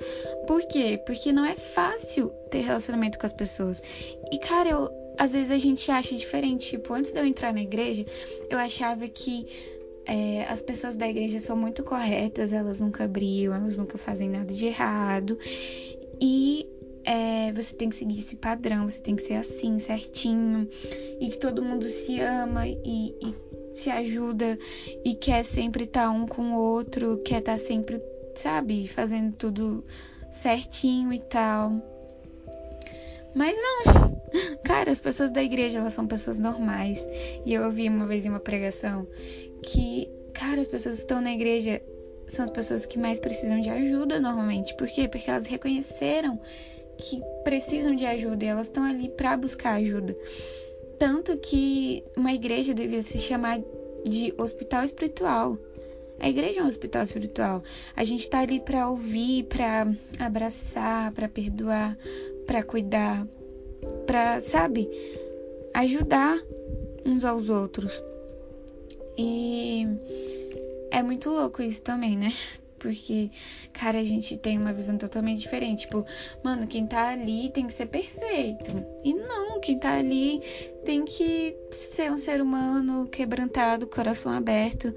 Por 0.47 0.67
quê? 0.67 1.01
Porque 1.05 1.33
não 1.33 1.45
é 1.45 1.55
fácil 1.55 2.29
ter 2.51 2.61
relacionamento 2.61 3.19
com 3.19 3.27
as 3.27 3.33
pessoas. 3.33 3.83
E, 4.33 4.39
cara, 4.39 4.69
eu, 4.69 5.06
às 5.19 5.33
vezes 5.33 5.51
a 5.51 5.59
gente 5.59 5.91
acha 5.91 6.15
diferente. 6.15 6.71
Tipo, 6.71 6.95
antes 6.95 7.13
de 7.13 7.19
eu 7.19 7.25
entrar 7.25 7.53
na 7.53 7.63
igreja, 7.63 8.05
eu 8.51 8.59
achava 8.59 9.09
que 9.09 9.47
é, 10.07 10.45
as 10.45 10.63
pessoas 10.63 10.95
da 10.95 11.09
igreja 11.09 11.39
são 11.39 11.57
muito 11.57 11.83
corretas, 11.83 12.53
elas 12.53 12.81
nunca 12.81 13.09
brigam, 13.09 13.55
elas 13.55 13.77
nunca 13.77 13.99
fazem 13.99 14.29
nada 14.29 14.53
de 14.53 14.67
errado. 14.67 15.39
E 16.21 16.67
é, 17.05 17.53
você 17.53 17.75
tem 17.75 17.89
que 17.89 17.97
seguir 17.97 18.19
esse 18.19 18.37
padrão, 18.37 18.89
você 18.89 19.01
tem 19.01 19.17
que 19.17 19.23
ser 19.23 19.35
assim, 19.35 19.79
certinho, 19.79 20.69
e 21.21 21.29
que 21.29 21.39
todo 21.39 21.63
mundo 21.63 21.89
se 21.89 22.21
ama 22.21 22.67
e, 22.67 23.15
e 23.21 23.35
se 23.75 23.91
ajuda 23.91 24.59
e 25.05 25.15
quer 25.15 25.45
sempre 25.45 25.85
estar 25.85 26.05
tá 26.05 26.11
um 26.11 26.27
com 26.27 26.55
o 26.55 26.59
outro, 26.59 27.21
quer 27.25 27.41
estar 27.41 27.53
tá 27.53 27.59
sempre, 27.59 28.01
sabe, 28.35 28.89
fazendo 28.89 29.33
tudo 29.35 29.85
certinho 30.31 31.13
e 31.13 31.21
tal. 31.21 31.96
Mas 33.37 33.55
não, 33.59 34.17
cara, 34.65 34.91
as 34.91 34.99
pessoas 34.99 35.31
da 35.31 35.43
igreja 35.43 35.79
elas 35.79 35.93
são 35.93 36.07
pessoas 36.07 36.39
normais. 36.39 36.99
E 37.45 37.53
eu 37.53 37.65
ouvi 37.65 37.87
uma 37.87 38.07
vez 38.07 38.25
em 38.25 38.31
uma 38.31 38.41
pregação 38.41 39.07
que, 39.63 40.11
cara, 40.33 40.63
as 40.63 40.67
pessoas 40.67 40.97
que 40.97 41.03
estão 41.03 41.21
na 41.21 41.35
igreja 41.35 41.83
são 42.27 42.43
as 42.43 42.51
pessoas 42.51 42.87
que 42.87 42.99
mais 42.99 43.21
precisam 43.21 43.61
de 43.61 43.69
ajuda 43.69 44.19
normalmente. 44.19 44.75
Por 44.75 44.89
quê? 44.89 45.07
Porque 45.07 45.31
elas 45.31 45.47
reconheceram 45.47 46.41
que 46.97 47.21
precisam 47.45 47.95
de 47.95 48.07
ajuda 48.07 48.43
e 48.43 48.49
elas 48.49 48.69
estão 48.69 48.85
ali 48.85 49.11
para 49.11 49.37
buscar 49.37 49.75
ajuda. 49.75 50.17
Tanto 50.99 51.37
que 51.37 52.03
uma 52.17 52.33
igreja 52.33 52.73
devia 52.73 53.03
se 53.03 53.19
chamar 53.19 53.61
de 54.03 54.33
hospital 54.39 54.83
espiritual. 54.83 55.59
A 56.19 56.27
igreja 56.27 56.61
é 56.61 56.63
um 56.63 56.69
hospital 56.69 57.03
espiritual. 57.03 57.63
A 57.95 58.03
gente 58.03 58.23
está 58.23 58.41
ali 58.41 58.61
para 58.61 58.89
ouvir, 58.89 59.45
para 59.45 59.87
abraçar, 60.19 61.13
para 61.13 61.29
perdoar, 61.29 61.99
para 62.47 62.63
cuidar, 62.63 63.27
para, 64.07 64.41
sabe, 64.41 64.89
ajudar 65.75 66.39
uns 67.05 67.25
aos 67.25 67.49
outros. 67.49 68.03
E 69.19 69.87
é 70.91 71.03
muito 71.03 71.31
louco 71.31 71.63
isso 71.63 71.83
também, 71.83 72.17
né? 72.17 72.31
Porque, 72.79 73.31
cara, 73.73 73.99
a 73.99 74.05
gente 74.05 74.37
tem 74.37 74.59
uma 74.59 74.73
visão 74.73 74.99
totalmente 74.99 75.41
diferente. 75.41 75.81
Tipo, 75.81 76.05
mano, 76.45 76.67
quem 76.67 76.87
tá 76.87 77.09
ali 77.09 77.51
tem 77.51 77.67
que 77.67 77.73
ser 77.73 77.87
perfeito. 77.87 78.71
E 79.03 79.15
não, 79.15 79.59
quem 79.61 79.79
tá 79.79 79.97
ali 79.97 80.41
tem 80.85 81.05
que 81.05 81.57
ser 81.71 82.13
um 82.13 82.19
ser 82.19 82.41
humano 82.41 83.09
quebrantado, 83.09 83.87
coração 83.87 84.31
aberto 84.31 84.95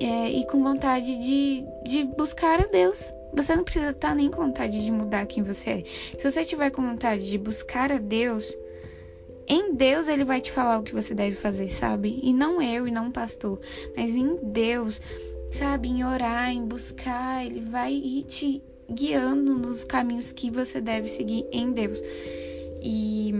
é, 0.00 0.30
e 0.30 0.46
com 0.46 0.62
vontade 0.62 1.16
de, 1.18 1.64
de 1.84 2.04
buscar 2.04 2.60
a 2.60 2.66
Deus. 2.66 3.12
Você 3.34 3.54
não 3.54 3.64
precisa 3.64 3.90
estar 3.90 4.14
nem 4.14 4.30
com 4.30 4.42
vontade 4.42 4.82
de 4.84 4.90
mudar 4.90 5.26
quem 5.26 5.42
você 5.42 5.70
é. 5.70 5.84
Se 5.84 6.30
você 6.30 6.44
tiver 6.44 6.70
com 6.70 6.82
vontade 6.82 7.28
de 7.28 7.38
buscar 7.38 7.92
a 7.92 7.98
Deus, 7.98 8.56
em 9.46 9.74
Deus 9.74 10.08
ele 10.08 10.24
vai 10.24 10.40
te 10.40 10.52
falar 10.52 10.78
o 10.78 10.82
que 10.82 10.94
você 10.94 11.14
deve 11.14 11.36
fazer, 11.36 11.68
sabe? 11.68 12.20
E 12.22 12.32
não 12.32 12.60
eu 12.60 12.86
e 12.86 12.90
não 12.90 13.06
um 13.06 13.10
pastor, 13.10 13.60
mas 13.96 14.10
em 14.10 14.36
Deus, 14.42 15.00
sabe? 15.50 15.88
Em 15.88 16.04
orar, 16.04 16.50
em 16.50 16.66
buscar, 16.66 17.44
ele 17.44 17.60
vai 17.60 17.92
ir 17.92 18.24
te 18.24 18.62
guiando 18.90 19.54
nos 19.54 19.84
caminhos 19.84 20.32
que 20.32 20.50
você 20.50 20.80
deve 20.80 21.08
seguir 21.08 21.46
em 21.52 21.72
Deus. 21.72 22.02
E 22.82 23.34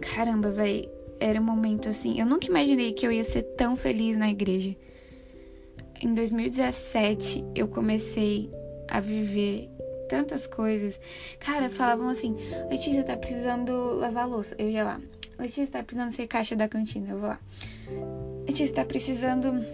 caramba, 0.00 0.50
velho, 0.50 0.88
era 1.18 1.40
um 1.40 1.44
momento 1.44 1.88
assim, 1.88 2.20
eu 2.20 2.26
nunca 2.26 2.46
imaginei 2.46 2.92
que 2.92 3.06
eu 3.06 3.12
ia 3.12 3.24
ser 3.24 3.42
tão 3.56 3.76
feliz 3.76 4.16
na 4.16 4.30
igreja. 4.30 4.76
Em 6.00 6.12
2017 6.12 7.44
eu 7.54 7.66
comecei 7.66 8.50
a 8.88 9.00
viver 9.00 9.70
tantas 10.08 10.46
coisas. 10.46 11.00
Cara, 11.38 11.70
falavam 11.70 12.08
assim: 12.08 12.36
Letícia 12.70 13.02
tá 13.02 13.16
precisando 13.16 13.94
lavar 13.94 14.28
louça. 14.28 14.54
Eu 14.58 14.70
ia 14.70 14.84
lá. 14.84 15.00
Letícia 15.38 15.66
tá 15.66 15.82
precisando 15.82 16.10
ser 16.10 16.26
caixa 16.26 16.54
da 16.54 16.68
cantina. 16.68 17.10
Eu 17.10 17.18
vou 17.18 17.28
lá. 17.28 17.40
Letícia 18.46 18.74
tá 18.74 18.84
precisando 18.84 19.64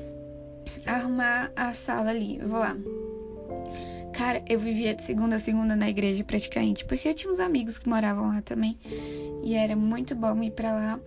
arrumar 0.86 1.50
a 1.54 1.72
sala 1.72 2.10
ali. 2.10 2.38
Eu 2.38 2.48
vou 2.48 2.58
lá. 2.58 2.76
Cara, 4.12 4.42
eu 4.48 4.58
vivia 4.58 4.94
de 4.94 5.02
segunda 5.02 5.36
a 5.36 5.38
segunda 5.38 5.74
na 5.74 5.88
igreja 5.88 6.22
praticamente, 6.24 6.84
porque 6.84 7.08
eu 7.08 7.14
tinha 7.14 7.32
uns 7.32 7.40
amigos 7.40 7.78
que 7.78 7.88
moravam 7.88 8.28
lá 8.28 8.42
também. 8.42 8.78
E 9.42 9.54
era 9.54 9.74
muito 9.74 10.14
bom 10.14 10.42
ir 10.42 10.50
pra 10.50 10.72
lá. 10.72 11.00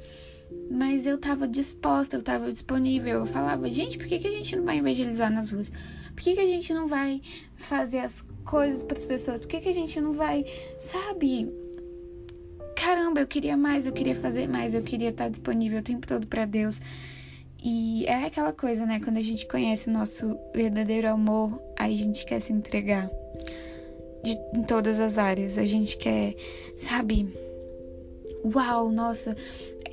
Mas 0.69 1.05
eu 1.05 1.17
tava 1.17 1.47
disposta, 1.47 2.15
eu 2.15 2.23
tava 2.23 2.51
disponível. 2.51 3.19
Eu 3.19 3.25
falava, 3.25 3.69
gente, 3.69 3.97
por 3.97 4.07
que, 4.07 4.19
que 4.19 4.27
a 4.27 4.31
gente 4.31 4.55
não 4.55 4.65
vai 4.65 4.79
evangelizar 4.79 5.31
nas 5.31 5.51
ruas? 5.51 5.71
Por 6.15 6.23
que, 6.23 6.33
que 6.35 6.39
a 6.39 6.45
gente 6.45 6.73
não 6.73 6.87
vai 6.87 7.21
fazer 7.55 7.99
as 7.99 8.21
coisas 8.45 8.83
para 8.83 8.97
as 8.97 9.05
pessoas? 9.05 9.41
Por 9.41 9.47
que, 9.47 9.59
que 9.59 9.69
a 9.69 9.73
gente 9.73 9.99
não 9.99 10.13
vai, 10.13 10.45
sabe? 10.91 11.51
Caramba, 12.75 13.21
eu 13.21 13.27
queria 13.27 13.55
mais, 13.55 13.85
eu 13.85 13.93
queria 13.93 14.15
fazer 14.15 14.47
mais, 14.47 14.73
eu 14.73 14.83
queria 14.83 15.09
estar 15.09 15.29
disponível 15.29 15.79
o 15.79 15.83
tempo 15.83 16.05
todo 16.05 16.27
para 16.27 16.45
Deus. 16.45 16.81
E 17.63 18.05
é 18.07 18.25
aquela 18.25 18.51
coisa, 18.51 18.85
né? 18.85 18.99
Quando 18.99 19.17
a 19.17 19.21
gente 19.21 19.45
conhece 19.47 19.89
o 19.89 19.93
nosso 19.93 20.37
verdadeiro 20.53 21.07
amor, 21.07 21.61
aí 21.77 21.93
a 21.93 21.97
gente 21.97 22.25
quer 22.25 22.41
se 22.41 22.51
entregar 22.51 23.09
de, 24.21 24.37
em 24.53 24.63
todas 24.63 24.99
as 24.99 25.17
áreas. 25.17 25.57
A 25.57 25.63
gente 25.63 25.97
quer, 25.97 26.35
sabe? 26.75 27.33
Uau, 28.43 28.91
nossa, 28.91 29.37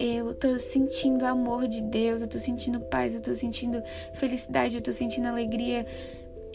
eu 0.01 0.33
tô 0.33 0.59
sentindo 0.59 1.27
amor 1.27 1.69
de 1.69 1.83
Deus, 1.83 2.23
eu 2.23 2.29
tô 2.29 2.39
sentindo 2.39 2.81
paz, 2.81 3.15
eu 3.15 3.21
tô 3.21 3.35
sentindo 3.35 3.83
felicidade, 4.15 4.77
eu 4.77 4.81
tô 4.81 4.93
sentindo 4.93 5.29
alegria. 5.29 5.85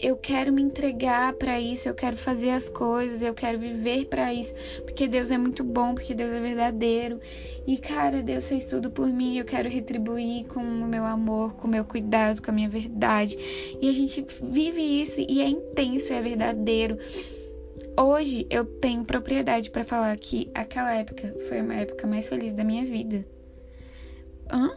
eu 0.00 0.16
quero 0.16 0.52
me 0.52 0.60
entregar 0.60 1.32
para 1.34 1.58
isso, 1.60 1.88
eu 1.88 1.94
quero 1.94 2.16
fazer 2.16 2.50
as 2.50 2.68
coisas, 2.68 3.22
eu 3.22 3.32
quero 3.32 3.58
viver 3.58 4.06
para 4.06 4.34
isso, 4.34 4.52
porque 4.84 5.06
Deus 5.06 5.30
é 5.30 5.38
muito 5.38 5.62
bom, 5.62 5.94
porque 5.94 6.12
Deus 6.12 6.32
é 6.32 6.40
verdadeiro. 6.40 7.20
E 7.66 7.78
cara, 7.78 8.20
Deus 8.20 8.48
fez 8.48 8.64
tudo 8.64 8.90
por 8.90 9.06
mim, 9.06 9.38
eu 9.38 9.44
quero 9.44 9.68
retribuir 9.68 10.46
com 10.46 10.60
o 10.60 10.86
meu 10.86 11.04
amor, 11.04 11.54
com 11.54 11.68
o 11.68 11.70
meu 11.70 11.84
cuidado, 11.84 12.42
com 12.42 12.50
a 12.50 12.54
minha 12.54 12.68
verdade. 12.68 13.38
E 13.80 13.88
a 13.88 13.92
gente 13.92 14.26
vive 14.42 14.82
isso 14.82 15.20
e 15.20 15.40
é 15.40 15.48
intenso, 15.48 16.12
é 16.12 16.20
verdadeiro. 16.20 16.98
Hoje 17.98 18.44
eu 18.50 18.64
tenho 18.64 19.04
propriedade 19.04 19.70
para 19.70 19.84
falar 19.84 20.16
que 20.16 20.50
aquela 20.52 20.92
época 20.92 21.32
foi 21.48 21.62
uma 21.62 21.74
época 21.74 22.06
mais 22.08 22.28
feliz 22.28 22.52
da 22.52 22.64
minha 22.64 22.84
vida. 22.84 23.24
Hã? 24.50 24.70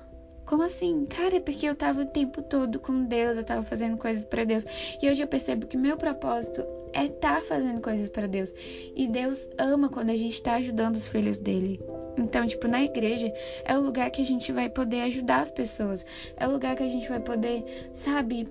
Como 0.45 0.63
assim? 0.63 1.05
Cara, 1.05 1.35
é 1.35 1.39
porque 1.39 1.67
eu 1.67 1.75
tava 1.75 2.01
o 2.01 2.05
tempo 2.07 2.41
todo 2.41 2.79
com 2.79 3.03
Deus, 3.03 3.37
eu 3.37 3.43
tava 3.43 3.61
fazendo 3.61 3.97
coisas 3.97 4.25
para 4.25 4.43
Deus. 4.43 4.65
E 4.99 5.07
hoje 5.07 5.21
eu 5.21 5.27
percebo 5.27 5.67
que 5.67 5.77
meu 5.77 5.95
propósito 5.95 6.65
é 6.91 7.05
estar 7.05 7.35
tá 7.35 7.41
fazendo 7.41 7.79
coisas 7.81 8.09
para 8.09 8.27
Deus. 8.27 8.53
E 8.95 9.07
Deus 9.07 9.47
ama 9.59 9.89
quando 9.89 10.09
a 10.09 10.15
gente 10.15 10.41
tá 10.41 10.55
ajudando 10.55 10.95
os 10.95 11.07
filhos 11.07 11.37
dele. 11.37 11.79
Então, 12.17 12.47
tipo, 12.47 12.67
na 12.67 12.83
igreja 12.83 13.31
é 13.63 13.77
o 13.77 13.81
lugar 13.81 14.09
que 14.09 14.23
a 14.23 14.25
gente 14.25 14.51
vai 14.51 14.69
poder 14.69 15.01
ajudar 15.01 15.41
as 15.41 15.51
pessoas. 15.51 16.03
É 16.35 16.47
o 16.47 16.51
lugar 16.51 16.75
que 16.75 16.83
a 16.83 16.89
gente 16.89 17.07
vai 17.07 17.19
poder, 17.19 17.63
sabe, 17.93 18.47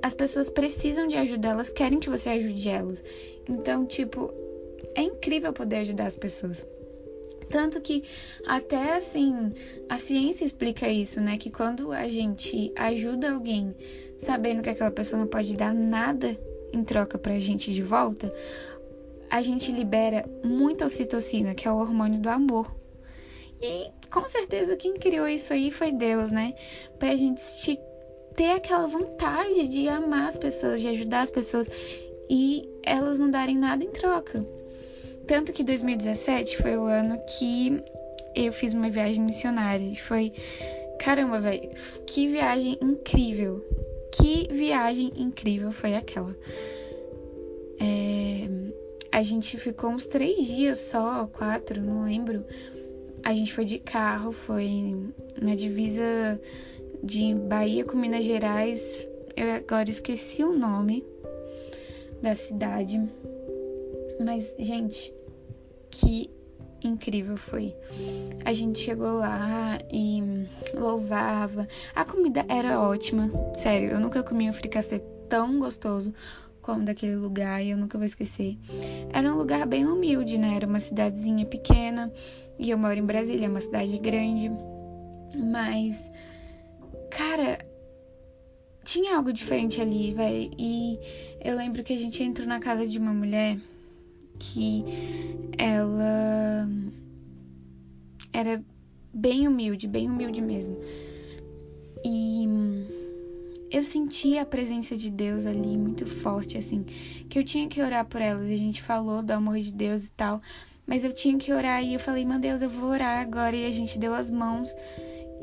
as 0.00 0.14
pessoas 0.14 0.48
precisam 0.48 1.08
de 1.08 1.16
ajuda, 1.16 1.48
elas 1.48 1.68
querem 1.68 1.98
que 1.98 2.08
você 2.08 2.30
ajude 2.30 2.68
elas. 2.68 3.02
Então, 3.48 3.84
tipo, 3.84 4.32
é 4.94 5.02
incrível 5.02 5.52
poder 5.52 5.76
ajudar 5.78 6.06
as 6.06 6.16
pessoas. 6.16 6.64
Tanto 7.48 7.80
que 7.80 8.04
até 8.46 8.96
assim, 8.96 9.52
a 9.88 9.96
ciência 9.96 10.44
explica 10.44 10.88
isso, 10.88 11.20
né? 11.20 11.36
Que 11.36 11.50
quando 11.50 11.92
a 11.92 12.08
gente 12.08 12.72
ajuda 12.76 13.32
alguém 13.32 13.74
sabendo 14.18 14.62
que 14.62 14.70
aquela 14.70 14.90
pessoa 14.90 15.20
não 15.20 15.26
pode 15.26 15.56
dar 15.56 15.74
nada 15.74 16.38
em 16.72 16.82
troca 16.84 17.18
pra 17.18 17.38
gente 17.38 17.72
de 17.72 17.82
volta, 17.82 18.32
a 19.28 19.42
gente 19.42 19.72
libera 19.72 20.24
muita 20.44 20.86
ocitocina, 20.86 21.54
que 21.54 21.66
é 21.66 21.72
o 21.72 21.76
hormônio 21.76 22.20
do 22.20 22.28
amor. 22.28 22.74
E 23.60 23.90
com 24.10 24.26
certeza 24.28 24.76
quem 24.76 24.94
criou 24.94 25.26
isso 25.26 25.52
aí 25.52 25.70
foi 25.70 25.92
Deus, 25.92 26.30
né? 26.30 26.54
Pra 26.98 27.16
gente 27.16 27.78
ter 28.36 28.50
aquela 28.50 28.86
vontade 28.86 29.68
de 29.68 29.88
amar 29.88 30.28
as 30.28 30.36
pessoas, 30.36 30.80
de 30.80 30.88
ajudar 30.88 31.22
as 31.22 31.30
pessoas 31.30 31.68
e 32.28 32.68
elas 32.84 33.18
não 33.18 33.30
darem 33.30 33.56
nada 33.56 33.84
em 33.84 33.90
troca. 33.90 34.44
Tanto 35.32 35.50
que 35.50 35.64
2017 35.64 36.58
foi 36.58 36.76
o 36.76 36.84
ano 36.84 37.18
que 37.26 37.82
eu 38.34 38.52
fiz 38.52 38.74
uma 38.74 38.90
viagem 38.90 39.24
missionária. 39.24 39.82
E 39.82 39.96
foi. 39.96 40.30
Caramba, 40.98 41.40
velho, 41.40 41.70
que 42.06 42.28
viagem 42.28 42.76
incrível! 42.82 43.64
Que 44.12 44.46
viagem 44.52 45.10
incrível 45.16 45.72
foi 45.72 45.94
aquela. 45.94 46.36
É, 47.80 48.46
a 49.10 49.22
gente 49.22 49.56
ficou 49.56 49.88
uns 49.88 50.04
três 50.04 50.46
dias 50.46 50.76
só, 50.76 51.26
quatro, 51.32 51.80
não 51.80 52.04
lembro. 52.04 52.44
A 53.24 53.32
gente 53.32 53.54
foi 53.54 53.64
de 53.64 53.78
carro, 53.78 54.32
foi 54.32 54.94
na 55.40 55.54
divisa 55.54 56.38
de 57.02 57.34
Bahia 57.34 57.86
com 57.86 57.96
Minas 57.96 58.26
Gerais. 58.26 59.08
Eu 59.34 59.52
agora 59.52 59.88
esqueci 59.88 60.44
o 60.44 60.52
nome 60.52 61.02
da 62.20 62.34
cidade. 62.34 63.00
Mas, 64.20 64.54
gente, 64.58 65.12
que 65.92 66.30
incrível 66.82 67.36
foi. 67.36 67.74
A 68.44 68.52
gente 68.52 68.80
chegou 68.80 69.18
lá 69.18 69.78
e 69.92 70.20
louvava. 70.74 71.68
A 71.94 72.04
comida 72.04 72.44
era 72.48 72.80
ótima, 72.80 73.30
sério. 73.54 73.90
Eu 73.90 74.00
nunca 74.00 74.22
comi 74.22 74.48
um 74.48 74.52
fricassê 74.52 74.98
tão 75.28 75.60
gostoso 75.60 76.12
como 76.60 76.84
daquele 76.84 77.16
lugar 77.16 77.62
e 77.62 77.70
eu 77.70 77.76
nunca 77.76 77.98
vou 77.98 78.06
esquecer. 78.06 78.56
Era 79.12 79.32
um 79.32 79.36
lugar 79.36 79.66
bem 79.66 79.86
humilde, 79.86 80.38
né? 80.38 80.56
Era 80.56 80.66
uma 80.66 80.80
cidadezinha 80.80 81.44
pequena 81.46 82.12
e 82.58 82.70
eu 82.70 82.78
moro 82.78 82.98
em 82.98 83.04
Brasília, 83.04 83.46
é 83.46 83.48
uma 83.48 83.60
cidade 83.60 83.98
grande. 83.98 84.50
Mas, 85.36 86.10
cara, 87.10 87.58
tinha 88.84 89.16
algo 89.16 89.32
diferente 89.32 89.80
ali, 89.80 90.14
velho. 90.14 90.50
E 90.58 90.98
eu 91.40 91.56
lembro 91.56 91.82
que 91.84 91.92
a 91.92 91.98
gente 91.98 92.22
entrou 92.22 92.46
na 92.46 92.60
casa 92.60 92.86
de 92.86 92.98
uma 92.98 93.12
mulher 93.12 93.58
que 94.42 94.84
ela 95.56 96.68
era 98.32 98.62
bem 99.14 99.46
humilde, 99.46 99.86
bem 99.86 100.10
humilde 100.10 100.42
mesmo. 100.42 100.76
E 102.04 102.46
eu 103.70 103.84
sentia 103.84 104.42
a 104.42 104.46
presença 104.46 104.96
de 104.96 105.10
Deus 105.10 105.46
ali 105.46 105.76
muito 105.78 106.04
forte, 106.06 106.58
assim, 106.58 106.82
que 106.82 107.38
eu 107.38 107.44
tinha 107.44 107.68
que 107.68 107.80
orar 107.80 108.04
por 108.04 108.20
elas. 108.20 108.50
A 108.50 108.56
gente 108.56 108.82
falou 108.82 109.22
do 109.22 109.30
amor 109.30 109.60
de 109.60 109.72
Deus 109.72 110.06
e 110.06 110.10
tal, 110.10 110.42
mas 110.86 111.04
eu 111.04 111.12
tinha 111.12 111.38
que 111.38 111.52
orar 111.52 111.82
e 111.84 111.94
eu 111.94 112.00
falei, 112.00 112.24
meu 112.24 112.40
Deus, 112.40 112.62
eu 112.62 112.68
vou 112.68 112.90
orar 112.90 113.20
agora. 113.20 113.54
E 113.54 113.64
a 113.64 113.70
gente 113.70 113.98
deu 113.98 114.12
as 114.12 114.30
mãos 114.30 114.74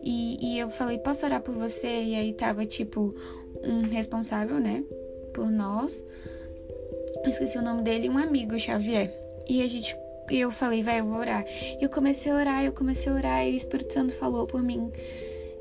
e, 0.03 0.53
e 0.53 0.59
eu 0.59 0.69
falei, 0.69 0.97
posso 0.97 1.25
orar 1.25 1.41
por 1.41 1.55
você? 1.55 2.03
E 2.03 2.15
aí 2.15 2.33
tava 2.33 2.65
tipo 2.65 3.15
um 3.63 3.81
responsável, 3.81 4.59
né, 4.59 4.83
por 5.33 5.49
nós 5.49 6.03
esqueci 7.25 7.57
o 7.57 7.61
nome 7.61 7.83
dele, 7.83 8.09
um 8.09 8.17
amigo, 8.17 8.57
Xavier. 8.59 9.13
E 9.47 9.61
a 9.61 9.67
gente 9.67 9.95
e 10.29 10.39
eu 10.39 10.51
falei, 10.51 10.83
vai, 10.83 10.99
eu 10.99 11.05
vou 11.05 11.17
orar. 11.17 11.43
E 11.49 11.83
eu 11.83 11.89
comecei 11.89 12.31
a 12.31 12.35
orar, 12.35 12.63
eu 12.63 12.71
comecei 12.71 13.11
a 13.11 13.15
orar, 13.15 13.47
e 13.47 13.53
o 13.53 13.55
Espírito 13.55 13.93
Santo 13.93 14.13
falou 14.13 14.45
por 14.45 14.61
mim. 14.61 14.91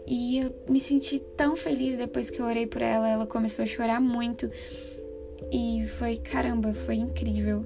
E 0.06 0.38
eu 0.38 0.54
me 0.68 0.80
senti 0.80 1.18
tão 1.36 1.56
feliz 1.56 1.96
depois 1.96 2.30
que 2.30 2.40
eu 2.40 2.46
orei 2.46 2.66
por 2.66 2.82
ela. 2.82 3.08
Ela 3.08 3.26
começou 3.26 3.62
a 3.62 3.66
chorar 3.66 4.00
muito. 4.00 4.50
E 5.50 5.84
foi, 5.86 6.16
caramba, 6.16 6.74
foi 6.74 6.96
incrível. 6.96 7.64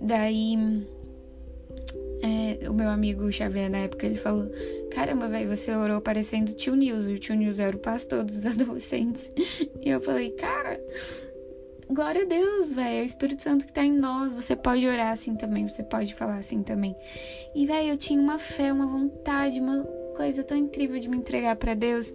Daí, 0.00 0.56
é, 2.22 2.68
o 2.68 2.74
meu 2.74 2.88
amigo 2.88 3.30
Xavier, 3.30 3.70
na 3.70 3.78
época, 3.78 4.06
ele 4.06 4.16
falou: 4.16 4.48
Caramba, 4.90 5.28
velho, 5.28 5.48
você 5.54 5.74
orou 5.74 6.00
parecendo 6.00 6.52
tio 6.52 6.74
Nilson. 6.74 7.10
O 7.10 7.18
tio 7.18 7.34
Nilson 7.34 7.62
era 7.62 7.76
o 7.76 7.80
pastor 7.80 8.24
dos 8.24 8.46
adolescentes. 8.46 9.32
E 9.80 9.88
eu 9.88 10.00
falei: 10.00 10.30
Cara, 10.32 10.80
glória 11.90 12.22
a 12.22 12.24
Deus, 12.24 12.72
velho. 12.72 13.00
É 13.00 13.02
o 13.02 13.04
Espírito 13.04 13.42
Santo 13.42 13.66
que 13.66 13.72
tá 13.72 13.84
em 13.84 13.92
nós. 13.92 14.32
Você 14.32 14.54
pode 14.56 14.86
orar 14.86 15.12
assim 15.12 15.34
também, 15.34 15.68
você 15.68 15.82
pode 15.82 16.14
falar 16.14 16.36
assim 16.36 16.62
também. 16.62 16.96
E, 17.54 17.66
velho, 17.66 17.88
eu 17.88 17.96
tinha 17.96 18.20
uma 18.20 18.38
fé, 18.38 18.72
uma 18.72 18.86
vontade, 18.86 19.60
uma 19.60 19.82
coisa 20.16 20.42
tão 20.42 20.56
incrível 20.56 20.98
de 20.98 21.08
me 21.08 21.16
entregar 21.16 21.56
para 21.56 21.74
Deus. 21.74 22.12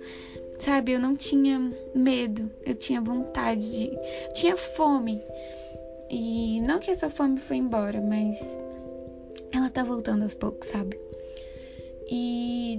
Sabe, 0.59 0.91
eu 0.91 0.99
não 0.99 1.15
tinha 1.15 1.59
medo, 1.95 2.51
eu 2.63 2.75
tinha 2.75 3.01
vontade 3.01 3.71
de. 3.71 3.87
Eu 3.87 4.33
tinha 4.33 4.55
fome. 4.55 5.21
E 6.09 6.61
não 6.61 6.79
que 6.79 6.91
essa 6.91 7.09
fome 7.09 7.39
foi 7.39 7.57
embora, 7.57 8.01
mas 8.01 8.59
ela 9.51 9.69
tá 9.69 9.83
voltando 9.83 10.23
aos 10.23 10.33
poucos, 10.33 10.67
sabe? 10.67 10.99
E 12.09 12.77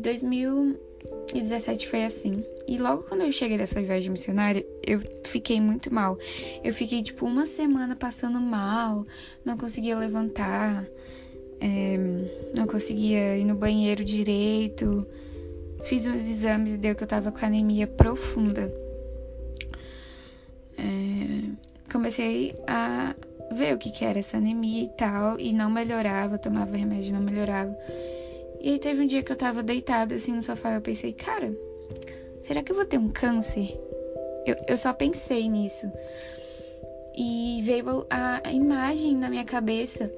2017 1.32 1.88
foi 1.88 2.04
assim. 2.04 2.44
E 2.68 2.76
logo 2.78 3.04
quando 3.04 3.22
eu 3.22 3.32
cheguei 3.32 3.56
dessa 3.56 3.80
viagem 3.80 4.10
missionária, 4.10 4.64
eu 4.86 5.00
fiquei 5.24 5.60
muito 5.60 5.92
mal. 5.92 6.18
Eu 6.62 6.72
fiquei 6.74 7.02
tipo 7.02 7.26
uma 7.26 7.46
semana 7.46 7.96
passando 7.96 8.40
mal, 8.40 9.06
não 9.44 9.56
conseguia 9.56 9.98
levantar, 9.98 10.86
é, 11.60 11.96
não 12.54 12.66
conseguia 12.66 13.36
ir 13.36 13.44
no 13.44 13.54
banheiro 13.54 14.04
direito. 14.04 15.06
Fiz 15.84 16.06
uns 16.06 16.28
exames 16.28 16.74
e 16.74 16.78
deu 16.78 16.94
que 16.94 17.02
eu 17.02 17.08
tava 17.08 17.32
com 17.32 17.44
anemia 17.44 17.86
profunda. 17.86 18.72
É, 20.78 21.90
comecei 21.90 22.54
a 22.66 23.14
ver 23.52 23.74
o 23.74 23.78
que, 23.78 23.90
que 23.90 24.04
era 24.04 24.18
essa 24.18 24.36
anemia 24.36 24.84
e 24.84 24.88
tal, 24.88 25.38
e 25.38 25.52
não 25.52 25.70
melhorava, 25.70 26.38
tomava 26.38 26.76
remédio, 26.76 27.12
não 27.12 27.20
melhorava. 27.20 27.76
E 28.62 28.70
aí 28.70 28.78
teve 28.78 29.02
um 29.02 29.06
dia 29.06 29.24
que 29.24 29.32
eu 29.32 29.36
tava 29.36 29.60
deitada 29.60 30.14
assim 30.14 30.32
no 30.32 30.42
sofá 30.42 30.70
e 30.70 30.74
eu 30.76 30.80
pensei, 30.80 31.12
cara, 31.12 31.52
será 32.40 32.62
que 32.62 32.70
eu 32.70 32.76
vou 32.76 32.84
ter 32.84 32.96
um 32.96 33.08
câncer? 33.08 33.76
Eu, 34.46 34.54
eu 34.68 34.76
só 34.76 34.92
pensei 34.92 35.48
nisso. 35.48 35.90
E 37.16 37.60
veio 37.64 38.06
a, 38.08 38.40
a 38.48 38.52
imagem 38.52 39.16
na 39.16 39.28
minha 39.28 39.44
cabeça 39.44 40.08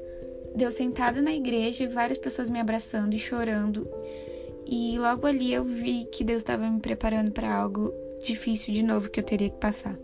de 0.54 0.62
eu 0.62 0.70
sentada 0.70 1.22
na 1.22 1.34
igreja 1.34 1.84
e 1.84 1.88
várias 1.88 2.18
pessoas 2.18 2.50
me 2.50 2.60
abraçando 2.60 3.14
e 3.14 3.18
chorando. 3.18 3.88
E 4.66 4.98
logo 4.98 5.26
ali 5.26 5.54
eu 5.54 5.64
vi 5.64 6.04
que 6.04 6.22
Deus 6.22 6.42
estava 6.42 6.68
me 6.68 6.80
preparando 6.80 7.30
para 7.30 7.50
algo 7.50 7.94
difícil 8.22 8.74
de 8.74 8.82
novo 8.82 9.08
que 9.08 9.20
eu 9.20 9.24
teria 9.24 9.48
que 9.48 9.58
passar. 9.58 9.98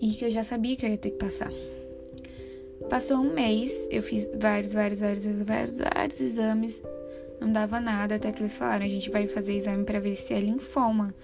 E 0.00 0.10
que 0.10 0.26
eu 0.26 0.30
já 0.30 0.44
sabia 0.44 0.76
que 0.76 0.84
eu 0.84 0.90
ia 0.90 0.98
ter 0.98 1.12
que 1.12 1.18
passar. 1.18 1.50
Passou 2.88 3.18
um 3.18 3.34
mês, 3.34 3.86
eu 3.90 4.02
fiz 4.02 4.26
vários, 4.40 4.72
vários, 4.72 5.00
vários, 5.00 5.24
vários, 5.24 5.78
vários 5.78 6.20
exames, 6.20 6.82
não 7.40 7.52
dava 7.52 7.80
nada, 7.80 8.14
até 8.14 8.32
que 8.32 8.40
eles 8.40 8.56
falaram: 8.56 8.84
a 8.84 8.88
gente 8.88 9.10
vai 9.10 9.26
fazer 9.26 9.56
exame 9.56 9.84
para 9.84 10.00
ver 10.00 10.14
se 10.14 10.32
é 10.32 10.40
linfoma 10.40 11.14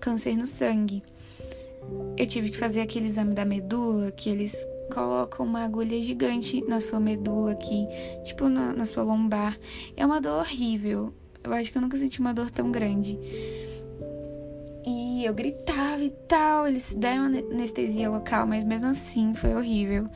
câncer 0.00 0.36
no 0.36 0.46
sangue. 0.46 1.02
Eu 2.16 2.26
tive 2.26 2.50
que 2.50 2.56
fazer 2.56 2.80
aquele 2.80 3.06
exame 3.06 3.34
da 3.34 3.44
medula, 3.44 4.10
que 4.10 4.30
eles 4.30 4.56
colocam 4.92 5.46
uma 5.46 5.62
agulha 5.64 6.00
gigante 6.00 6.62
na 6.66 6.80
sua 6.80 6.98
medula 6.98 7.52
aqui, 7.52 7.86
tipo 8.24 8.48
na, 8.48 8.72
na 8.72 8.86
sua 8.86 9.02
lombar. 9.02 9.58
É 9.96 10.04
uma 10.04 10.20
dor 10.20 10.40
horrível. 10.40 11.12
Eu 11.42 11.52
acho 11.52 11.70
que 11.70 11.78
eu 11.78 11.82
nunca 11.82 11.96
senti 11.96 12.20
uma 12.20 12.34
dor 12.34 12.50
tão 12.50 12.70
grande. 12.70 13.18
E 14.84 15.24
eu 15.24 15.32
gritava 15.32 16.02
e 16.02 16.10
tal. 16.28 16.66
Eles 16.66 16.92
deram 16.94 17.24
anestesia 17.24 18.10
local, 18.10 18.46
mas 18.46 18.64
mesmo 18.64 18.88
assim 18.88 19.34
foi 19.34 19.54
horrível. 19.54 20.08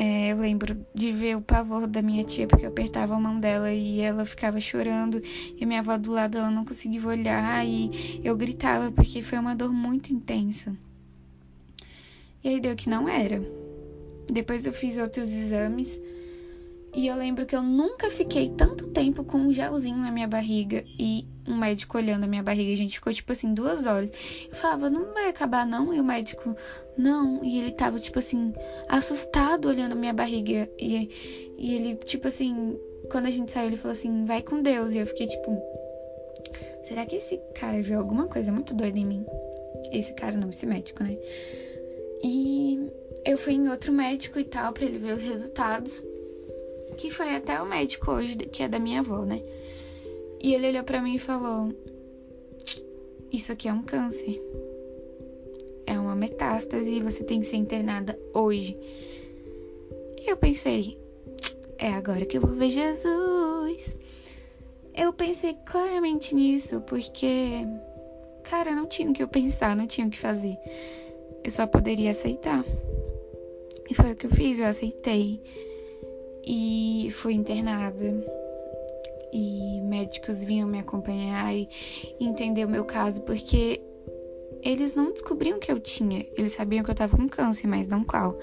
É, 0.00 0.30
eu 0.30 0.36
lembro 0.36 0.86
de 0.94 1.10
ver 1.10 1.36
o 1.36 1.40
pavor 1.42 1.88
da 1.88 2.00
minha 2.00 2.22
tia, 2.22 2.46
porque 2.46 2.64
eu 2.64 2.68
apertava 2.68 3.16
a 3.16 3.18
mão 3.18 3.36
dela 3.36 3.72
e 3.72 3.98
ela 4.00 4.24
ficava 4.24 4.60
chorando, 4.60 5.20
e 5.24 5.66
minha 5.66 5.80
avó 5.80 5.98
do 5.98 6.12
lado 6.12 6.38
ela 6.38 6.52
não 6.52 6.64
conseguia 6.64 7.04
olhar, 7.04 7.66
e 7.66 8.20
eu 8.22 8.36
gritava 8.36 8.92
porque 8.92 9.22
foi 9.22 9.40
uma 9.40 9.56
dor 9.56 9.72
muito 9.72 10.12
intensa. 10.12 10.72
E 12.44 12.48
aí 12.48 12.60
deu 12.60 12.76
que 12.76 12.88
não 12.88 13.08
era. 13.08 13.42
Depois 14.32 14.64
eu 14.64 14.72
fiz 14.72 14.98
outros 14.98 15.32
exames 15.32 16.00
e 16.94 17.06
eu 17.06 17.16
lembro 17.16 17.44
que 17.44 17.54
eu 17.54 17.62
nunca 17.62 18.10
fiquei 18.10 18.50
tanto 18.50 18.88
tempo 18.88 19.22
com 19.22 19.38
um 19.38 19.52
gelzinho 19.52 19.98
na 19.98 20.10
minha 20.10 20.26
barriga 20.26 20.84
e 20.98 21.26
um 21.46 21.56
médico 21.56 21.98
olhando 21.98 22.24
a 22.24 22.26
minha 22.26 22.42
barriga. 22.42 22.72
A 22.72 22.76
gente 22.76 22.94
ficou 22.94 23.12
tipo 23.12 23.30
assim 23.30 23.52
duas 23.52 23.86
horas. 23.86 24.10
Eu 24.48 24.54
falava, 24.54 24.88
não 24.88 25.12
vai 25.12 25.28
acabar 25.28 25.66
não? 25.66 25.92
E 25.92 26.00
o 26.00 26.04
médico, 26.04 26.56
não. 26.96 27.44
E 27.44 27.58
ele 27.58 27.72
tava 27.72 27.98
tipo 27.98 28.18
assim, 28.18 28.52
assustado 28.88 29.68
olhando 29.68 29.92
a 29.92 29.94
minha 29.94 30.12
barriga. 30.12 30.68
E, 30.78 31.54
e 31.58 31.74
ele, 31.74 31.94
tipo 31.96 32.28
assim, 32.28 32.78
quando 33.10 33.26
a 33.26 33.30
gente 33.30 33.52
saiu, 33.52 33.68
ele 33.68 33.76
falou 33.76 33.92
assim, 33.92 34.24
vai 34.24 34.42
com 34.42 34.62
Deus. 34.62 34.94
E 34.94 34.98
eu 34.98 35.06
fiquei 35.06 35.26
tipo, 35.26 35.62
será 36.86 37.04
que 37.04 37.16
esse 37.16 37.38
cara 37.54 37.82
viu 37.82 37.98
alguma 37.98 38.26
coisa 38.26 38.50
muito 38.50 38.74
doida 38.74 38.98
em 38.98 39.06
mim? 39.06 39.26
Esse 39.92 40.14
cara 40.14 40.36
não, 40.36 40.50
esse 40.50 40.66
médico, 40.66 41.04
né? 41.04 41.16
E 42.22 42.90
eu 43.24 43.36
fui 43.38 43.54
em 43.54 43.68
outro 43.68 43.92
médico 43.92 44.38
e 44.38 44.44
tal, 44.44 44.72
para 44.72 44.84
ele 44.84 44.98
ver 44.98 45.14
os 45.14 45.22
resultados 45.22 46.02
que 46.98 47.10
foi 47.10 47.34
até 47.36 47.62
o 47.62 47.66
médico 47.66 48.10
hoje, 48.10 48.36
que 48.36 48.64
é 48.64 48.68
da 48.68 48.78
minha 48.78 49.00
avó, 49.00 49.24
né? 49.24 49.40
E 50.42 50.52
ele 50.52 50.68
olhou 50.68 50.82
para 50.82 51.00
mim 51.00 51.14
e 51.14 51.18
falou: 51.18 51.72
Isso 53.32 53.52
aqui 53.52 53.68
é 53.68 53.72
um 53.72 53.82
câncer. 53.82 54.42
É 55.86 55.98
uma 55.98 56.16
metástase 56.16 56.90
e 56.90 57.00
você 57.00 57.22
tem 57.22 57.40
que 57.40 57.46
ser 57.46 57.56
internada 57.56 58.18
hoje. 58.34 58.76
E 60.20 60.28
eu 60.28 60.36
pensei: 60.36 60.98
É 61.78 61.88
agora 61.88 62.26
que 62.26 62.36
eu 62.36 62.42
vou 62.42 62.54
ver 62.54 62.70
Jesus. 62.70 63.96
Eu 64.92 65.12
pensei 65.12 65.54
claramente 65.64 66.34
nisso 66.34 66.80
porque, 66.80 67.64
cara, 68.42 68.74
não 68.74 68.86
tinha 68.86 69.08
o 69.08 69.12
que 69.12 69.22
eu 69.22 69.28
pensar, 69.28 69.76
não 69.76 69.86
tinha 69.86 70.06
o 70.06 70.10
que 70.10 70.18
fazer. 70.18 70.56
Eu 71.44 71.50
só 71.50 71.64
poderia 71.64 72.10
aceitar. 72.10 72.64
E 73.88 73.94
foi 73.94 74.12
o 74.12 74.16
que 74.16 74.26
eu 74.26 74.30
fiz, 74.30 74.58
eu 74.58 74.66
aceitei 74.66 75.40
e 76.48 77.10
fui 77.10 77.34
internada. 77.34 78.24
E 79.30 79.82
médicos 79.82 80.42
vinham 80.42 80.66
me 80.66 80.78
acompanhar 80.78 81.54
e 81.54 81.68
entender 82.18 82.64
o 82.64 82.68
meu 82.68 82.84
caso, 82.86 83.20
porque 83.22 83.82
eles 84.62 84.94
não 84.94 85.12
descobriam 85.12 85.58
que 85.58 85.70
eu 85.70 85.78
tinha. 85.78 86.26
Eles 86.34 86.52
sabiam 86.52 86.82
que 86.82 86.90
eu 86.90 86.94
tava 86.94 87.16
com 87.16 87.28
câncer, 87.28 87.66
mas 87.66 87.86
não 87.86 88.02
qual. 88.02 88.38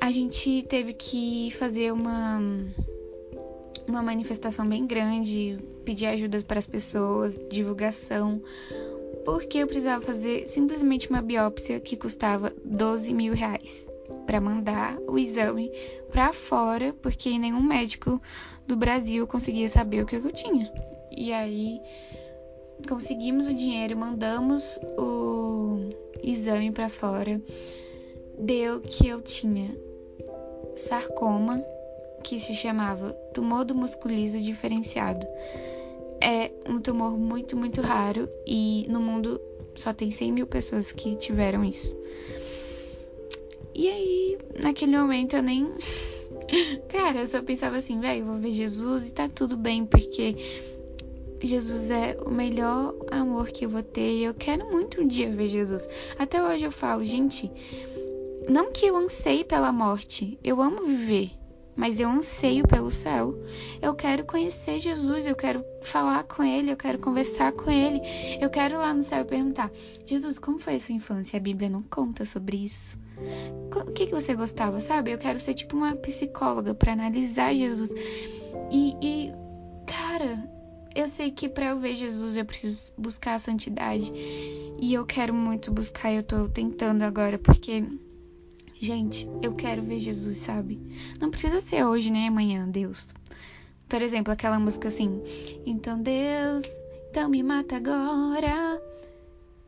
A 0.00 0.10
gente 0.10 0.62
teve 0.62 0.94
que 0.94 1.50
fazer 1.52 1.92
uma 1.92 2.40
uma 3.86 4.02
manifestação 4.02 4.66
bem 4.66 4.86
grande, 4.86 5.58
pedir 5.84 6.06
ajuda 6.06 6.40
para 6.40 6.58
as 6.58 6.66
pessoas, 6.66 7.38
divulgação, 7.50 8.40
porque 9.24 9.58
eu 9.58 9.66
precisava 9.66 10.00
fazer 10.00 10.46
simplesmente 10.46 11.10
uma 11.10 11.20
biópsia 11.20 11.78
que 11.78 11.96
custava 11.96 12.54
12 12.64 13.12
mil 13.12 13.34
reais 13.34 13.91
para 14.32 14.40
mandar 14.40 14.98
o 15.06 15.18
exame 15.18 15.70
para 16.10 16.32
fora, 16.32 16.94
porque 17.02 17.38
nenhum 17.38 17.62
médico 17.62 18.18
do 18.66 18.74
Brasil 18.74 19.26
conseguia 19.26 19.68
saber 19.68 20.02
o 20.02 20.06
que 20.06 20.16
eu 20.16 20.32
tinha. 20.32 20.72
E 21.10 21.30
aí 21.34 21.78
conseguimos 22.88 23.46
o 23.46 23.52
dinheiro, 23.52 23.94
mandamos 23.94 24.80
o 24.96 25.86
exame 26.22 26.72
para 26.72 26.88
fora. 26.88 27.42
Deu 28.38 28.80
que 28.80 29.06
eu 29.06 29.20
tinha 29.20 29.76
sarcoma, 30.76 31.62
que 32.24 32.40
se 32.40 32.54
chamava 32.54 33.12
tumor 33.34 33.66
do 33.66 33.74
musculizo 33.74 34.40
diferenciado. 34.40 35.26
É 36.22 36.50
um 36.66 36.80
tumor 36.80 37.18
muito, 37.18 37.54
muito 37.54 37.82
raro 37.82 38.26
e 38.46 38.86
no 38.88 38.98
mundo 38.98 39.38
só 39.74 39.92
tem 39.92 40.10
100 40.10 40.32
mil 40.32 40.46
pessoas 40.46 40.90
que 40.90 41.16
tiveram 41.16 41.62
isso. 41.62 41.94
E 43.74 43.88
aí, 43.88 44.38
naquele 44.60 44.96
momento 44.96 45.36
eu 45.36 45.42
nem. 45.42 45.68
Cara, 46.88 47.20
eu 47.20 47.26
só 47.26 47.42
pensava 47.42 47.76
assim, 47.76 48.00
velho, 48.00 48.26
vou 48.26 48.36
ver 48.36 48.52
Jesus 48.52 49.08
e 49.08 49.14
tá 49.14 49.28
tudo 49.28 49.56
bem, 49.56 49.86
porque 49.86 50.36
Jesus 51.42 51.90
é 51.90 52.16
o 52.24 52.30
melhor 52.30 52.94
amor 53.10 53.48
que 53.48 53.64
eu 53.64 53.70
vou 53.70 53.82
ter 53.82 54.18
e 54.18 54.24
eu 54.24 54.34
quero 54.34 54.70
muito 54.70 55.00
um 55.00 55.06
dia 55.06 55.30
ver 55.30 55.48
Jesus. 55.48 55.88
Até 56.18 56.42
hoje 56.42 56.64
eu 56.64 56.72
falo, 56.72 57.04
gente, 57.04 57.50
não 58.48 58.70
que 58.72 58.86
eu 58.86 58.96
anseie 58.96 59.44
pela 59.44 59.72
morte, 59.72 60.38
eu 60.42 60.60
amo 60.60 60.84
viver 60.84 61.30
mas 61.76 61.98
eu 61.98 62.08
anseio 62.08 62.66
pelo 62.66 62.90
céu. 62.90 63.34
Eu 63.80 63.94
quero 63.94 64.24
conhecer 64.24 64.78
Jesus, 64.78 65.26
eu 65.26 65.34
quero 65.34 65.64
falar 65.82 66.24
com 66.24 66.42
Ele, 66.42 66.70
eu 66.70 66.76
quero 66.76 66.98
conversar 66.98 67.52
com 67.52 67.70
Ele. 67.70 68.00
Eu 68.40 68.50
quero 68.50 68.78
lá 68.78 68.92
no 68.92 69.02
céu 69.02 69.24
perguntar: 69.24 69.70
Jesus, 70.04 70.38
como 70.38 70.58
foi 70.58 70.76
a 70.76 70.80
sua 70.80 70.94
infância? 70.94 71.36
A 71.36 71.40
Bíblia 71.40 71.70
não 71.70 71.82
conta 71.82 72.24
sobre 72.24 72.58
isso. 72.58 72.96
O 73.74 73.92
que, 73.92 74.06
que 74.06 74.14
você 74.14 74.34
gostava, 74.34 74.80
sabe? 74.80 75.12
Eu 75.12 75.18
quero 75.18 75.40
ser 75.40 75.54
tipo 75.54 75.76
uma 75.76 75.94
psicóloga 75.96 76.74
para 76.74 76.92
analisar 76.92 77.54
Jesus. 77.54 77.90
E, 78.70 78.96
e, 79.02 79.32
cara, 79.86 80.48
eu 80.94 81.08
sei 81.08 81.30
que 81.30 81.48
para 81.48 81.66
eu 81.66 81.78
ver 81.78 81.94
Jesus 81.94 82.36
eu 82.36 82.44
preciso 82.44 82.92
buscar 82.98 83.34
a 83.34 83.38
santidade. 83.38 84.12
E 84.80 84.92
eu 84.94 85.06
quero 85.06 85.32
muito 85.32 85.72
buscar, 85.72 86.12
eu 86.12 86.22
tô 86.22 86.48
tentando 86.48 87.02
agora, 87.02 87.38
porque 87.38 87.84
Gente, 88.82 89.30
eu 89.40 89.54
quero 89.54 89.80
ver 89.80 90.00
Jesus, 90.00 90.38
sabe? 90.38 90.76
Não 91.20 91.30
precisa 91.30 91.60
ser 91.60 91.84
hoje 91.84 92.10
nem 92.10 92.26
amanhã, 92.26 92.68
Deus. 92.68 93.14
Por 93.88 94.02
exemplo, 94.02 94.32
aquela 94.32 94.58
música 94.58 94.88
assim: 94.88 95.22
Então 95.64 96.02
Deus, 96.02 96.64
então 97.08 97.30
me 97.30 97.44
mata 97.44 97.76
agora. 97.76 98.82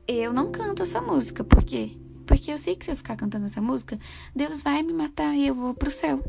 Eu 0.08 0.32
não 0.32 0.50
canto 0.50 0.82
essa 0.82 1.00
música, 1.00 1.44
por 1.44 1.62
quê? 1.62 1.92
Porque 2.26 2.50
eu 2.50 2.58
sei 2.58 2.76
que 2.76 2.84
se 2.84 2.90
eu 2.90 2.96
ficar 2.96 3.16
cantando 3.16 3.46
essa 3.46 3.60
música, 3.60 3.98
Deus 4.34 4.62
vai 4.62 4.82
me 4.82 4.92
matar 4.92 5.34
e 5.34 5.46
eu 5.46 5.54
vou 5.54 5.74
pro 5.74 5.90
céu. 5.90 6.22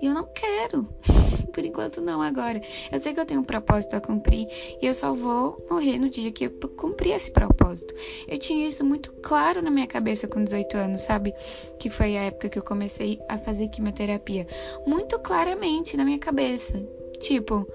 E 0.00 0.06
eu 0.06 0.14
não 0.14 0.26
quero. 0.32 0.88
Por 1.52 1.64
enquanto 1.64 2.00
não 2.00 2.22
agora. 2.22 2.60
Eu 2.90 2.98
sei 2.98 3.14
que 3.14 3.20
eu 3.20 3.26
tenho 3.26 3.40
um 3.40 3.44
propósito 3.44 3.94
a 3.94 4.00
cumprir 4.00 4.46
e 4.80 4.86
eu 4.86 4.94
só 4.94 5.12
vou 5.12 5.64
morrer 5.70 5.98
no 5.98 6.08
dia 6.08 6.30
que 6.30 6.46
eu 6.46 6.50
cumprir 6.76 7.12
esse 7.14 7.30
propósito. 7.30 7.94
Eu 8.26 8.38
tinha 8.38 8.68
isso 8.68 8.84
muito 8.84 9.12
claro 9.22 9.62
na 9.62 9.70
minha 9.70 9.86
cabeça 9.86 10.28
com 10.28 10.42
18 10.42 10.76
anos, 10.76 11.00
sabe? 11.02 11.34
Que 11.78 11.90
foi 11.90 12.16
a 12.16 12.24
época 12.24 12.48
que 12.48 12.58
eu 12.58 12.62
comecei 12.62 13.18
a 13.28 13.38
fazer 13.38 13.68
quimioterapia. 13.68 14.46
Muito 14.86 15.18
claramente 15.18 15.96
na 15.96 16.04
minha 16.04 16.18
cabeça. 16.18 16.78
Tipo, 17.20 17.66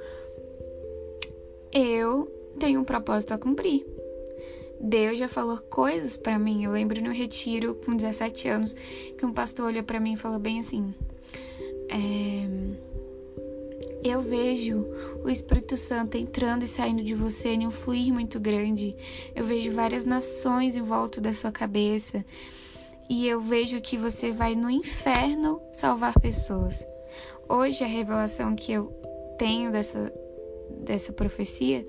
eu 1.74 2.32
tenho 2.59 2.80
um 2.80 2.84
propósito 2.84 3.34
a 3.34 3.38
cumprir. 3.38 3.93
Deus 4.80 5.18
já 5.18 5.28
falou 5.28 5.58
coisas 5.58 6.18
para 6.18 6.38
mim. 6.38 6.64
Eu 6.64 6.72
lembro 6.72 7.02
no 7.02 7.12
retiro 7.12 7.76
com 7.76 7.96
17 7.96 8.48
anos 8.48 8.74
que 8.74 9.26
um 9.26 9.34
pastor 9.34 9.68
olhou 9.68 9.84
para 9.84 10.00
mim 10.00 10.14
e 10.14 10.18
falou 10.18 10.40
bem 10.40 10.60
assim: 10.60 10.94
é, 11.90 12.48
Eu 14.04 14.22
vejo 14.22 14.86
o 15.24 15.30
Espírito 15.30 15.78
Santo 15.78 16.18
entrando 16.18 16.64
e 16.64 16.68
saindo 16.68 17.04
de 17.04 17.16
você 17.16 17.50
em 17.50 17.68
um 17.68 17.72
fluir 17.72 18.14
muito 18.14 18.40
grande. 18.40 18.96
Eu 19.36 19.44
vejo 19.44 19.72
várias 19.72 20.06
nações 20.06 20.76
em 20.76 20.82
volta 20.82 21.22
da 21.22 21.34
sua 21.34 21.52
cabeça. 21.52 22.26
E 23.10 23.28
eu 23.28 23.40
vejo 23.40 23.82
que 23.82 23.98
você 23.98 24.32
vai 24.32 24.56
no 24.56 24.70
inferno 24.70 25.62
salvar 25.74 26.20
pessoas. 26.20 26.88
Hoje 27.48 27.84
a 27.84 27.88
revelação 27.88 28.56
que 28.56 28.72
eu 28.72 28.88
tenho 29.38 29.72
dessa, 29.72 30.12
dessa 30.84 31.12
profecia 31.12 31.86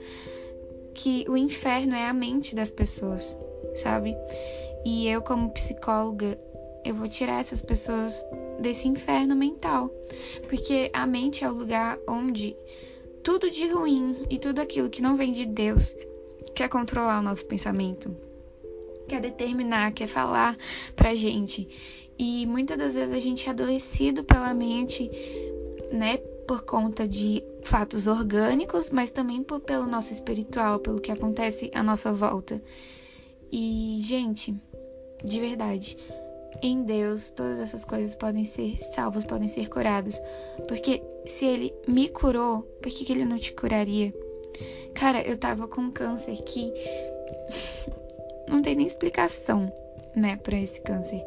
que 0.95 1.24
o 1.28 1.36
inferno 1.36 1.95
é 1.95 2.07
a 2.07 2.12
mente 2.12 2.55
das 2.55 2.70
pessoas, 2.70 3.36
sabe? 3.74 4.16
E 4.84 5.09
eu, 5.09 5.20
como 5.22 5.51
psicóloga, 5.51 6.38
eu 6.84 6.95
vou 6.95 7.09
tirar 7.09 7.40
essas 7.40 7.62
pessoas 7.62 8.24
desse 8.61 8.86
inferno 8.86 9.34
mental, 9.34 9.90
porque 10.49 10.90
a 10.92 11.07
mente 11.07 11.45
é 11.45 11.51
o 11.51 11.55
lugar 11.55 11.99
onde 12.07 12.57
tudo 13.22 13.51
de 13.51 13.66
ruim 13.68 14.20
e 14.30 14.38
tudo 14.38 14.61
aquilo 14.61 14.90
que 14.90 15.03
não 15.03 15.16
vem 15.16 15.32
de 15.32 15.47
Deus 15.47 15.95
quer 16.55 16.68
controlar 16.68 17.20
o 17.20 17.22
nosso 17.22 17.47
pensamento, 17.47 18.14
quer 19.09 19.20
determinar, 19.20 19.92
quer 19.92 20.07
falar 20.07 20.57
pra 20.95 21.14
gente. 21.14 21.66
E 22.18 22.47
muitas 22.47 22.78
das 22.78 22.95
vezes 22.95 23.12
a 23.12 23.18
gente 23.18 23.49
é 23.49 23.51
adoecido 23.51 24.22
pela 24.22 24.55
mente, 24.55 25.11
né, 25.90 26.18
por 26.47 26.62
conta 26.64 27.07
de 27.07 27.42
fatos 27.62 28.07
orgânicos, 28.07 28.90
mas 28.90 29.11
também 29.11 29.42
por, 29.42 29.61
pelo 29.61 29.86
nosso 29.86 30.12
espiritual, 30.12 30.78
pelo 30.78 31.01
que 31.01 31.11
acontece 31.12 31.70
à 31.74 31.82
nossa 31.82 32.12
volta. 32.12 32.62
E, 33.51 34.01
gente, 34.03 34.55
de 35.24 35.40
verdade, 35.40 35.97
em 36.62 36.82
Deus 36.82 37.30
todas 37.30 37.61
essas 37.61 37.84
coisas 37.84 38.14
podem 38.14 38.45
ser 38.45 38.76
salvas, 38.78 39.24
podem 39.24 39.49
ser 39.49 39.68
curadas. 39.68 40.20
Porque 40.68 41.03
se 41.26 41.47
Ele 41.47 41.74
me 41.86 42.09
curou, 42.09 42.62
por 42.82 42.90
que, 42.90 43.05
que 43.05 43.12
Ele 43.12 43.24
não 43.24 43.38
te 43.38 43.53
curaria? 43.53 44.14
Cara, 44.95 45.22
eu 45.22 45.36
tava 45.36 45.66
com 45.66 45.90
câncer 45.90 46.36
que 46.42 46.72
não 48.49 48.62
tem 48.62 48.76
nem 48.76 48.86
explicação, 48.86 49.72
né, 50.14 50.36
para 50.36 50.58
esse 50.58 50.80
câncer. 50.80 51.22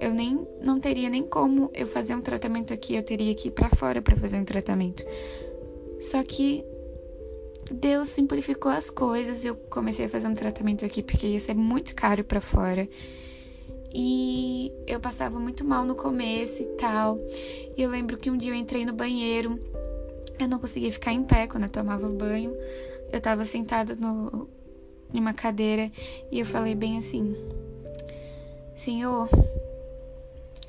Eu 0.00 0.12
nem 0.12 0.46
não 0.62 0.80
teria 0.80 1.08
nem 1.08 1.22
como 1.22 1.70
eu 1.74 1.86
fazer 1.86 2.14
um 2.14 2.22
tratamento 2.22 2.72
aqui, 2.72 2.94
eu 2.94 3.02
teria 3.02 3.34
que 3.34 3.48
ir 3.48 3.50
para 3.50 3.68
fora 3.70 4.00
para 4.00 4.16
fazer 4.16 4.38
um 4.38 4.44
tratamento. 4.44 5.04
Só 6.00 6.22
que 6.22 6.64
Deus 7.70 8.08
simplificou 8.08 8.72
as 8.72 8.90
coisas. 8.90 9.44
Eu 9.44 9.54
comecei 9.54 10.06
a 10.06 10.08
fazer 10.08 10.26
um 10.26 10.34
tratamento 10.34 10.84
aqui 10.84 11.02
porque 11.02 11.26
ia 11.26 11.40
ser 11.40 11.54
muito 11.54 11.94
caro 11.94 12.24
para 12.24 12.40
fora. 12.40 12.88
E 13.92 14.72
eu 14.86 15.00
passava 15.00 15.38
muito 15.38 15.64
mal 15.64 15.84
no 15.84 15.94
começo 15.94 16.62
e 16.62 16.66
tal. 16.76 17.18
E 17.76 17.82
eu 17.82 17.90
lembro 17.90 18.16
que 18.16 18.30
um 18.30 18.36
dia 18.36 18.52
eu 18.52 18.56
entrei 18.56 18.84
no 18.84 18.92
banheiro, 18.92 19.58
eu 20.38 20.48
não 20.48 20.58
conseguia 20.58 20.90
ficar 20.92 21.12
em 21.12 21.22
pé 21.22 21.46
quando 21.46 21.64
eu 21.64 21.70
tomava 21.70 22.08
banho. 22.08 22.54
Eu 23.12 23.20
tava 23.20 23.44
sentada 23.44 23.96
no, 23.96 24.48
em 25.12 25.20
uma 25.20 25.34
cadeira 25.34 25.90
e 26.30 26.38
eu 26.38 26.46
falei 26.46 26.74
bem 26.74 26.98
assim: 26.98 27.34
Senhor, 28.80 29.28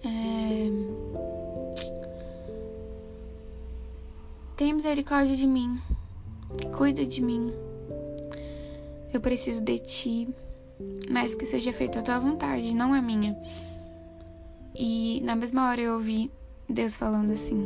é... 0.03 0.69
tem 4.57 4.73
misericórdia 4.73 5.33
de 5.33 5.47
mim, 5.47 5.79
cuida 6.75 7.05
de 7.05 7.21
mim. 7.21 7.53
Eu 9.13 9.21
preciso 9.21 9.61
de 9.61 9.79
ti 9.79 10.27
mas 11.09 11.35
que 11.35 11.45
seja 11.45 11.71
feita 11.71 11.99
a 11.99 12.03
tua 12.03 12.19
vontade, 12.19 12.75
não 12.75 12.93
a 12.93 13.01
minha. 13.01 13.33
E 14.75 15.21
na 15.23 15.33
mesma 15.33 15.69
hora 15.69 15.79
eu 15.79 15.93
ouvi 15.93 16.29
Deus 16.67 16.97
falando 16.97 17.31
assim: 17.31 17.65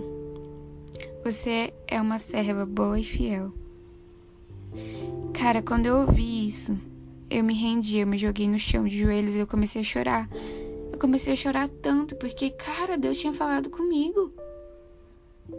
Você 1.24 1.74
é 1.88 2.00
uma 2.00 2.20
serva 2.20 2.68
boa 2.68 3.00
e 3.00 3.04
fiel. 3.04 3.52
Cara, 5.34 5.64
quando 5.64 5.88
eu 5.88 6.02
ouvi 6.02 6.46
isso, 6.46 6.78
eu 7.30 7.44
me 7.44 7.54
rendi, 7.54 8.00
eu 8.00 8.08
me 8.08 8.18
joguei 8.18 8.48
no 8.48 8.60
chão 8.60 8.86
de 8.86 8.98
joelhos 8.98 9.36
e 9.36 9.40
eu 9.40 9.48
comecei 9.48 9.82
a 9.82 9.84
chorar. 9.84 10.30
Eu 10.92 11.00
comecei 11.00 11.34
a 11.34 11.36
chorar 11.36 11.70
tanto 11.82 12.16
porque, 12.16 12.52
cara, 12.52 12.98
Deus 12.98 13.18
tinha 13.18 13.34
falado 13.34 13.70
comigo. 13.70 14.34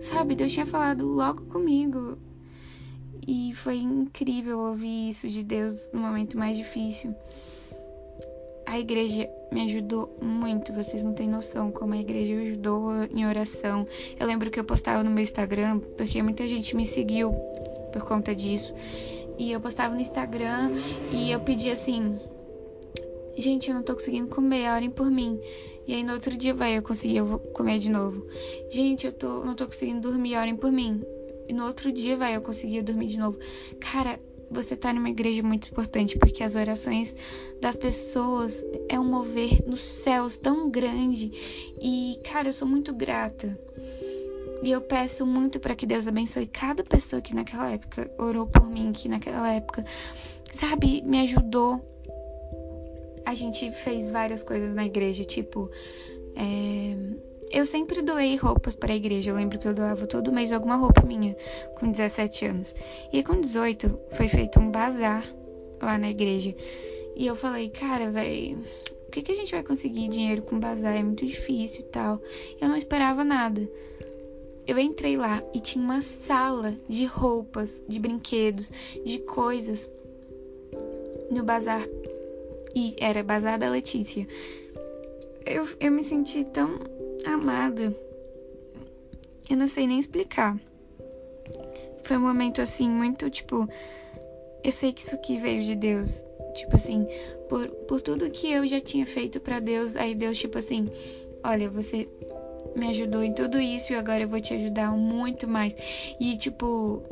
Sabe, 0.00 0.34
Deus 0.34 0.52
tinha 0.52 0.66
falado 0.66 1.06
logo 1.06 1.42
comigo. 1.46 2.18
E 3.26 3.52
foi 3.54 3.78
incrível 3.78 4.58
ouvir 4.60 5.10
isso 5.10 5.28
de 5.28 5.42
Deus 5.42 5.90
no 5.92 6.00
momento 6.00 6.38
mais 6.38 6.56
difícil. 6.56 7.14
A 8.64 8.78
igreja 8.78 9.28
me 9.52 9.62
ajudou 9.62 10.18
muito, 10.20 10.72
vocês 10.72 11.02
não 11.02 11.12
têm 11.12 11.28
noção 11.28 11.70
como 11.70 11.94
a 11.94 11.98
igreja 11.98 12.34
me 12.34 12.48
ajudou 12.48 13.04
em 13.04 13.26
oração. 13.26 13.86
Eu 14.18 14.26
lembro 14.26 14.50
que 14.50 14.58
eu 14.58 14.64
postava 14.64 15.04
no 15.04 15.10
meu 15.10 15.22
Instagram, 15.22 15.80
porque 15.96 16.22
muita 16.22 16.46
gente 16.48 16.76
me 16.76 16.84
seguiu 16.84 17.32
por 17.92 18.02
conta 18.02 18.34
disso. 18.34 18.74
E 19.38 19.52
eu 19.52 19.60
postava 19.60 19.94
no 19.94 20.00
Instagram 20.00 20.72
e 21.12 21.30
eu 21.30 21.40
pedia 21.40 21.72
assim: 21.72 22.18
Gente, 23.36 23.68
eu 23.68 23.74
não 23.74 23.82
tô 23.82 23.92
conseguindo 23.94 24.28
comer, 24.28 24.70
orem 24.70 24.90
por 24.90 25.10
mim. 25.10 25.38
E 25.86 25.94
aí 25.94 26.02
no 26.02 26.14
outro 26.14 26.36
dia, 26.36 26.54
vai, 26.54 26.76
eu 26.76 26.82
consegui, 26.82 27.16
eu 27.16 27.26
vou 27.26 27.38
comer 27.38 27.78
de 27.78 27.90
novo. 27.90 28.26
Gente, 28.70 29.06
eu 29.06 29.12
tô, 29.12 29.44
não 29.44 29.54
tô 29.54 29.66
conseguindo 29.66 30.00
dormir, 30.00 30.36
orem 30.36 30.56
por 30.56 30.72
mim. 30.72 31.02
E 31.48 31.52
no 31.52 31.64
outro 31.66 31.92
dia, 31.92 32.16
vai, 32.16 32.34
eu 32.34 32.40
conseguia 32.40 32.82
dormir 32.82 33.08
de 33.08 33.18
novo. 33.18 33.38
Cara, 33.78 34.18
você 34.50 34.74
tá 34.74 34.92
numa 34.92 35.10
igreja 35.10 35.42
muito 35.42 35.68
importante, 35.68 36.18
porque 36.18 36.42
as 36.42 36.54
orações 36.54 37.14
das 37.60 37.76
pessoas 37.76 38.64
é 38.88 38.98
um 38.98 39.04
mover 39.04 39.62
nos 39.66 39.80
céus 39.80 40.36
tão 40.36 40.70
grande. 40.70 41.30
E, 41.80 42.18
cara, 42.24 42.48
eu 42.48 42.52
sou 42.52 42.66
muito 42.66 42.92
grata. 42.94 43.58
E 44.62 44.70
eu 44.70 44.80
peço 44.80 45.26
muito 45.26 45.60
para 45.60 45.74
que 45.74 45.86
Deus 45.86 46.06
abençoe 46.06 46.46
cada 46.46 46.82
pessoa 46.82 47.20
que 47.20 47.34
naquela 47.34 47.70
época 47.70 48.10
orou 48.18 48.46
por 48.46 48.68
mim, 48.68 48.92
que 48.92 49.08
naquela 49.08 49.52
época, 49.52 49.84
sabe, 50.52 51.02
me 51.02 51.20
ajudou. 51.20 51.84
A 53.24 53.34
gente 53.34 53.70
fez 53.72 54.10
várias 54.10 54.42
coisas 54.42 54.72
na 54.72 54.86
igreja, 54.86 55.24
tipo, 55.24 55.70
é, 56.36 56.96
eu 57.50 57.64
sempre 57.64 58.02
doei 58.02 58.36
roupas 58.36 58.74
para 58.74 58.92
a 58.92 58.96
igreja. 58.96 59.30
Eu 59.30 59.36
lembro 59.36 59.58
que 59.58 59.66
eu 59.66 59.74
doava 59.74 60.06
todo 60.06 60.32
mês 60.32 60.52
alguma 60.52 60.76
roupa 60.76 61.02
minha, 61.02 61.36
com 61.78 61.90
17 61.90 62.46
anos. 62.46 62.74
E 63.12 63.22
com 63.22 63.40
18 63.40 63.98
foi 64.12 64.28
feito 64.28 64.58
um 64.58 64.70
bazar 64.70 65.24
lá 65.82 65.98
na 65.98 66.10
igreja. 66.10 66.54
E 67.16 67.26
eu 67.26 67.34
falei, 67.34 67.70
cara, 67.70 68.10
velho, 68.10 68.58
o 69.06 69.10
que, 69.10 69.22
que 69.22 69.32
a 69.32 69.34
gente 69.34 69.52
vai 69.52 69.62
conseguir 69.62 70.08
dinheiro 70.08 70.42
com 70.42 70.58
bazar? 70.58 70.96
É 70.96 71.02
muito 71.02 71.24
difícil 71.24 71.80
e 71.80 71.84
tal. 71.84 72.20
Eu 72.60 72.68
não 72.68 72.76
esperava 72.76 73.24
nada. 73.24 73.68
Eu 74.66 74.78
entrei 74.78 75.16
lá 75.16 75.42
e 75.54 75.60
tinha 75.60 75.84
uma 75.84 76.00
sala 76.00 76.74
de 76.88 77.04
roupas, 77.04 77.84
de 77.88 78.00
brinquedos, 78.00 78.70
de 79.04 79.20
coisas 79.20 79.90
no 81.30 81.44
bazar. 81.44 81.86
E 82.74 82.94
era 82.98 83.22
bazar 83.22 83.58
da 83.58 83.70
Letícia. 83.70 84.26
Eu, 85.44 85.68
eu 85.78 85.92
me 85.92 86.02
senti 86.02 86.44
tão 86.44 86.80
amada. 87.24 87.96
Eu 89.48 89.56
não 89.56 89.68
sei 89.68 89.86
nem 89.86 90.00
explicar. 90.00 90.58
Foi 92.02 92.16
um 92.16 92.20
momento 92.20 92.60
assim, 92.60 92.88
muito 92.88 93.30
tipo. 93.30 93.68
Eu 94.64 94.72
sei 94.72 94.92
que 94.92 95.02
isso 95.02 95.14
aqui 95.14 95.38
veio 95.38 95.62
de 95.62 95.76
Deus. 95.76 96.24
Tipo 96.54 96.74
assim, 96.74 97.06
por, 97.48 97.68
por 97.68 98.00
tudo 98.00 98.30
que 98.30 98.50
eu 98.50 98.66
já 98.66 98.80
tinha 98.80 99.06
feito 99.06 99.40
para 99.40 99.60
Deus, 99.60 99.94
aí 99.94 100.14
Deus, 100.14 100.36
tipo 100.36 100.58
assim: 100.58 100.88
Olha, 101.44 101.70
você 101.70 102.08
me 102.76 102.88
ajudou 102.88 103.22
em 103.22 103.32
tudo 103.32 103.58
isso 103.58 103.92
e 103.92 103.96
agora 103.96 104.22
eu 104.22 104.28
vou 104.28 104.40
te 104.40 104.54
ajudar 104.54 104.92
muito 104.92 105.48
mais. 105.48 105.74
E, 106.20 106.36
tipo, 106.36 107.02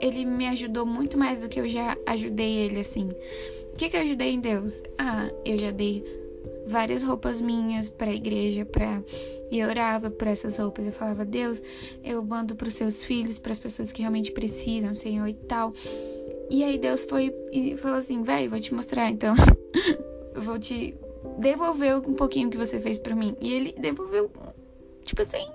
ele 0.00 0.24
me 0.24 0.48
ajudou 0.48 0.84
muito 0.84 1.16
mais 1.16 1.38
do 1.38 1.48
que 1.48 1.60
eu 1.60 1.68
já 1.68 1.96
ajudei 2.06 2.56
ele, 2.56 2.80
assim. 2.80 3.08
O 3.72 3.76
que, 3.76 3.88
que 3.88 3.96
eu 3.96 4.00
ajudei 4.00 4.32
em 4.32 4.40
Deus? 4.40 4.82
Ah, 4.98 5.30
eu 5.44 5.56
já 5.56 5.70
dei 5.70 6.04
várias 6.66 7.02
roupas 7.02 7.40
minhas 7.40 7.88
para 7.88 8.10
a 8.10 8.14
igreja, 8.14 8.64
para 8.64 9.02
e 9.50 9.58
eu 9.58 9.68
orava 9.68 10.10
por 10.10 10.28
essas 10.28 10.58
roupas. 10.58 10.86
Eu 10.86 10.92
falava: 10.92 11.24
"Deus, 11.24 11.62
eu 12.04 12.22
mando 12.24 12.54
para 12.54 12.68
os 12.68 12.74
seus 12.74 13.02
filhos, 13.02 13.38
para 13.38 13.52
as 13.52 13.58
pessoas 13.58 13.92
que 13.92 14.02
realmente 14.02 14.32
precisam, 14.32 14.94
Senhor 14.94 15.26
e 15.26 15.34
tal". 15.34 15.72
E 16.50 16.64
aí 16.64 16.78
Deus 16.78 17.04
foi 17.04 17.34
e 17.52 17.76
falou 17.76 17.98
assim: 17.98 18.22
"Velho, 18.22 18.50
vou 18.50 18.60
te 18.60 18.74
mostrar 18.74 19.08
então. 19.10 19.34
eu 20.34 20.42
vou 20.42 20.58
te 20.58 20.94
devolver 21.38 21.96
um 21.96 22.14
pouquinho 22.14 22.50
que 22.50 22.56
você 22.56 22.78
fez 22.78 22.98
para 22.98 23.14
mim". 23.14 23.36
E 23.40 23.52
ele 23.52 23.74
devolveu 23.78 24.30
tipo 25.10 25.22
assim, 25.22 25.48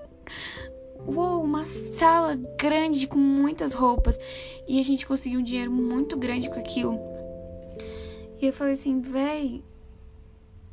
uou, 1.06 1.43
uma 1.43 1.66
sala 1.66 2.36
grande 2.58 3.08
com 3.08 3.20
muitas 3.20 3.74
roupas. 3.74 4.20
E 4.68 4.80
a 4.80 4.84
gente 4.84 5.06
conseguiu 5.06 5.39
um 5.39 5.43
dinheiro 5.43 5.72
muito 5.72 6.18
grande 6.18 6.49
com 6.49 6.60
aquilo. 6.60 6.99
E 8.41 8.47
eu 8.47 8.53
falei 8.53 8.74
assim, 8.74 9.01
véi, 9.01 9.64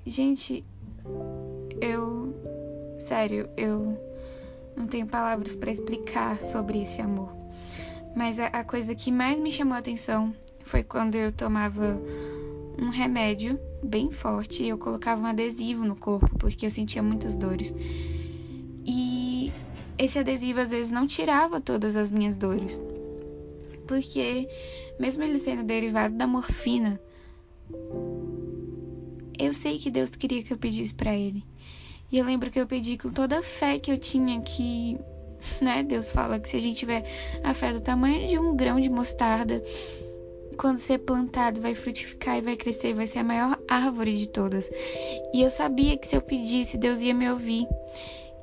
Gente, 0.04 0.64
eu. 1.80 2.34
Sério, 2.98 3.48
eu 3.56 3.96
não 4.76 4.86
tenho 4.86 5.06
palavras 5.06 5.54
para 5.54 5.70
explicar 5.70 6.40
sobre 6.40 6.82
esse 6.82 7.00
amor. 7.00 7.32
Mas 8.16 8.38
a, 8.38 8.46
a, 8.48 8.64
coisa 8.64 8.94
que 8.94 9.12
mais 9.12 9.38
me 9.38 9.50
chamou 9.50 9.74
a 9.74 9.78
atenção 9.78 10.34
foi 10.64 10.82
quando 10.82 11.14
eu 11.14 11.32
tomava 11.32 12.00
um 12.78 12.88
remédio 12.88 13.58
bem 13.82 14.10
forte 14.10 14.64
e 14.64 14.68
eu 14.68 14.78
colocava 14.78 15.22
um 15.22 15.26
adesivo 15.26 15.84
no 15.84 15.96
corpo 15.96 16.28
porque 16.36 16.66
eu 16.66 16.70
sentia 16.70 17.02
muitas 17.02 17.36
dores. 17.36 17.72
Esse 20.02 20.18
adesivo 20.18 20.58
às 20.58 20.72
vezes 20.72 20.90
não 20.90 21.06
tirava 21.06 21.60
todas 21.60 21.96
as 21.96 22.10
minhas 22.10 22.34
dores. 22.34 22.82
Porque, 23.86 24.48
mesmo 24.98 25.22
ele 25.22 25.38
sendo 25.38 25.62
derivado 25.62 26.16
da 26.16 26.26
morfina, 26.26 27.00
eu 29.38 29.54
sei 29.54 29.78
que 29.78 29.92
Deus 29.92 30.10
queria 30.16 30.42
que 30.42 30.52
eu 30.52 30.58
pedisse 30.58 30.92
para 30.92 31.14
Ele. 31.14 31.44
E 32.10 32.18
eu 32.18 32.24
lembro 32.24 32.50
que 32.50 32.58
eu 32.58 32.66
pedi 32.66 32.98
com 32.98 33.12
toda 33.12 33.38
a 33.38 33.42
fé 33.42 33.78
que 33.78 33.92
eu 33.92 33.96
tinha 33.96 34.40
que, 34.40 34.98
né? 35.62 35.84
Deus 35.84 36.10
fala 36.10 36.40
que 36.40 36.48
se 36.48 36.56
a 36.56 36.60
gente 36.60 36.80
tiver 36.80 37.04
a 37.44 37.54
fé 37.54 37.72
do 37.72 37.80
tamanho 37.80 38.26
de 38.26 38.36
um 38.36 38.56
grão 38.56 38.80
de 38.80 38.90
mostarda, 38.90 39.62
quando 40.58 40.78
ser 40.78 40.98
plantado 40.98 41.60
vai 41.60 41.76
frutificar 41.76 42.38
e 42.38 42.40
vai 42.40 42.56
crescer, 42.56 42.92
vai 42.92 43.06
ser 43.06 43.20
a 43.20 43.24
maior 43.24 43.56
árvore 43.68 44.18
de 44.18 44.26
todas. 44.26 44.68
E 45.32 45.42
eu 45.42 45.48
sabia 45.48 45.96
que 45.96 46.08
se 46.08 46.16
eu 46.16 46.22
pedisse, 46.22 46.76
Deus 46.76 46.98
ia 46.98 47.14
me 47.14 47.30
ouvir. 47.30 47.68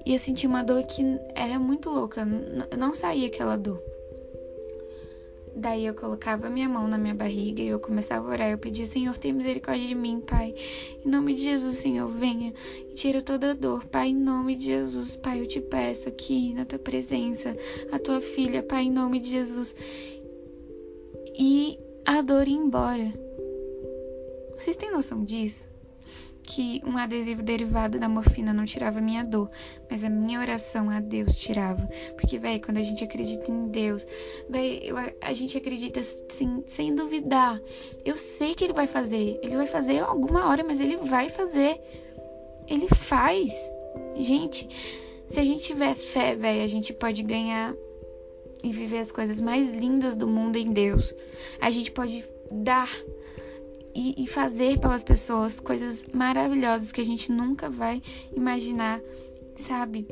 E 0.06 0.14
eu 0.14 0.20
senti 0.20 0.48
uma 0.48 0.64
dor 0.64 0.84
que 0.84 1.02
era 1.36 1.60
muito 1.60 1.90
louca, 1.90 2.26
não 2.26 2.94
saía 2.94 3.28
aquela 3.28 3.58
dor. 3.58 3.82
Daí 5.56 5.86
eu 5.86 5.94
colocava 5.94 6.50
minha 6.50 6.70
mão 6.70 6.88
na 6.88 6.98
minha 6.98 7.14
barriga 7.14 7.62
e 7.62 7.68
eu 7.68 7.80
começava 7.80 8.28
a 8.28 8.32
orar. 8.32 8.50
Eu 8.50 8.58
pedia, 8.58 8.86
Senhor, 8.86 9.18
tem 9.18 9.34
misericórdia 9.34 9.86
de 9.86 9.96
mim, 9.96 10.22
Pai. 10.22 10.54
Em 11.06 11.10
nome 11.10 11.34
de 11.34 11.44
Jesus, 11.44 11.76
Senhor, 11.78 12.08
venha 12.08 12.54
e 12.90 12.94
tira 12.94 13.22
toda 13.22 13.52
a 13.52 13.54
dor, 13.54 13.86
Pai. 13.86 14.10
Em 14.10 14.16
nome 14.16 14.56
de 14.56 14.66
Jesus, 14.66 15.16
Pai, 15.18 15.42
eu 15.42 15.48
te 15.48 15.60
peço 15.60 16.08
aqui 16.08 16.54
na 16.54 16.66
tua 16.66 16.80
presença, 16.80 17.56
a 17.92 18.00
tua 18.00 18.22
filha, 18.22 18.64
Pai, 18.64 18.84
em 18.84 18.92
nome 18.92 19.20
de 19.20 19.30
Jesus. 19.30 19.76
E 21.38 21.78
a 22.06 22.22
dor 22.22 22.48
ia 22.48 22.56
embora. 22.58 23.14
Vocês 24.58 24.76
têm 24.76 24.92
noção 24.92 25.24
disso? 25.24 25.69
Que 26.50 26.82
um 26.84 26.98
adesivo 26.98 27.44
derivado 27.44 28.00
da 28.00 28.10
morfina 28.10 28.52
não 28.52 28.66
tirava 28.66 29.00
minha 29.00 29.24
dor, 29.24 29.52
mas 29.88 30.04
a 30.04 30.10
minha 30.10 30.40
oração 30.40 30.90
a 30.90 31.00
Deus 31.00 31.36
tirava. 31.36 31.88
Porque, 32.16 32.40
velho, 32.40 32.60
quando 32.60 32.78
a 32.78 32.82
gente 32.82 33.04
acredita 33.04 33.52
em 33.52 33.68
Deus, 33.68 34.06
velho, 34.50 34.96
a 35.22 35.32
gente 35.32 35.56
acredita 35.56 36.00
assim, 36.00 36.64
sem 36.66 36.96
duvidar. 36.96 37.62
Eu 38.04 38.18
sei 38.18 38.56
que 38.56 38.64
Ele 38.64 38.74
vai 38.74 38.88
fazer. 38.88 39.40
Ele 39.44 39.56
vai 39.56 39.68
fazer 39.68 40.00
alguma 40.00 40.50
hora, 40.50 40.64
mas 40.64 40.80
Ele 40.80 40.98
vai 40.98 41.30
fazer. 41.30 41.80
Ele 42.68 42.88
faz. 42.88 43.54
Gente, 44.16 44.68
se 45.30 45.40
a 45.40 45.44
gente 45.44 45.62
tiver 45.62 45.94
fé, 45.94 46.36
velho, 46.36 46.64
a 46.64 46.68
gente 46.68 46.94
pode 46.94 47.22
ganhar 47.22 47.76
e 48.64 48.72
viver 48.72 48.98
as 48.98 49.12
coisas 49.12 49.40
mais 49.40 49.70
lindas 49.70 50.18
do 50.18 50.28
mundo 50.28 50.58
em 50.58 50.74
Deus. 50.74 51.16
A 51.62 51.70
gente 51.70 51.92
pode 51.92 52.28
dar 52.52 52.90
e, 53.94 54.24
e 54.24 54.28
fazer 54.28 54.80
pelas 54.80 55.04
pessoas 55.04 55.60
coisas 55.60 56.06
maravilhosas 56.14 56.92
que 56.92 57.02
a 57.02 57.06
gente 57.06 57.32
nunca 57.32 57.70
vai 57.70 58.02
imaginar, 58.36 59.02
sabe? 59.56 60.08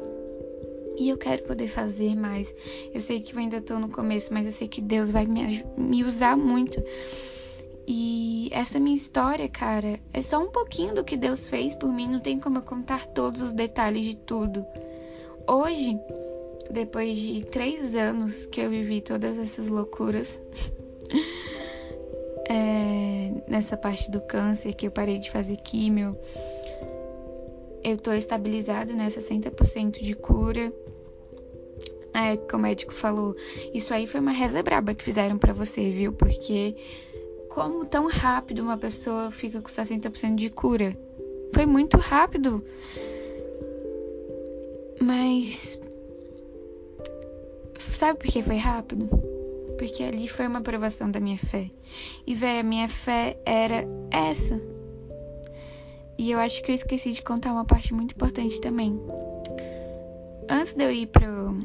E 0.97 1.09
eu 1.09 1.17
quero 1.17 1.43
poder 1.43 1.67
fazer 1.67 2.15
mais. 2.15 2.53
Eu 2.91 2.99
sei 2.99 3.21
que 3.21 3.33
eu 3.33 3.39
ainda 3.39 3.61
tô 3.61 3.77
no 3.77 3.89
começo, 3.89 4.33
mas 4.33 4.45
eu 4.47 4.51
sei 4.51 4.67
que 4.67 4.81
Deus 4.81 5.11
vai 5.11 5.25
me, 5.27 5.63
me 5.77 6.03
usar 6.03 6.35
muito. 6.35 6.83
E 7.87 8.49
essa 8.51 8.79
minha 8.79 8.95
história, 8.95 9.47
cara, 9.47 9.99
é 10.11 10.21
só 10.21 10.39
um 10.39 10.51
pouquinho 10.51 10.95
do 10.95 11.03
que 11.03 11.15
Deus 11.15 11.47
fez 11.47 11.75
por 11.75 11.93
mim. 11.93 12.07
Não 12.07 12.19
tem 12.19 12.39
como 12.39 12.57
eu 12.57 12.61
contar 12.63 13.05
todos 13.05 13.41
os 13.41 13.53
detalhes 13.53 14.03
de 14.03 14.15
tudo. 14.15 14.65
Hoje, 15.47 15.97
depois 16.71 17.17
de 17.17 17.45
três 17.45 17.95
anos 17.95 18.45
que 18.47 18.59
eu 18.59 18.69
vivi 18.69 18.99
todas 18.99 19.37
essas 19.37 19.69
loucuras, 19.69 20.41
é, 22.49 23.31
nessa 23.47 23.75
parte 23.75 24.09
do 24.09 24.21
câncer 24.21 24.73
que 24.73 24.87
eu 24.87 24.91
parei 24.91 25.17
de 25.17 25.29
fazer 25.29 25.57
químio. 25.57 26.17
Eu 27.83 27.97
tô 27.97 28.13
estabilizada, 28.13 28.93
né? 28.93 29.07
60% 29.07 30.01
de 30.01 30.15
cura. 30.15 30.71
Na 32.13 32.29
época 32.29 32.57
o 32.57 32.59
médico 32.59 32.93
falou: 32.93 33.35
Isso 33.73 33.93
aí 33.93 34.07
foi 34.07 34.19
uma 34.19 34.31
reza 34.31 34.63
braba 34.63 34.93
que 34.93 35.03
fizeram 35.03 35.37
para 35.37 35.53
você, 35.53 35.91
viu? 35.91 36.13
Porque 36.13 36.75
como 37.49 37.85
tão 37.85 38.07
rápido 38.07 38.59
uma 38.59 38.77
pessoa 38.77 39.29
fica 39.29 39.61
com 39.61 39.67
60% 39.67 40.35
de 40.35 40.49
cura? 40.49 40.97
Foi 41.53 41.65
muito 41.65 41.97
rápido. 41.97 42.63
Mas. 44.99 45.79
Sabe 47.93 48.19
por 48.19 48.27
que 48.31 48.41
foi 48.41 48.57
rápido? 48.57 49.36
Porque 49.77 50.03
ali 50.03 50.27
foi 50.27 50.47
uma 50.47 50.61
provação 50.61 51.09
da 51.09 51.19
minha 51.19 51.37
fé. 51.37 51.69
E, 52.25 52.33
véi, 52.33 52.59
a 52.59 52.63
minha 52.63 52.89
fé 52.89 53.37
era 53.45 53.85
essa. 54.11 54.59
E 56.17 56.31
eu 56.31 56.39
acho 56.39 56.63
que 56.63 56.71
eu 56.71 56.75
esqueci 56.75 57.11
de 57.11 57.21
contar 57.21 57.51
uma 57.51 57.65
parte 57.65 57.93
muito 57.93 58.13
importante 58.13 58.59
também. 58.59 58.99
Antes 60.49 60.73
de 60.73 60.83
eu 60.83 60.91
ir 60.91 61.07
pro, 61.07 61.59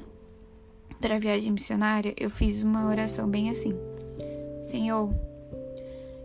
pra 1.01 1.19
viagem 1.19 1.53
missionária, 1.53 2.15
eu 2.19 2.29
fiz 2.29 2.63
uma 2.63 2.87
oração 2.89 3.29
bem 3.29 3.49
assim: 3.49 3.73
Senhor, 4.63 5.11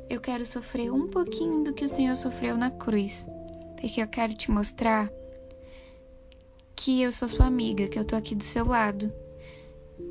eu 0.09 0.19
quero 0.19 0.45
sofrer 0.45 0.91
um 0.91 1.07
pouquinho 1.07 1.63
do 1.63 1.73
que 1.73 1.85
o 1.85 1.89
Senhor 1.89 2.17
sofreu 2.17 2.57
na 2.57 2.69
cruz, 2.69 3.29
porque 3.79 4.01
eu 4.01 4.07
quero 4.07 4.33
te 4.33 4.51
mostrar 4.51 5.09
que 6.75 7.01
eu 7.01 7.11
sou 7.11 7.27
sua 7.27 7.45
amiga, 7.45 7.87
que 7.87 7.97
eu 7.97 8.05
tô 8.05 8.15
aqui 8.15 8.35
do 8.35 8.43
seu 8.43 8.65
lado. 8.65 9.11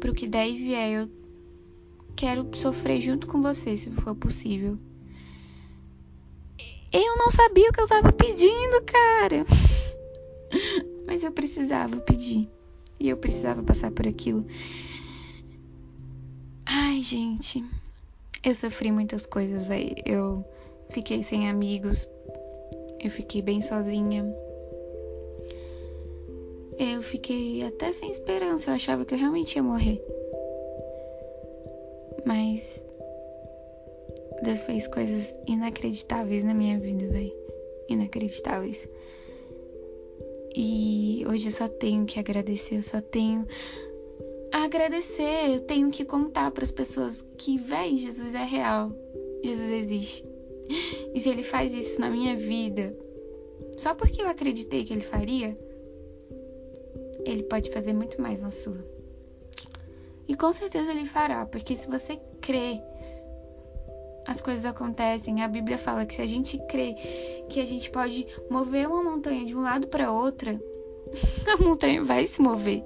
Pro 0.01 0.14
que 0.14 0.27
der 0.27 0.49
e 0.49 0.55
vier, 0.55 0.91
eu 0.91 1.26
quero 2.17 2.49
sofrer 2.57 3.01
junto 3.01 3.27
com 3.27 3.43
você, 3.43 3.77
se 3.77 3.91
for 3.91 4.17
possível. 4.17 4.79
Eu 6.91 7.17
não 7.19 7.31
sabia 7.31 7.69
o 7.69 7.73
que 7.73 7.81
eu 7.81 7.87
tava 7.87 8.11
pedindo, 8.11 8.83
cara. 8.87 9.45
Mas 11.07 11.23
eu 11.23 11.31
precisava 11.31 11.99
pedir. 11.99 12.49
E 12.99 13.09
eu 13.11 13.19
precisava 13.19 13.62
passar 13.62 13.91
por 13.91 14.09
aquilo. 14.09 14.47
Ai, 16.64 17.03
gente. 17.03 17.62
Eu 18.43 18.55
sofri 18.55 18.91
muitas 18.91 19.27
coisas, 19.27 19.64
velho. 19.64 19.95
Eu 20.07 20.45
fiquei 20.89 21.23
sem 21.23 21.51
amigos. 21.51 22.09
Eu 22.99 23.11
fiquei 23.11 23.43
bem 23.43 23.61
sozinha. 23.61 24.25
Eu 26.79 27.03
fiquei 27.03 27.62
até 27.62 27.93
sem 27.93 28.11
esperança. 28.11 28.71
Eu 28.71 28.75
achava 28.75 29.05
que 29.05 29.12
eu 29.12 29.19
realmente 29.19 29.57
ia 29.57 29.62
morrer. 29.62 30.03
Mas 32.25 32.83
Deus 34.43 34.62
fez 34.62 34.87
coisas 34.89 35.35
inacreditáveis 35.47 36.45
na 36.45 36.55
minha 36.55 36.79
vida, 36.79 37.07
velho. 37.09 37.33
Inacreditáveis. 37.89 38.89
E 40.55 41.25
hoje 41.29 41.49
eu 41.49 41.53
só 41.53 41.69
tenho 41.69 42.07
que 42.07 42.19
agradecer, 42.19 42.77
eu 42.77 42.83
só 42.83 43.01
tenho 43.01 43.47
a 44.53 44.64
agradecer, 44.64 45.55
eu 45.55 45.61
tenho 45.61 45.91
que 45.91 46.05
contar 46.05 46.51
para 46.51 46.64
as 46.64 46.73
pessoas 46.73 47.23
que, 47.37 47.59
véi, 47.59 47.97
Jesus 47.97 48.35
é 48.35 48.45
real. 48.45 48.91
Jesus 49.45 49.71
existe. 49.71 50.25
E 51.14 51.21
se 51.21 51.29
ele 51.29 51.43
faz 51.43 51.75
isso 51.75 52.01
na 52.01 52.11
minha 52.11 52.35
vida, 52.35 52.97
só 53.77 53.95
porque 53.95 54.23
eu 54.23 54.29
acreditei 54.29 54.85
que 54.85 54.93
ele 54.93 55.03
faria, 55.03 55.57
ele 57.25 57.43
pode 57.43 57.71
fazer 57.71 57.93
muito 57.93 58.21
mais 58.21 58.41
na 58.41 58.51
sua. 58.51 58.96
E 60.29 60.35
com 60.35 60.53
certeza 60.53 60.91
ele 60.91 61.05
fará, 61.05 61.47
porque 61.47 61.77
se 61.77 61.89
você 61.89 62.18
crê, 62.41 62.81
as 64.27 64.41
coisas 64.41 64.64
acontecem. 64.64 65.43
A 65.43 65.49
Bíblia 65.49 65.79
fala 65.79 66.05
que 66.05 66.14
se 66.14 66.22
a 66.22 66.27
gente 66.27 66.59
crê 66.66 66.95
que 67.49 67.61
a 67.61 67.64
gente 67.64 67.91
pode 67.91 68.27
mover 68.51 68.89
uma 68.89 69.03
montanha 69.03 69.45
de 69.45 69.55
um 69.57 69.62
lado 69.62 69.87
para 69.87 70.12
outra, 70.12 70.61
a 71.47 71.62
montanha 71.62 72.03
vai 72.03 72.27
se 72.27 72.41
mover. 72.41 72.83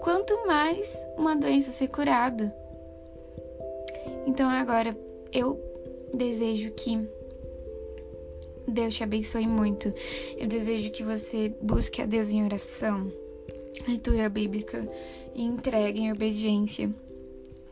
Quanto 0.00 0.46
mais 0.46 0.96
uma 1.16 1.36
doença 1.36 1.70
ser 1.70 1.88
curada. 1.88 2.54
Então 4.26 4.48
agora 4.48 4.96
eu 5.32 5.60
desejo 6.14 6.70
que 6.72 7.06
Deus 8.68 8.94
te 8.94 9.04
abençoe 9.04 9.46
muito. 9.46 9.92
Eu 10.36 10.46
desejo 10.46 10.90
que 10.90 11.02
você 11.02 11.54
busque 11.60 12.00
a 12.00 12.06
Deus 12.06 12.30
em 12.30 12.44
oração, 12.44 13.12
leitura 13.86 14.28
bíblica 14.28 14.88
e 15.36 15.42
entregue 15.42 16.00
em 16.00 16.10
obediência, 16.10 16.90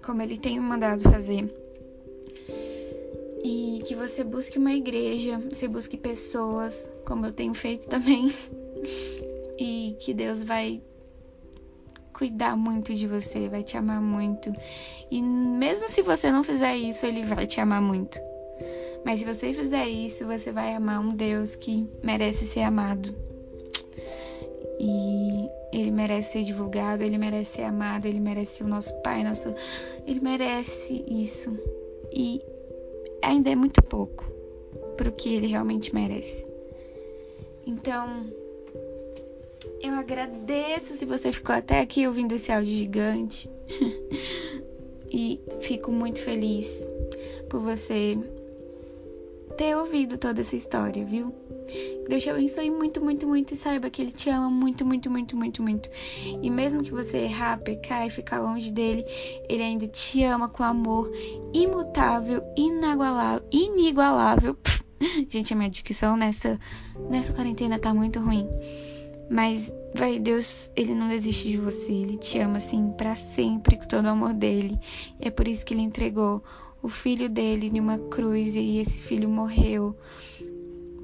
como 0.05 0.21
Ele 0.21 0.37
tem 0.37 0.61
mandado 0.61 1.01
fazer. 1.01 1.51
E 3.43 3.83
que 3.87 3.95
você 3.95 4.23
busque 4.23 4.59
uma 4.59 4.75
igreja, 4.75 5.41
você 5.51 5.67
busque 5.67 5.97
pessoas, 5.97 6.91
como 7.07 7.25
eu 7.25 7.33
tenho 7.33 7.55
feito 7.55 7.89
também. 7.89 8.31
e 9.59 9.97
que 9.99 10.13
Deus 10.13 10.43
vai 10.43 10.83
cuidar 12.13 12.55
muito 12.55 12.95
de 12.95 13.07
você, 13.07 13.49
vai 13.49 13.63
te 13.63 13.79
amar 13.79 14.01
muito. 14.01 14.53
E 15.11 15.23
mesmo 15.23 15.89
se 15.89 16.03
você 16.03 16.31
não 16.31 16.45
fizer 16.45 16.77
isso, 16.77 17.07
Ele 17.07 17.25
vai 17.25 17.47
te 17.47 17.61
amar 17.61 17.81
muito. 17.81 18.21
Mas 19.07 19.21
se 19.21 19.27
você 19.27 19.53
fizer 19.53 19.87
isso, 19.87 20.27
você 20.27 20.53
vai 20.53 20.75
amar 20.75 21.01
um 21.01 21.15
Deus 21.15 21.55
que 21.55 21.89
merece 22.03 22.45
ser 22.45 22.63
amado. 22.63 23.15
E 24.81 25.49
ele 25.75 25.91
merece 25.91 26.33
ser 26.33 26.45
divulgado, 26.45 27.03
ele 27.03 27.19
merece 27.19 27.57
ser 27.57 27.63
amado, 27.63 28.07
ele 28.07 28.21
merece 28.21 28.63
o 28.63 28.67
nosso 28.69 28.95
pai, 29.03 29.25
nosso. 29.25 29.53
Ele 30.07 30.21
merece 30.21 31.05
isso. 31.09 31.59
E 32.13 32.41
ainda 33.21 33.51
é 33.51 33.57
muito 33.57 33.83
pouco 33.83 34.25
para 34.97 35.09
o 35.09 35.13
que 35.13 35.35
ele 35.35 35.49
realmente 35.49 35.93
merece. 35.93 36.47
Então, 37.67 38.27
eu 39.81 39.95
agradeço 39.95 40.95
se 40.95 41.05
você 41.05 41.33
ficou 41.33 41.55
até 41.55 41.81
aqui 41.81 42.07
ouvindo 42.07 42.33
esse 42.33 42.53
áudio 42.53 42.75
gigante. 42.75 43.51
e 45.11 45.41
fico 45.61 45.91
muito 45.91 46.21
feliz 46.21 46.87
por 47.49 47.61
você 47.61 48.17
ter 49.57 49.77
ouvido 49.77 50.19
toda 50.19 50.41
essa 50.41 50.55
história, 50.55 51.05
viu? 51.05 51.35
Deus 52.09 52.23
te 52.23 52.31
abençoe 52.31 52.71
muito, 52.71 53.03
muito, 53.03 53.27
muito 53.27 53.55
e 53.55 53.57
saiba 53.57 53.89
que 53.91 54.03
Ele 54.03 54.13
te 54.13 54.31
ama 54.31 54.51
muito, 54.51 54.85
muito, 54.85 55.11
muito, 55.11 55.37
muito, 55.37 55.63
muito. 55.63 55.91
E 56.43 56.51
mesmo 56.51 56.83
que 56.83 56.91
você 56.91 57.19
errar, 57.19 57.59
pecar 57.59 58.07
e 58.07 58.11
ficar 58.11 58.41
longe 58.41 58.73
dele, 58.73 59.05
Ele 59.49 59.63
ainda 59.63 59.87
te 59.87 60.23
ama 60.23 60.49
com 60.49 60.63
amor 60.63 61.11
imutável, 61.53 62.43
inigualável, 62.57 63.47
inigualável. 63.51 64.57
Gente, 65.29 65.53
a 65.53 65.57
minha 65.57 65.71
dicção 65.71 66.17
nessa, 66.17 66.59
nessa 67.09 67.33
quarentena 67.33 67.79
tá 67.79 67.93
muito 67.93 68.21
ruim. 68.21 68.49
Mas, 69.31 69.73
vai, 69.95 70.19
Deus, 70.19 70.71
Ele 70.77 70.95
não 70.95 71.09
desiste 71.09 71.51
de 71.51 71.57
você. 71.57 71.91
Ele 71.91 72.19
te 72.19 72.39
ama, 72.39 72.59
assim, 72.59 72.93
para 72.97 73.17
sempre, 73.17 73.79
com 73.79 73.87
todo 73.87 74.05
o 74.05 74.09
amor 74.09 74.35
dele. 74.35 74.79
E 75.21 75.29
é 75.29 75.31
por 75.31 75.49
isso 75.49 75.65
que 75.65 75.73
Ele 75.73 75.83
entregou 75.83 76.43
o 76.85 76.89
filho 76.89 77.31
dele 77.31 77.71
numa 77.71 77.99
cruz 77.99 78.55
e 78.55 78.77
esse 78.77 78.99
filho 78.99 79.27
morreu 79.27 79.97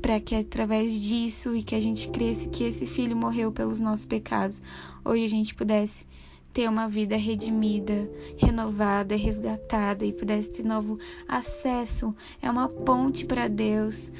para 0.01 0.19
que 0.21 0.35
através 0.35 0.93
disso 0.93 1.55
e 1.55 1.63
que 1.63 1.75
a 1.75 1.81
gente 1.81 2.09
cresce 2.09 2.49
que 2.49 2.65
esse 2.65 2.87
filho 2.87 3.17
morreu 3.17 3.53
pelos 3.53 3.81
nossos 3.81 4.07
pecados, 4.07 4.61
hoje 5.05 5.25
a 5.25 5.29
gente 5.29 5.55
pudesse 5.55 6.07
ter 6.53 6.69
uma 6.69 6.89
vida 6.89 7.17
redimida, 7.17 8.11
renovada, 8.37 9.15
resgatada 9.15 10.05
e 10.05 10.13
pudesse 10.13 10.51
ter 10.51 10.65
novo 10.65 10.99
acesso, 11.29 12.15
é 12.43 12.51
uma 12.51 12.69
ponte 12.69 13.25
para 13.25 13.49
Deus. 13.49 14.11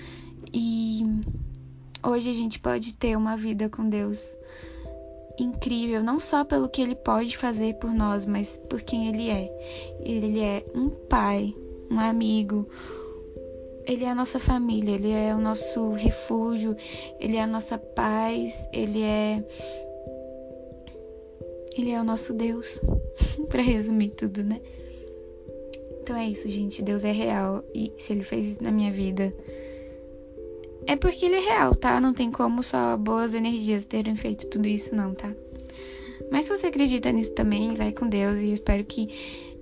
E 0.53 1.05
hoje 2.03 2.31
a 2.31 2.33
gente 2.33 2.61
pode 2.61 2.95
ter 2.95 3.17
uma 3.17 3.37
vida 3.37 3.69
com 3.69 3.89
Deus 3.89 4.37
incrível, 5.39 6.03
não 6.05 6.21
só 6.21 6.45
pelo 6.45 6.69
que 6.69 6.83
ele 6.83 6.95
pode 6.95 7.37
fazer 7.37 7.75
por 7.75 7.91
nós, 7.91 8.27
mas 8.27 8.59
por 8.69 8.83
quem 8.83 9.09
ele 9.09 9.29
é. 9.29 9.97
Ele 10.01 10.41
é 10.41 10.65
um 10.75 10.89
pai, 10.91 11.55
um 11.91 11.99
amigo, 11.99 12.69
ele 13.93 14.05
é 14.05 14.11
a 14.11 14.15
nossa 14.15 14.39
família, 14.39 14.95
ele 14.95 15.11
é 15.11 15.35
o 15.35 15.39
nosso 15.39 15.93
refúgio, 15.93 16.77
ele 17.19 17.37
é 17.37 17.43
a 17.43 17.47
nossa 17.47 17.77
paz, 17.79 18.67
ele 18.73 19.03
é 19.03 19.45
ele 21.77 21.91
é 21.91 22.01
o 22.01 22.05
nosso 22.05 22.35
Deus. 22.35 22.81
para 23.49 23.63
resumir 23.63 24.11
tudo, 24.11 24.43
né? 24.43 24.61
Então 26.03 26.17
é 26.17 26.29
isso, 26.29 26.49
gente. 26.49 26.83
Deus 26.83 27.05
é 27.05 27.13
real 27.13 27.65
e 27.75 27.93
se 27.99 28.13
ele 28.13 28.25
fez 28.25 28.47
isso 28.47 28.63
na 28.63 28.71
minha 28.71 28.93
vida, 28.93 29.35
é 30.87 30.97
porque 30.97 31.27
ele 31.27 31.37
é 31.37 31.41
real, 31.41 31.75
tá? 31.75 32.01
Não 32.01 32.15
tem 32.15 32.31
como 32.31 32.63
só 32.63 32.97
boas 32.97 33.35
energias 33.35 33.85
terem 33.85 34.17
feito 34.17 34.47
tudo 34.47 34.67
isso, 34.67 34.95
não, 34.95 35.15
tá? 35.15 35.33
Mas 36.31 36.47
se 36.47 36.57
você 36.57 36.69
acredita 36.69 37.11
nisso 37.11 37.33
também, 37.33 37.75
vai 37.75 37.93
com 37.93 38.09
Deus 38.09 38.41
e 38.41 38.49
eu 38.49 38.55
espero 38.55 38.85
que 38.85 39.09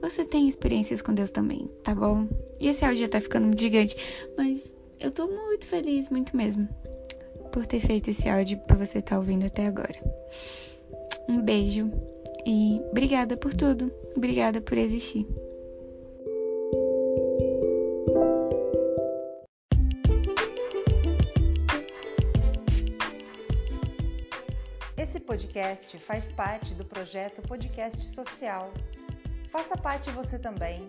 você 0.01 0.24
tenha 0.24 0.49
experiências 0.49 1.03
com 1.03 1.12
Deus 1.12 1.30
também, 1.30 1.68
tá 1.82 1.94
bom? 1.94 2.26
E 2.61 2.68
esse 2.68 2.84
áudio 2.84 3.01
já 3.03 3.09
tá 3.09 3.20
ficando 3.20 3.46
muito 3.46 3.61
gigante, 3.61 3.96
mas 4.36 4.62
eu 5.01 5.11
tô 5.11 5.26
muito 5.26 5.66
feliz, 5.66 6.09
muito 6.09 6.36
mesmo, 6.36 6.68
por 7.53 7.66
ter 7.66 7.80
feito 7.80 8.11
esse 8.11 8.28
áudio 8.28 8.59
pra 8.66 8.76
você 8.76 8.99
estar 8.99 9.11
tá 9.11 9.18
ouvindo 9.18 9.46
até 9.46 9.66
agora. 9.66 9.96
Um 11.28 11.42
beijo 11.42 11.90
e 12.46 12.80
obrigada 12.90 13.36
por 13.36 13.53
tudo, 13.55 13.92
obrigada 14.16 14.61
por 14.61 14.78
existir. 14.78 15.26
Esse 24.96 25.20
podcast 25.20 25.99
faz 25.99 26.30
parte 26.30 26.74
do 26.74 26.84
projeto 26.84 27.40
Podcast 27.42 28.03
Social. 28.05 28.72
Faça 29.51 29.76
parte 29.76 30.11
você 30.11 30.38
também. 30.38 30.86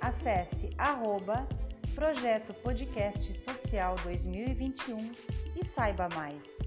Acesse 0.00 0.70
arroba 0.76 1.46
Projeto 1.94 2.52
Podcast 2.54 3.32
Social 3.32 3.96
2021 4.02 5.12
e 5.60 5.64
saiba 5.64 6.08
mais. 6.14 6.58